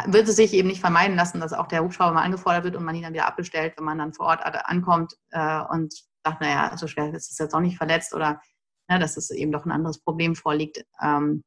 wird 0.06 0.28
es 0.28 0.36
sich 0.36 0.54
eben 0.54 0.68
nicht 0.68 0.82
vermeiden 0.82 1.16
lassen, 1.16 1.40
dass 1.40 1.54
auch 1.54 1.68
der 1.68 1.84
Hubschrauber 1.84 2.14
mal 2.14 2.24
angefordert 2.24 2.66
wird 2.66 2.76
und 2.76 2.84
man 2.84 2.96
ihn 2.96 3.04
dann 3.04 3.14
wieder 3.14 3.28
abbestellt, 3.28 3.74
wenn 3.78 3.86
man 3.86 3.98
dann 3.98 4.14
vor 4.14 4.28
Ort 4.28 4.42
ankommt 4.44 5.14
äh, 5.32 5.62
und 5.70 5.94
sagt, 6.26 6.42
naja, 6.42 6.76
so 6.76 6.88
schwer 6.88 7.14
ist 7.14 7.32
es 7.32 7.38
jetzt 7.38 7.54
auch 7.54 7.62
nicht 7.62 7.78
verletzt 7.78 8.14
oder 8.14 8.42
ne, 8.90 9.00
dass 9.00 9.16
es 9.16 9.30
eben 9.32 9.52
doch 9.52 9.66
ein 9.66 9.72
anderes 9.72 10.00
Problem 10.00 10.36
vorliegt. 10.36 10.84
Ähm, 11.02 11.44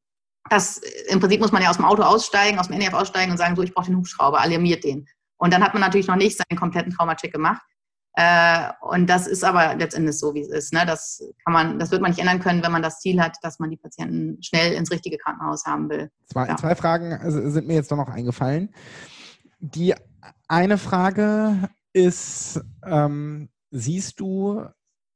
das, 0.49 0.77
Im 1.09 1.19
Prinzip 1.19 1.41
muss 1.41 1.51
man 1.51 1.61
ja 1.61 1.69
aus 1.69 1.75
dem 1.75 1.85
Auto 1.85 2.01
aussteigen, 2.01 2.57
aus 2.59 2.69
dem 2.69 2.77
NEF 2.77 2.93
aussteigen 2.93 3.31
und 3.31 3.37
sagen, 3.37 3.55
so, 3.55 3.61
ich 3.61 3.73
brauche 3.73 3.85
den 3.85 3.97
Hubschrauber, 3.97 4.39
alarmiert 4.39 4.83
den. 4.83 5.07
Und 5.37 5.53
dann 5.53 5.63
hat 5.63 5.73
man 5.73 5.81
natürlich 5.81 6.07
noch 6.07 6.15
nicht 6.15 6.37
seinen 6.37 6.57
kompletten 6.57 6.91
Traumacheck 6.91 7.31
gemacht. 7.31 7.61
Äh, 8.13 8.71
und 8.81 9.09
das 9.09 9.27
ist 9.27 9.43
aber 9.43 9.75
letztendlich 9.75 10.17
so, 10.17 10.33
wie 10.33 10.41
es 10.41 10.49
ist. 10.49 10.73
Ne? 10.73 10.85
Das 10.85 11.23
kann 11.45 11.53
man, 11.53 11.79
das 11.79 11.91
wird 11.91 12.01
man 12.01 12.11
nicht 12.11 12.19
ändern 12.19 12.39
können, 12.39 12.63
wenn 12.63 12.71
man 12.71 12.81
das 12.81 12.99
Ziel 12.99 13.21
hat, 13.21 13.37
dass 13.43 13.59
man 13.59 13.69
die 13.69 13.77
Patienten 13.77 14.41
schnell 14.41 14.73
ins 14.73 14.91
richtige 14.91 15.17
Krankenhaus 15.17 15.65
haben 15.65 15.89
will. 15.89 16.09
Zwei, 16.25 16.47
ja. 16.47 16.57
zwei 16.57 16.75
Fragen 16.75 17.19
sind 17.51 17.67
mir 17.67 17.75
jetzt 17.75 17.91
noch 17.91 18.09
eingefallen. 18.09 18.73
Die 19.59 19.93
eine 20.47 20.77
Frage 20.77 21.69
ist, 21.93 22.61
ähm, 22.83 23.49
siehst 23.71 24.19
du 24.19 24.65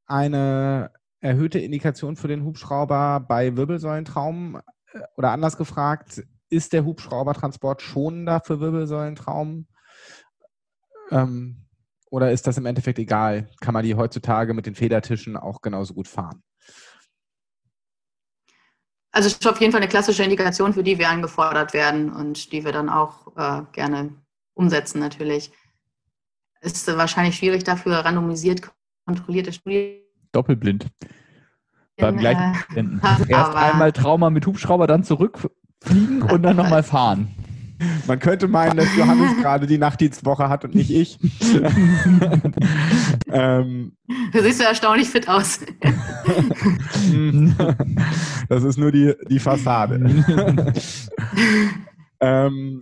eine 0.05 0.91
erhöhte 1.19 1.59
Indikation 1.59 2.15
für 2.15 2.27
den 2.27 2.43
Hubschrauber 2.43 3.19
bei 3.19 3.55
Wirbelsäulentraum? 3.55 4.61
Äh, 4.91 4.99
oder 5.17 5.31
anders 5.31 5.57
gefragt, 5.57 6.23
ist 6.49 6.73
der 6.73 6.85
Hubschraubertransport 6.85 7.81
schonender 7.81 8.41
für 8.41 8.59
Wirbelsäulentraum? 8.59 9.67
Ähm, 11.09 11.62
oder 12.13 12.31
ist 12.31 12.45
das 12.45 12.59
im 12.59 12.67
Endeffekt 12.67 12.99
egal? 12.99 13.49
Kann 13.59 13.73
man 13.73 13.83
die 13.83 13.95
heutzutage 13.95 14.53
mit 14.53 14.67
den 14.67 14.75
Federtischen 14.75 15.35
auch 15.35 15.61
genauso 15.63 15.95
gut 15.95 16.07
fahren? 16.07 16.43
Also 19.11 19.25
es 19.25 19.33
ist 19.33 19.47
auf 19.47 19.59
jeden 19.59 19.71
Fall 19.71 19.81
eine 19.81 19.89
klassische 19.89 20.23
Indikation, 20.23 20.73
für 20.73 20.83
die 20.83 20.99
wir 20.99 21.09
angefordert 21.09 21.73
werden 21.73 22.13
und 22.13 22.51
die 22.51 22.63
wir 22.65 22.71
dann 22.71 22.89
auch 22.89 23.35
äh, 23.35 23.63
gerne 23.71 24.13
umsetzen 24.53 24.99
natürlich. 24.99 25.51
Ist 26.61 26.87
äh, 26.87 26.97
wahrscheinlich 26.97 27.35
schwierig 27.35 27.63
dafür 27.63 27.97
randomisiert 27.97 28.61
kontrollierte 29.07 29.51
Studien. 29.51 30.03
Doppelblind. 30.33 30.85
Beim 31.97 32.17
gleichen 32.17 32.53
Patienten. 32.53 33.01
Äh, 33.03 33.31
Erst 33.31 33.55
einmal 33.55 33.91
Trauma 33.91 34.29
mit 34.29 34.45
Hubschrauber, 34.45 34.85
dann 34.85 35.03
zurückfliegen 35.03 36.21
und 36.21 36.43
dann 36.43 36.57
nochmal 36.57 36.83
fahren. 36.83 37.42
Man 38.07 38.19
könnte 38.19 38.47
meinen, 38.47 38.77
dass 38.77 38.95
Johannes 38.95 39.35
gerade 39.41 39.67
die 39.67 39.77
Nachtdienstwoche 39.77 40.49
hat 40.49 40.63
und 40.65 40.75
nicht 40.75 40.91
ich. 40.91 41.19
ähm, 43.31 43.95
du 44.31 44.41
siehst 44.41 44.61
ja 44.61 44.67
erstaunlich 44.67 45.09
fit 45.09 45.27
aus. 45.29 45.59
das 48.49 48.63
ist 48.63 48.77
nur 48.77 48.91
die, 48.91 49.13
die 49.29 49.39
Fassade. 49.39 50.23
ähm, 52.19 52.81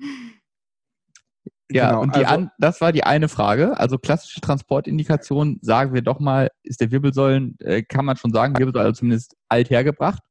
ja, 1.73 1.89
genau, 1.89 2.01
und 2.01 2.15
die 2.15 2.25
also, 2.25 2.33
an, 2.33 2.51
das 2.57 2.81
war 2.81 2.91
die 2.91 3.03
eine 3.03 3.29
Frage. 3.29 3.79
Also 3.79 3.97
klassische 3.97 4.41
Transportindikation, 4.41 5.59
sagen 5.61 5.93
wir 5.93 6.01
doch 6.01 6.19
mal, 6.19 6.49
ist 6.63 6.81
der 6.81 6.91
Wirbelsäulen, 6.91 7.55
äh, 7.59 7.83
kann 7.83 8.05
man 8.05 8.17
schon 8.17 8.33
sagen, 8.33 8.57
Wirbelsäule 8.57 8.93
zumindest 8.93 9.35
alt 9.47 9.69
hergebracht. 9.69 10.21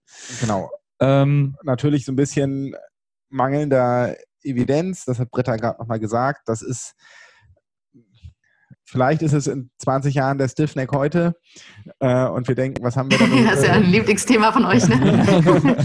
Genau. 0.41 0.71
Ähm, 1.01 1.57
Natürlich 1.63 2.05
so 2.05 2.13
ein 2.13 2.17
bisschen 2.17 2.75
mangelnder 3.31 4.17
Evidenz, 4.43 5.05
das 5.05 5.19
hat 5.19 5.31
Britta 5.31 5.57
gerade 5.57 5.79
nochmal 5.79 6.01
gesagt, 6.01 6.43
das 6.47 6.63
ist, 6.63 6.95
vielleicht 8.85 9.23
ist 9.23 9.33
es 9.33 9.47
in 9.47 9.71
20 9.79 10.15
Jahren 10.15 10.39
der 10.39 10.49
Stiffneck 10.49 10.93
heute 10.93 11.35
äh, 12.01 12.27
und 12.27 12.49
wir 12.49 12.55
denken, 12.55 12.83
was 12.83 12.97
haben 12.97 13.11
wir 13.11 13.19
da? 13.19 13.27
das 13.51 13.61
ist 13.61 13.67
ja 13.67 13.75
ein 13.75 13.85
Lieblingsthema 13.85 14.53
von 14.53 14.65
euch, 14.65 14.89
ne? 14.89 15.77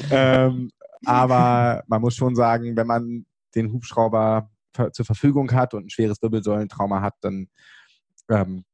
ähm, 0.10 0.70
aber 1.04 1.82
man 1.86 2.00
muss 2.00 2.14
schon 2.14 2.34
sagen, 2.34 2.76
wenn 2.76 2.86
man 2.86 3.26
den 3.54 3.72
Hubschrauber 3.72 4.50
zur 4.92 5.04
Verfügung 5.04 5.52
hat 5.52 5.74
und 5.74 5.86
ein 5.86 5.90
schweres 5.90 6.22
Wirbelsäulentrauma 6.22 7.02
hat, 7.02 7.14
dann 7.20 7.48
ähm, 8.30 8.64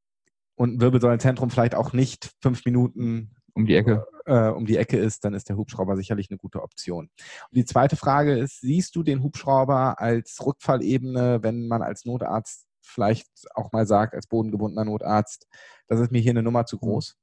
und 0.54 0.74
ein 0.74 0.80
Wirbelsäulenzentrum 0.80 1.50
vielleicht 1.50 1.74
auch 1.74 1.92
nicht 1.92 2.32
fünf 2.42 2.64
Minuten 2.64 3.34
um 3.58 3.66
die 3.66 3.74
Ecke 3.74 4.06
äh, 4.28 4.48
um 4.50 4.66
die 4.66 4.76
Ecke 4.76 4.98
ist, 4.98 5.24
dann 5.24 5.34
ist 5.34 5.48
der 5.48 5.56
Hubschrauber 5.56 5.96
sicherlich 5.96 6.30
eine 6.30 6.38
gute 6.38 6.62
Option. 6.62 7.06
Und 7.06 7.56
die 7.56 7.64
zweite 7.64 7.96
Frage 7.96 8.38
ist, 8.38 8.60
siehst 8.60 8.94
du 8.94 9.02
den 9.02 9.22
Hubschrauber 9.22 9.98
als 9.98 10.38
Rückfallebene, 10.44 11.42
wenn 11.42 11.66
man 11.66 11.82
als 11.82 12.04
Notarzt 12.04 12.66
vielleicht 12.82 13.28
auch 13.54 13.72
mal 13.72 13.86
sagt, 13.86 14.14
als 14.14 14.26
bodengebundener 14.26 14.84
Notarzt, 14.84 15.46
das 15.88 16.00
ist 16.00 16.12
mir 16.12 16.20
hier 16.20 16.30
eine 16.30 16.42
Nummer 16.42 16.66
zu 16.66 16.78
groß? 16.78 17.16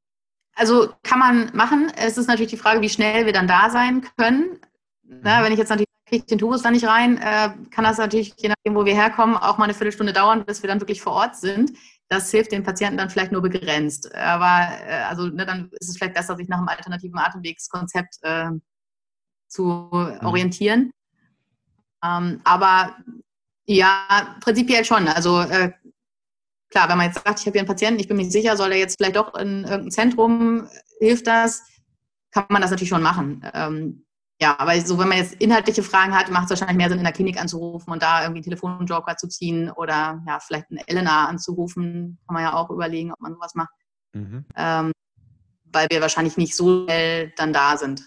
Also 0.55 0.89
kann 1.03 1.19
man 1.19 1.51
machen. 1.53 1.91
Es 1.95 2.17
ist 2.17 2.27
natürlich 2.27 2.51
die 2.51 2.57
Frage, 2.57 2.81
wie 2.81 2.89
schnell 2.89 3.25
wir 3.25 3.33
dann 3.33 3.47
da 3.47 3.69
sein 3.69 4.05
können. 4.17 4.59
Na, 5.03 5.39
mhm. 5.39 5.45
wenn 5.45 5.53
ich 5.53 5.59
jetzt 5.59 5.69
natürlich 5.69 5.85
kriege 6.07 6.25
den 6.25 6.37
Tubus 6.37 6.61
da 6.61 6.71
nicht 6.71 6.85
rein, 6.85 7.17
äh, 7.17 7.49
kann 7.71 7.83
das 7.83 7.97
natürlich, 7.97 8.35
je 8.37 8.49
nachdem, 8.49 8.75
wo 8.75 8.85
wir 8.85 8.93
herkommen, 8.93 9.35
auch 9.35 9.57
mal 9.57 9.65
eine 9.65 9.73
Viertelstunde 9.73 10.13
dauern, 10.13 10.45
bis 10.45 10.61
wir 10.61 10.67
dann 10.67 10.79
wirklich 10.79 11.01
vor 11.01 11.13
Ort 11.13 11.35
sind. 11.35 11.71
Das 12.07 12.29
hilft 12.31 12.51
den 12.51 12.63
Patienten 12.63 12.97
dann 12.97 13.09
vielleicht 13.09 13.31
nur 13.31 13.41
begrenzt. 13.41 14.13
Aber 14.13 14.77
äh, 14.85 15.03
also 15.09 15.27
ne, 15.27 15.45
dann 15.45 15.69
ist 15.79 15.89
es 15.89 15.97
vielleicht 15.97 16.13
besser, 16.13 16.35
sich 16.35 16.47
nach 16.47 16.59
einem 16.59 16.67
alternativen 16.67 17.17
Atemwegskonzept 17.17 18.17
äh, 18.21 18.51
zu 19.47 19.89
mhm. 19.91 20.19
orientieren. 20.25 20.91
Ähm, 22.03 22.41
aber 22.43 22.95
ja, 23.65 24.35
prinzipiell 24.41 24.85
schon. 24.85 25.07
Also 25.07 25.41
äh, 25.41 25.71
klar, 26.69 26.89
wenn 26.89 26.97
man 26.97 27.07
jetzt 27.07 27.23
sagt, 27.23 27.39
ich 27.39 27.45
habe 27.45 27.53
hier 27.53 27.61
einen 27.61 27.67
Patienten, 27.67 27.99
ich 27.99 28.07
bin 28.07 28.17
mir 28.17 28.23
nicht 28.23 28.33
sicher, 28.33 28.55
soll 28.57 28.71
er 28.71 28.77
jetzt 28.77 28.97
vielleicht 28.97 29.15
doch 29.15 29.33
in 29.35 29.63
irgendein 29.63 29.91
Zentrum, 29.91 30.69
hilft 30.99 31.27
das, 31.27 31.63
kann 32.31 32.45
man 32.49 32.61
das 32.61 32.71
natürlich 32.71 32.89
schon 32.89 33.01
machen. 33.01 33.43
Ähm, 33.53 34.04
ja, 34.41 34.59
aber 34.59 34.79
so, 34.81 34.99
wenn 34.99 35.07
man 35.07 35.17
jetzt 35.17 35.35
inhaltliche 35.35 35.81
Fragen 35.81 36.13
hat, 36.13 36.29
macht 36.29 36.45
es 36.45 36.49
wahrscheinlich 36.49 36.77
mehr 36.77 36.89
Sinn, 36.89 36.97
in 36.97 37.05
der 37.05 37.13
Klinik 37.13 37.39
anzurufen 37.39 37.93
und 37.93 38.01
da 38.01 38.21
irgendwie 38.21 38.39
einen 38.39 38.43
Telefonjoker 38.43 39.15
zu 39.15 39.27
ziehen 39.29 39.71
oder 39.71 40.21
ja, 40.27 40.39
vielleicht 40.39 40.69
eine 40.69 40.85
Elena 40.87 41.27
anzurufen. 41.27 42.19
Kann 42.27 42.33
man 42.33 42.43
ja 42.43 42.53
auch 42.53 42.69
überlegen, 42.69 43.13
ob 43.13 43.21
man 43.21 43.33
sowas 43.33 43.55
macht. 43.55 43.73
Mhm. 44.13 44.45
Ähm, 44.57 44.91
weil 45.71 45.87
wir 45.89 46.01
wahrscheinlich 46.01 46.35
nicht 46.35 46.55
so 46.55 46.83
schnell 46.83 47.31
dann 47.37 47.53
da 47.53 47.77
sind. 47.77 48.05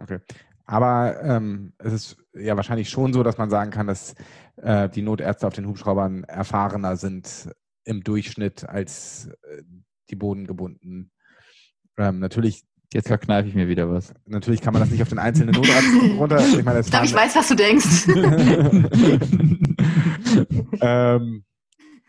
Okay. 0.00 0.20
Aber 0.66 1.22
ähm, 1.22 1.72
es 1.78 1.92
ist 1.92 2.16
ja 2.34 2.56
wahrscheinlich 2.56 2.90
schon 2.90 3.12
so, 3.12 3.22
dass 3.22 3.38
man 3.38 3.50
sagen 3.50 3.70
kann, 3.70 3.86
dass 3.86 4.14
äh, 4.56 4.88
die 4.88 5.02
Notärzte 5.02 5.46
auf 5.46 5.54
den 5.54 5.66
Hubschraubern 5.66 6.24
erfahrener 6.24 6.96
sind 6.96 7.50
im 7.84 8.02
Durchschnitt 8.02 8.68
als 8.68 9.28
äh, 9.42 9.62
die 10.10 10.16
bodengebundenen. 10.16 11.10
Ähm, 11.96 12.18
natürlich 12.18 12.64
Jetzt 12.94 13.08
verkneife 13.08 13.48
ich 13.48 13.56
mir 13.56 13.66
wieder 13.66 13.90
was. 13.90 14.14
Natürlich 14.24 14.60
kann 14.60 14.72
man 14.72 14.80
das 14.80 14.90
nicht 14.90 15.02
auf 15.02 15.08
den 15.08 15.18
einzelnen 15.18 15.52
Notarzt 15.52 15.88
runter. 16.16 16.38
Ich, 16.38 16.64
meine, 16.64 16.78
ich 16.78 16.88
glaube, 16.88 17.06
ich 17.06 17.12
weiß, 17.12 17.34
was 17.34 17.48
du 17.48 17.56
denkst. 17.56 18.06
ähm, 20.80 21.42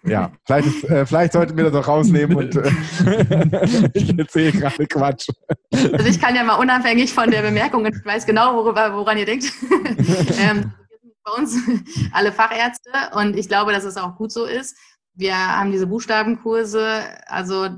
ja, 0.03 0.31
vielleicht, 0.45 0.67
ist, 0.67 0.83
äh, 0.83 1.07
vielleicht 1.07 1.33
sollten 1.33 1.57
wir 1.57 1.63
das 1.63 1.73
auch 1.73 1.87
rausnehmen 1.87 2.37
und 2.37 2.55
äh, 2.55 3.89
ich 3.95 4.15
erzähle 4.15 4.51
gerade 4.51 4.85
Quatsch. 4.85 5.27
Also 5.73 6.07
ich 6.07 6.21
kann 6.21 6.35
ja 6.35 6.43
mal 6.43 6.57
unabhängig 6.57 7.11
von 7.11 7.31
der 7.31 7.41
Bemerkung, 7.41 7.83
ich 7.87 8.05
weiß 8.05 8.27
genau, 8.27 8.53
worüber, 8.53 8.95
woran 8.95 9.17
ihr 9.17 9.25
denkt. 9.25 9.51
ähm, 10.39 10.71
bei 11.23 11.31
uns 11.31 11.57
alle 12.11 12.31
Fachärzte 12.31 12.91
und 13.15 13.35
ich 13.35 13.47
glaube, 13.47 13.71
dass 13.71 13.85
es 13.85 13.97
auch 13.97 14.15
gut 14.17 14.31
so 14.31 14.45
ist. 14.45 14.77
Wir 15.15 15.35
haben 15.35 15.71
diese 15.71 15.87
Buchstabenkurse, 15.87 16.99
also 17.25 17.69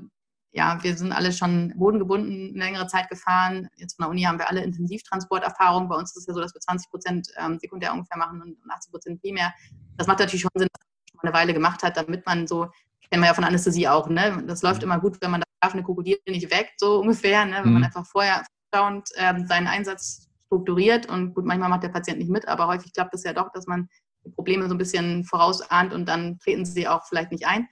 ja, 0.52 0.82
wir 0.82 0.98
sind 0.98 1.12
alle 1.12 1.32
schon 1.32 1.74
bodengebunden 1.76 2.50
eine 2.56 2.66
längere 2.66 2.88
Zeit 2.88 3.10
gefahren. 3.10 3.70
Jetzt 3.76 3.96
von 3.96 4.04
der 4.04 4.10
Uni 4.10 4.24
haben 4.24 4.40
wir 4.40 4.50
alle 4.50 4.64
Intensivtransporterfahrung. 4.64 5.90
Bei 5.90 5.96
uns 5.96 6.12
ist 6.12 6.22
es 6.22 6.28
ja 6.28 6.34
so, 6.34 6.42
dass 6.42 6.54
wir 6.54 6.62
20 6.62 6.90
Prozent 6.90 7.28
ähm, 7.38 7.60
sekundär 7.60 7.94
ungefähr 7.94 8.18
machen 8.18 8.42
und 8.42 8.58
80 8.72 8.92
Prozent 8.92 9.22
primär. 9.22 9.54
Das 9.98 10.08
macht 10.08 10.20
natürlich 10.20 10.42
schon 10.42 10.52
Sinn, 10.56 10.68
dass 10.72 10.82
man 10.82 11.20
schon 11.20 11.30
eine 11.30 11.38
Weile 11.38 11.54
gemacht 11.54 11.84
hat, 11.84 11.98
damit 11.98 12.26
man 12.26 12.48
so, 12.48 12.68
kennen 13.10 13.24
wir 13.24 13.28
ja 13.28 13.34
von 13.34 13.44
Anästhesie 13.44 13.88
auch, 13.88 14.10
ne? 14.10 14.44
Das 14.48 14.62
läuft 14.62 14.84
immer 14.84 15.00
gut, 15.00 15.18
wenn 15.22 15.32
man 15.32 15.42
das 15.42 15.48
schlafende 15.60 15.86
Krokodil 15.86 16.18
nicht 16.28 16.52
weckt, 16.52 16.80
so 16.80 17.00
ungefähr, 17.02 17.46
ne? 17.46 17.58
Wenn 17.62 17.68
mhm. 17.68 17.74
man 17.74 17.84
einfach 17.84 18.06
vorher 18.06 18.44
schauend 18.74 19.10
ähm, 19.16 19.46
seinen 19.48 19.68
Einsatz 19.68 20.28
strukturiert 20.48 21.08
und 21.08 21.34
gut, 21.34 21.46
manchmal 21.46 21.70
macht 21.70 21.84
der 21.84 21.90
Patient 21.90 22.20
nicht 22.20 22.32
mit, 22.32 22.48
aber 22.48 22.68
häufig 22.68 22.94
klappt 22.94 23.14
es 23.14 23.24
ja 23.24 23.34
doch, 23.34 23.52
dass 23.52 23.68
man 23.68 23.90
die 24.26 24.32
Probleme 24.32 24.68
so 24.68 24.76
ein 24.76 24.78
bisschen 24.78 25.24
vorausahnt 25.24 25.94
und 25.94 26.08
dann 26.08 26.40
treten 26.40 26.66
sie 26.66 26.88
auch 26.88 27.06
vielleicht 27.06 27.32
nicht 27.32 27.46
ein. 27.48 27.68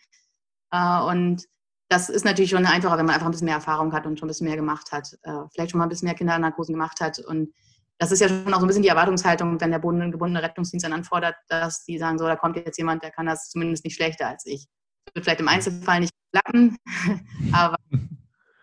Äh, 0.72 1.02
und 1.02 1.46
das 1.90 2.10
ist 2.10 2.26
natürlich 2.26 2.52
schon 2.52 2.66
einfacher, 2.66 2.98
wenn 2.98 3.06
man 3.06 3.16
einfach 3.16 3.28
ein 3.28 3.32
bisschen 3.32 3.46
mehr 3.46 3.56
Erfahrung 3.56 3.94
hat 3.94 4.06
und 4.06 4.20
schon 4.20 4.28
ein 4.28 4.30
bisschen 4.30 4.48
mehr 4.48 4.56
gemacht 4.56 4.92
hat. 4.92 5.14
Äh, 5.24 5.32
vielleicht 5.54 5.72
schon 5.72 5.78
mal 5.78 5.86
ein 5.86 5.90
bisschen 5.90 6.08
mehr 6.08 6.16
Kindernarkosen 6.16 6.74
gemacht 6.74 7.00
hat. 7.00 7.20
Und 7.20 7.54
das 8.00 8.12
ist 8.12 8.22
ja 8.22 8.28
schon 8.28 8.54
auch 8.54 8.60
so 8.60 8.66
ein 8.66 8.68
bisschen 8.68 8.84
die 8.84 8.90
Erwartungshaltung, 8.90 9.60
wenn 9.62 9.72
der 9.72 9.80
bodengebundene 9.80 10.44
Rettungsdienst 10.44 10.86
dann 10.86 10.94
anfordert, 10.94 11.36
dass 11.48 11.86
die 11.86 11.98
sagen, 11.98 12.18
so, 12.18 12.26
da 12.26 12.36
kommt 12.36 12.58
jetzt 12.58 12.78
jemand, 12.78 13.04
der 13.04 13.12
kann 13.12 13.26
das 13.26 13.50
zumindest 13.50 13.86
nicht 13.86 13.96
schlechter 13.96 14.28
als 14.28 14.46
ich. 14.46 14.68
Das 15.06 15.16
wird 15.16 15.26
vielleicht 15.26 15.40
im 15.42 15.48
Einzelfall 15.48 16.00
nicht 16.02 16.14
klappen, 16.32 16.78
aber 17.54 17.78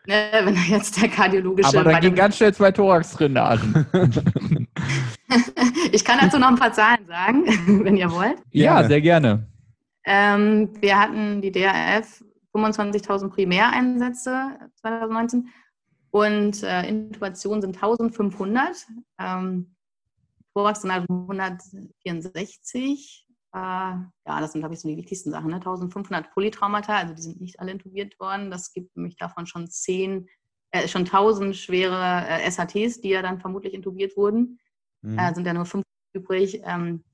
ne, 0.06 0.28
wenn 0.44 0.54
da 0.54 0.60
jetzt 0.60 1.00
der 1.00 1.08
kardiologische... 1.08 1.68
Aber 1.78 1.92
da 1.92 2.00
gehen 2.00 2.14
ganz 2.14 2.36
schnell 2.36 2.52
zwei 2.52 2.72
Thorax-Drainagen. 2.72 3.86
ich 5.92 6.04
kann 6.04 6.18
dazu 6.20 6.38
noch 6.38 6.48
ein 6.48 6.56
paar 6.56 6.72
Zahlen 6.72 7.06
sagen, 7.06 7.44
wenn 7.84 7.96
ihr 7.96 8.10
wollt. 8.10 8.38
Ja, 8.50 8.86
sehr 8.86 9.00
gerne. 9.00 9.46
Ähm, 10.04 10.70
wir 10.80 10.98
hatten 10.98 11.40
die 11.40 11.52
DRF 11.52 12.24
25.000 12.54 13.30
Primäreinsätze 13.30 14.58
2019 14.76 15.48
und 16.10 16.62
äh, 16.62 16.88
Intubationen 16.88 17.62
sind 17.62 17.76
1500, 17.76 18.86
ähm, 19.18 19.74
Thorax 20.54 20.82
sind 20.82 20.90
164. 20.90 23.26
Äh, 23.54 23.58
ja, 23.58 24.12
das 24.26 24.52
sind, 24.52 24.60
glaube 24.60 24.74
ich, 24.74 24.80
so 24.80 24.88
die 24.88 24.98
wichtigsten 24.98 25.30
Sachen. 25.30 25.48
Ne? 25.48 25.54
1500 25.56 26.30
Polytraumata, 26.32 26.96
also 26.96 27.14
die 27.14 27.22
sind 27.22 27.40
nicht 27.40 27.58
alle 27.60 27.72
intubiert 27.72 28.20
worden. 28.20 28.50
Das 28.50 28.72
gibt 28.72 28.94
nämlich 28.96 29.16
davon 29.16 29.46
schon 29.46 29.68
10, 29.68 30.28
äh, 30.72 30.88
schon 30.88 31.02
1000 31.02 31.56
schwere 31.56 32.26
äh, 32.28 32.50
SHTs, 32.50 33.00
die 33.00 33.10
ja 33.10 33.22
dann 33.22 33.40
vermutlich 33.40 33.72
intubiert 33.72 34.16
wurden. 34.16 34.58
Mhm. 35.02 35.18
Äh, 35.18 35.34
sind 35.34 35.46
ja 35.46 35.54
nur 35.54 35.64
5 35.64 35.84
übrig. 36.14 36.60
Ähm, 36.64 37.04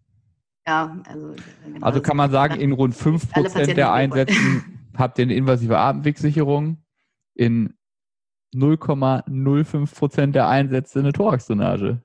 ja, 0.66 1.00
also, 1.06 1.34
genau, 1.64 1.86
also 1.86 2.02
kann 2.02 2.16
man 2.16 2.30
sagen, 2.30 2.60
in 2.60 2.72
rund 2.72 2.94
5% 2.94 3.74
der 3.74 3.92
Einsätze 3.92 4.34
habt 4.98 5.18
ihr 5.18 5.22
eine 5.22 5.34
invasive 5.34 5.78
Atemwegsicherung, 5.78 6.82
in 7.34 7.74
0,05 8.54 9.94
Prozent 9.94 10.34
der 10.34 10.48
Einsätze 10.48 10.98
eine 10.98 11.12
Thoraxdrainage. 11.12 12.02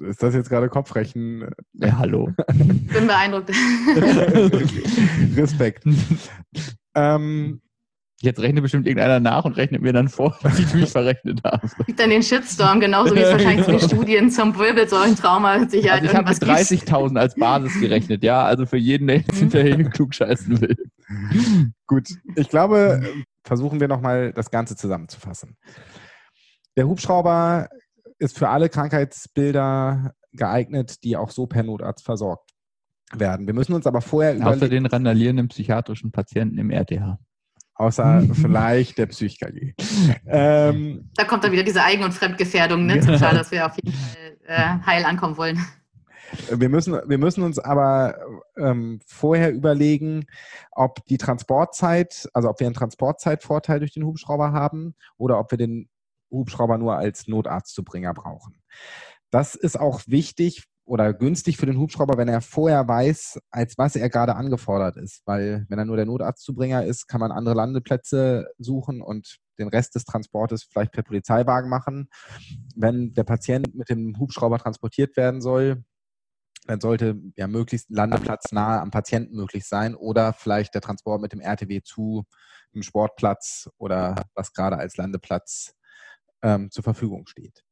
Ist 0.00 0.22
das 0.22 0.34
jetzt 0.34 0.48
gerade 0.48 0.68
Kopfrechen? 0.70 1.50
Ja, 1.74 1.98
hallo. 1.98 2.32
Bin 2.48 3.06
beeindruckt. 3.06 3.50
Respekt. 5.36 5.84
ähm, 6.94 7.60
Jetzt 8.24 8.40
rechnet 8.40 8.62
bestimmt 8.62 8.86
irgendeiner 8.86 9.20
nach 9.20 9.44
und 9.44 9.58
rechnet 9.58 9.82
mir 9.82 9.92
dann 9.92 10.08
vor, 10.08 10.38
wie 10.42 10.62
ich 10.62 10.72
mich 10.72 10.90
verrechnet 10.90 11.42
habe. 11.44 11.68
Gibt 11.84 12.00
dann 12.00 12.08
den 12.08 12.22
Shitstorm, 12.22 12.80
genauso 12.80 13.14
wie 13.14 13.18
es 13.18 13.30
wahrscheinlich 13.30 13.66
zu 13.66 13.78
Studien 13.86 14.30
zum 14.30 14.56
Wirbelsäulentrauma 14.58 15.68
sicher 15.68 15.92
also 15.92 16.06
Ich 16.06 16.14
habe 16.14 16.30
mit 16.30 16.38
30.000 16.38 17.18
als 17.18 17.34
Basis 17.34 17.78
gerechnet, 17.78 18.24
ja. 18.24 18.42
Also 18.44 18.64
für 18.64 18.78
jeden, 18.78 19.08
der 19.08 19.18
jetzt 19.18 19.36
hinterher 19.36 19.76
klugscheißen 19.90 20.58
will. 20.58 20.76
Gut, 21.86 22.08
ich 22.36 22.48
glaube, 22.48 23.02
versuchen 23.44 23.80
wir 23.80 23.88
nochmal 23.88 24.32
das 24.32 24.50
Ganze 24.50 24.76
zusammenzufassen. 24.76 25.56
Der 26.76 26.86
Hubschrauber 26.88 27.68
ist 28.18 28.38
für 28.38 28.48
alle 28.48 28.68
Krankheitsbilder 28.68 30.14
geeignet, 30.32 31.04
die 31.04 31.16
auch 31.16 31.30
so 31.30 31.46
per 31.46 31.62
Notarzt 31.62 32.04
versorgt 32.04 32.50
werden. 33.12 33.46
Wir 33.46 33.54
müssen 33.54 33.74
uns 33.74 33.86
aber 33.86 34.00
vorher 34.00 34.34
über. 34.34 34.50
Außer 34.50 34.68
den 34.68 34.86
randalierenden 34.86 35.48
psychiatrischen 35.48 36.10
Patienten 36.10 36.58
im 36.58 36.70
RTH. 36.70 37.18
Außer 37.76 38.22
vielleicht 38.34 38.98
der 38.98 39.06
Psych-KG. 39.06 39.74
Ähm, 40.26 41.10
da 41.16 41.24
kommt 41.24 41.44
dann 41.44 41.52
wieder 41.52 41.64
diese 41.64 41.82
Eigen- 41.82 42.04
und 42.04 42.12
Fremdgefährdung, 42.12 42.86
ne? 42.86 43.00
Total, 43.00 43.34
dass 43.34 43.50
wir 43.50 43.66
auf 43.66 43.76
jeden 43.76 43.96
Fall 43.96 44.36
äh, 44.46 44.86
heil 44.86 45.04
ankommen 45.04 45.36
wollen. 45.36 45.58
Wir 46.50 46.68
müssen, 46.68 46.94
wir 47.06 47.18
müssen 47.18 47.42
uns 47.42 47.58
aber 47.58 48.16
ähm, 48.56 49.00
vorher 49.06 49.52
überlegen, 49.52 50.26
ob 50.72 51.04
die 51.06 51.18
Transportzeit, 51.18 52.28
also 52.32 52.48
ob 52.48 52.60
wir 52.60 52.66
einen 52.66 52.74
Transportzeitvorteil 52.74 53.80
durch 53.80 53.92
den 53.92 54.04
Hubschrauber 54.04 54.52
haben 54.52 54.94
oder 55.16 55.38
ob 55.38 55.50
wir 55.50 55.58
den 55.58 55.88
Hubschrauber 56.30 56.78
nur 56.78 56.96
als 56.96 57.28
Notarztzubringer 57.28 58.14
brauchen. 58.14 58.62
Das 59.30 59.54
ist 59.54 59.78
auch 59.78 60.02
wichtig 60.06 60.64
oder 60.86 61.14
günstig 61.14 61.56
für 61.56 61.66
den 61.66 61.78
Hubschrauber, 61.78 62.18
wenn 62.18 62.28
er 62.28 62.40
vorher 62.40 62.86
weiß, 62.86 63.40
als 63.50 63.78
was 63.78 63.96
er 63.96 64.10
gerade 64.10 64.36
angefordert 64.36 64.96
ist. 64.96 65.22
Weil 65.24 65.64
wenn 65.68 65.78
er 65.78 65.86
nur 65.86 65.96
der 65.96 66.06
Notarztzubringer 66.06 66.84
ist, 66.84 67.06
kann 67.08 67.20
man 67.20 67.32
andere 67.32 67.54
Landeplätze 67.54 68.48
suchen 68.58 69.00
und 69.00 69.38
den 69.58 69.68
Rest 69.68 69.94
des 69.94 70.04
Transportes 70.04 70.64
vielleicht 70.64 70.92
per 70.92 71.02
Polizeiwagen 71.02 71.70
machen. 71.70 72.08
Wenn 72.76 73.14
der 73.14 73.24
Patient 73.24 73.74
mit 73.74 73.88
dem 73.88 74.18
Hubschrauber 74.18 74.58
transportiert 74.58 75.16
werden 75.16 75.40
soll, 75.40 75.84
dann 76.66 76.80
sollte 76.80 77.20
ja 77.36 77.46
möglichst 77.46 77.90
ein 77.90 77.94
Landeplatz 77.94 78.52
nahe 78.52 78.80
am 78.80 78.90
Patienten 78.90 79.36
möglich 79.36 79.66
sein 79.66 79.94
oder 79.94 80.32
vielleicht 80.32 80.74
der 80.74 80.80
Transport 80.80 81.20
mit 81.20 81.32
dem 81.32 81.40
RTW 81.40 81.82
zu 81.82 82.24
einem 82.72 82.82
Sportplatz 82.82 83.68
oder 83.78 84.24
was 84.34 84.52
gerade 84.52 84.76
als 84.76 84.96
Landeplatz 84.96 85.74
ähm, 86.42 86.70
zur 86.70 86.84
Verfügung 86.84 87.26
steht. 87.26 87.64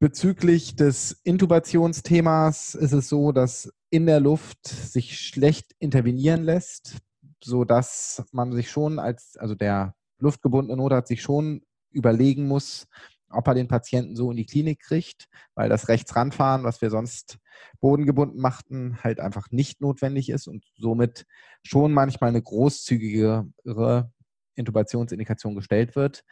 Bezüglich 0.00 0.76
des 0.76 1.20
Intubationsthemas 1.22 2.74
ist 2.74 2.92
es 2.92 3.08
so, 3.08 3.32
dass 3.32 3.72
in 3.90 4.06
der 4.06 4.20
Luft 4.20 4.66
sich 4.66 5.18
schlecht 5.18 5.72
intervenieren 5.78 6.42
lässt, 6.42 6.98
sodass 7.42 8.24
man 8.32 8.52
sich 8.52 8.70
schon 8.70 8.98
als, 8.98 9.36
also 9.36 9.54
der 9.54 9.94
luftgebundene 10.18 10.76
Notarzt 10.76 11.08
sich 11.08 11.22
schon 11.22 11.64
überlegen 11.90 12.48
muss, 12.48 12.86
ob 13.34 13.46
er 13.48 13.54
den 13.54 13.68
Patienten 13.68 14.16
so 14.16 14.30
in 14.30 14.36
die 14.36 14.46
Klinik 14.46 14.80
kriegt, 14.80 15.26
weil 15.54 15.68
das 15.68 15.88
Rechtsranfahren, 15.88 16.64
was 16.64 16.80
wir 16.80 16.90
sonst 16.90 17.38
bodengebunden 17.80 18.40
machten, 18.40 18.98
halt 19.02 19.20
einfach 19.20 19.50
nicht 19.50 19.80
notwendig 19.80 20.30
ist 20.30 20.46
und 20.46 20.64
somit 20.76 21.26
schon 21.62 21.92
manchmal 21.92 22.30
eine 22.30 22.42
großzügigere 22.42 24.10
Intubationsindikation 24.54 25.54
gestellt 25.54 25.96
wird. 25.96 26.24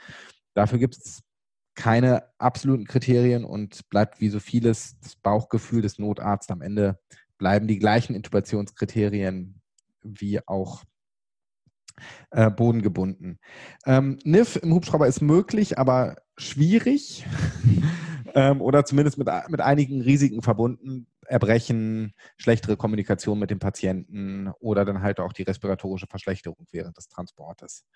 Dafür 0.55 0.79
gibt 0.79 0.97
es 0.97 1.23
keine 1.75 2.25
absoluten 2.39 2.87
Kriterien 2.87 3.45
und 3.45 3.89
bleibt 3.89 4.21
wie 4.21 4.29
so 4.29 4.41
vieles 4.41 4.99
das 5.01 5.17
Bauchgefühl 5.17 5.83
des 5.83 5.99
Notarztes. 5.99 6.53
Am 6.53 6.61
Ende 6.61 6.99
bleiben 7.39 7.67
die 7.67 7.79
gleichen 7.79 8.15
Intubationskriterien 8.15 9.61
wie 10.03 10.47
auch 10.47 10.85
äh, 12.31 12.51
bodengebunden. 12.51 13.39
Ähm, 13.87 14.19
NIF 14.25 14.57
im 14.57 14.75
Hubschrauber 14.75 15.07
ist 15.07 15.23
möglich, 15.23 15.79
aber 15.79 16.17
schwierig 16.37 17.27
ähm, 18.35 18.61
oder 18.61 18.85
zumindest 18.85 19.19
mit, 19.19 19.29
mit 19.49 19.61
einigen 19.61 20.01
Risiken 20.03 20.43
verbunden. 20.43 21.07
Erbrechen, 21.27 22.15
schlechtere 22.37 22.77
Kommunikation 22.77 23.39
mit 23.39 23.51
dem 23.51 23.59
Patienten 23.59 24.51
oder 24.59 24.85
dann 24.85 25.03
halt 25.03 25.21
auch 25.21 25.33
die 25.33 25.45
respiratorische 25.45 26.07
Verschlechterung 26.09 26.67
während 26.73 26.97
des 26.97 27.09
Transportes. 27.09 27.87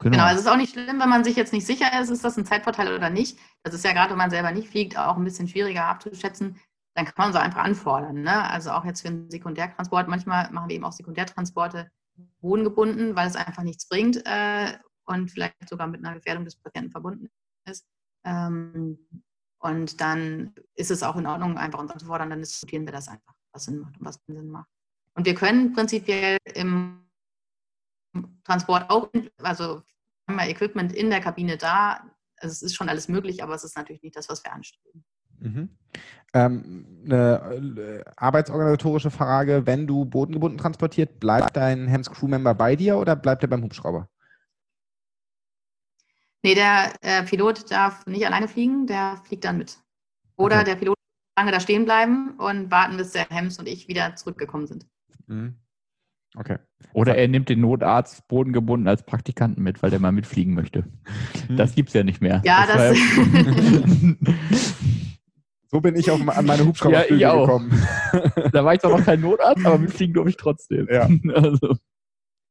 Genau. 0.00 0.12
genau, 0.12 0.24
also 0.24 0.40
es 0.40 0.46
ist 0.46 0.50
auch 0.50 0.56
nicht 0.56 0.72
schlimm, 0.72 1.00
wenn 1.00 1.08
man 1.08 1.24
sich 1.24 1.36
jetzt 1.36 1.52
nicht 1.52 1.66
sicher 1.66 2.00
ist, 2.00 2.10
ist 2.10 2.24
das 2.24 2.36
ein 2.36 2.46
Zeitvorteil 2.46 2.94
oder 2.94 3.10
nicht. 3.10 3.38
Das 3.62 3.74
ist 3.74 3.84
ja 3.84 3.92
gerade, 3.92 4.10
wenn 4.10 4.18
man 4.18 4.30
selber 4.30 4.50
nicht 4.50 4.68
fliegt, 4.68 4.96
auch 4.96 5.16
ein 5.16 5.24
bisschen 5.24 5.48
schwieriger 5.48 5.84
abzuschätzen. 5.84 6.58
Dann 6.94 7.06
kann 7.06 7.14
man 7.16 7.32
so 7.32 7.38
einfach 7.38 7.62
anfordern. 7.62 8.22
Ne? 8.22 8.50
Also 8.50 8.70
auch 8.70 8.84
jetzt 8.84 9.02
für 9.02 9.08
einen 9.08 9.30
Sekundärtransport. 9.30 10.08
Manchmal 10.08 10.50
machen 10.52 10.68
wir 10.68 10.76
eben 10.76 10.84
auch 10.84 10.92
Sekundärtransporte 10.92 11.90
bodengebunden, 12.40 13.16
weil 13.16 13.28
es 13.28 13.36
einfach 13.36 13.62
nichts 13.62 13.88
bringt 13.88 14.22
äh, 14.24 14.72
und 15.06 15.30
vielleicht 15.30 15.68
sogar 15.68 15.88
mit 15.88 16.04
einer 16.04 16.14
Gefährdung 16.14 16.44
des 16.44 16.56
Patienten 16.56 16.90
verbunden 16.90 17.30
ist. 17.66 17.86
Ähm, 18.24 18.98
und 19.58 20.00
dann 20.00 20.54
ist 20.74 20.90
es 20.90 21.02
auch 21.02 21.16
in 21.16 21.26
Ordnung, 21.26 21.56
einfach 21.56 21.78
uns 21.78 21.90
anzufordern, 21.90 22.30
dann 22.30 22.40
diskutieren 22.40 22.86
wir 22.86 22.92
das 22.92 23.08
einfach, 23.08 23.34
was 23.52 23.64
Sinn 23.64 23.78
macht 23.78 23.98
und 23.98 24.06
was 24.06 24.20
Sinn 24.26 24.50
macht. 24.50 24.68
Und 25.14 25.26
wir 25.26 25.34
können 25.34 25.72
prinzipiell 25.72 26.38
im 26.54 27.00
Transport 28.44 28.90
auch, 28.90 29.08
also 29.38 29.82
haben 30.28 30.36
wir 30.36 30.48
Equipment 30.48 30.92
in 30.92 31.10
der 31.10 31.20
Kabine 31.20 31.56
da. 31.56 32.04
Also 32.36 32.52
es 32.52 32.62
ist 32.62 32.74
schon 32.74 32.88
alles 32.88 33.08
möglich, 33.08 33.42
aber 33.42 33.54
es 33.54 33.64
ist 33.64 33.76
natürlich 33.76 34.02
nicht 34.02 34.16
das, 34.16 34.28
was 34.28 34.44
wir 34.44 34.52
anstreben. 34.52 35.04
Mhm. 35.40 35.68
Ähm, 36.32 36.86
eine 37.04 38.02
äh, 38.04 38.10
arbeitsorganisatorische 38.16 39.10
Frage, 39.10 39.66
wenn 39.66 39.86
du 39.86 40.04
bodengebunden 40.04 40.58
transportiert, 40.58 41.20
bleibt 41.20 41.56
dein 41.56 41.86
HEMS 41.86 42.10
Crewmember 42.10 42.54
bei 42.54 42.76
dir 42.76 42.98
oder 42.98 43.14
bleibt 43.14 43.42
er 43.42 43.48
beim 43.48 43.62
Hubschrauber? 43.62 44.08
Nee, 46.44 46.54
der 46.54 46.92
äh, 47.00 47.22
Pilot 47.22 47.70
darf 47.70 48.04
nicht 48.06 48.26
alleine 48.26 48.48
fliegen, 48.48 48.86
der 48.86 49.16
fliegt 49.24 49.46
dann 49.46 49.56
mit. 49.56 49.78
Oder 50.36 50.56
okay. 50.56 50.64
der 50.66 50.74
Pilot 50.76 50.94
lange 51.38 51.52
da 51.52 51.58
stehen 51.58 51.86
bleiben 51.86 52.34
und 52.36 52.70
warten, 52.70 52.98
bis 52.98 53.12
der 53.12 53.26
Hems 53.30 53.58
und 53.58 53.66
ich 53.66 53.88
wieder 53.88 54.14
zurückgekommen 54.14 54.66
sind. 54.66 54.86
Mhm. 55.26 55.56
Okay. 56.36 56.58
Oder 56.92 57.16
er 57.16 57.28
nimmt 57.28 57.48
den 57.48 57.62
Notarzt 57.62 58.28
bodengebunden 58.28 58.88
als 58.88 59.04
Praktikanten 59.04 59.62
mit, 59.62 59.82
weil 59.82 59.88
der 59.90 60.00
mal 60.00 60.12
mitfliegen 60.12 60.52
möchte. 60.52 60.84
Mhm. 61.48 61.56
Das 61.56 61.74
gibt 61.74 61.88
es 61.88 61.94
ja 61.94 62.02
nicht 62.02 62.20
mehr. 62.20 62.42
Ja, 62.44 62.66
das. 62.66 62.76
das 62.76 62.98
so 65.70 65.80
bin 65.80 65.96
ich 65.96 66.10
auch 66.10 66.20
an 66.26 66.44
meine 66.44 66.66
Hubschrauber 66.66 67.10
ja, 67.10 67.34
gekommen. 67.34 67.70
da 68.52 68.64
war 68.64 68.74
ich 68.74 68.80
zwar 68.80 68.98
noch 68.98 69.04
kein 69.04 69.22
Notarzt, 69.22 69.64
aber 69.64 69.78
mitfliegen 69.78 70.12
durfte 70.12 70.30
ich 70.30 70.36
trotzdem. 70.36 70.88
Ja. 70.90 71.08
Also. 71.34 71.78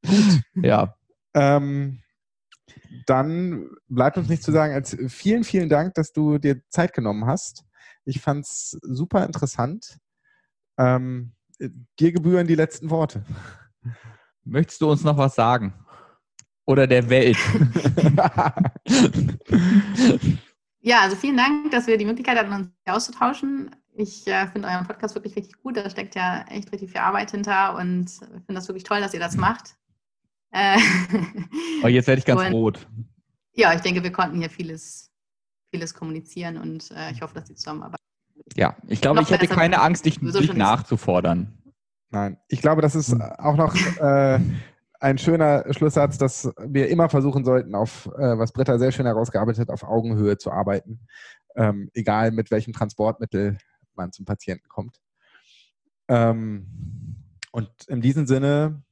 Gut. 0.06 0.42
Ja. 0.56 0.96
Ähm, 1.36 2.00
dann 3.06 3.70
bleibt 3.88 4.18
uns 4.18 4.30
nichts 4.30 4.46
zu 4.46 4.52
sagen 4.52 4.74
als 4.74 4.98
vielen, 5.08 5.44
vielen 5.44 5.70
Dank, 5.70 5.94
dass 5.96 6.12
du 6.14 6.38
dir 6.38 6.62
Zeit 6.70 6.94
genommen 6.94 7.26
hast. 7.26 7.66
Ich 8.06 8.22
fand 8.22 8.46
es 8.46 8.78
super 8.82 9.26
interessant. 9.26 9.98
Ähm, 10.78 11.34
dir 12.00 12.12
gebühren 12.12 12.48
die 12.48 12.56
letzten 12.56 12.90
Worte. 12.90 13.24
Möchtest 14.44 14.82
du 14.82 14.92
uns 14.92 15.04
noch 15.04 15.18
was 15.18 15.36
sagen? 15.36 15.74
Oder 16.66 16.88
der 16.88 17.10
Welt? 17.10 17.38
ja, 20.82 21.02
also 21.02 21.16
vielen 21.16 21.38
Dank, 21.38 21.72
dass 21.72 21.88
wir 21.88 21.98
die 21.98 22.06
Möglichkeit 22.06 22.38
hatten, 22.38 22.54
uns 22.54 22.70
auszutauschen. 22.86 23.76
Ich 23.96 24.26
äh, 24.28 24.48
finde 24.48 24.68
euren 24.70 24.88
Podcast 24.88 25.14
wirklich 25.16 25.36
richtig 25.36 25.62
gut. 25.62 25.78
Da 25.78 25.90
steckt 25.90 26.16
ja 26.16 26.46
echt 26.50 26.72
richtig 26.72 26.92
viel 26.92 27.02
Arbeit 27.02 27.32
hinter 27.32 27.76
und 27.76 28.10
finde 28.10 28.54
das 28.54 28.68
wirklich 28.68 28.84
toll, 28.84 29.02
dass 29.02 29.14
ihr 29.14 29.20
das 29.20 29.36
macht. 29.36 29.76
Äh, 30.54 30.78
oh, 31.84 31.88
jetzt 31.88 32.08
werde 32.08 32.20
ich 32.20 32.26
ganz 32.26 32.42
und, 32.42 32.54
rot. 32.54 32.88
Ja, 33.54 33.74
ich 33.74 33.82
denke, 33.82 34.04
wir 34.04 34.12
konnten 34.12 34.38
hier 34.38 34.50
vieles, 34.50 35.12
vieles 35.72 35.94
kommunizieren 35.94 36.58
und 36.58 36.92
äh, 36.92 37.12
ich 37.12 37.22
hoffe, 37.22 37.34
dass 37.34 37.46
die 37.46 37.56
Zusammenarbeit. 37.56 38.00
Ja, 38.56 38.78
ich 38.88 39.02
glaube, 39.02 39.22
ich 39.22 39.32
hätte 39.32 39.48
keine 39.48 39.82
Angst, 39.82 40.06
dich, 40.06 40.20
dich 40.20 40.54
nachzufordern. 40.54 41.58
Nein, 42.12 42.38
ich 42.48 42.62
glaube, 42.62 42.84
das 42.84 42.94
ist 42.94 43.12
hm. 43.12 43.22
auch 43.22 43.56
noch 43.56 43.76
äh, 44.00 44.40
ein 45.00 45.18
schöner 45.18 45.66
Schlusssatz, 45.74 46.20
dass 46.20 46.52
wir 46.60 46.88
immer 46.90 47.10
versuchen 47.10 47.44
sollten, 47.44 47.74
auf, 47.74 48.06
äh, 48.16 48.38
was 48.38 48.54
Britta 48.54 48.78
sehr 48.78 48.92
schön 48.92 49.08
herausgearbeitet 49.08 49.62
hat, 49.62 49.70
auf 49.72 49.84
Augenhöhe 49.84 50.38
zu 50.38 50.52
arbeiten. 50.52 51.08
Ähm, 51.56 51.90
egal 51.94 52.32
mit 52.32 52.52
welchem 52.52 52.74
Transportmittel 52.74 53.58
man 53.96 54.12
zum 54.12 54.26
Patienten 54.26 54.70
kommt. 54.70 55.02
Ähm, 56.08 56.68
und 57.52 57.70
in 57.88 58.02
diesem 58.02 58.28
Sinne, 58.28 58.84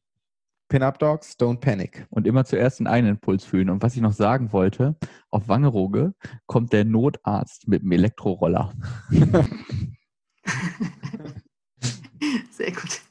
Pin-Up 0.71 0.97
Dogs, 0.99 1.37
don't 1.37 1.59
panic. 1.59 2.07
Und 2.11 2.25
immer 2.25 2.45
zuerst 2.45 2.79
den 2.79 2.87
einen 2.87 3.09
Impuls 3.09 3.43
fühlen. 3.43 3.69
Und 3.69 3.83
was 3.83 3.97
ich 3.97 4.01
noch 4.01 4.13
sagen 4.13 4.53
wollte, 4.53 4.95
auf 5.29 5.49
Wangerooge 5.49 6.13
kommt 6.45 6.71
der 6.71 6.85
Notarzt 6.85 7.67
mit 7.67 7.81
dem 7.81 7.91
Elektroroller. 7.91 8.73
Sehr 12.51 12.71
gut. 12.71 13.01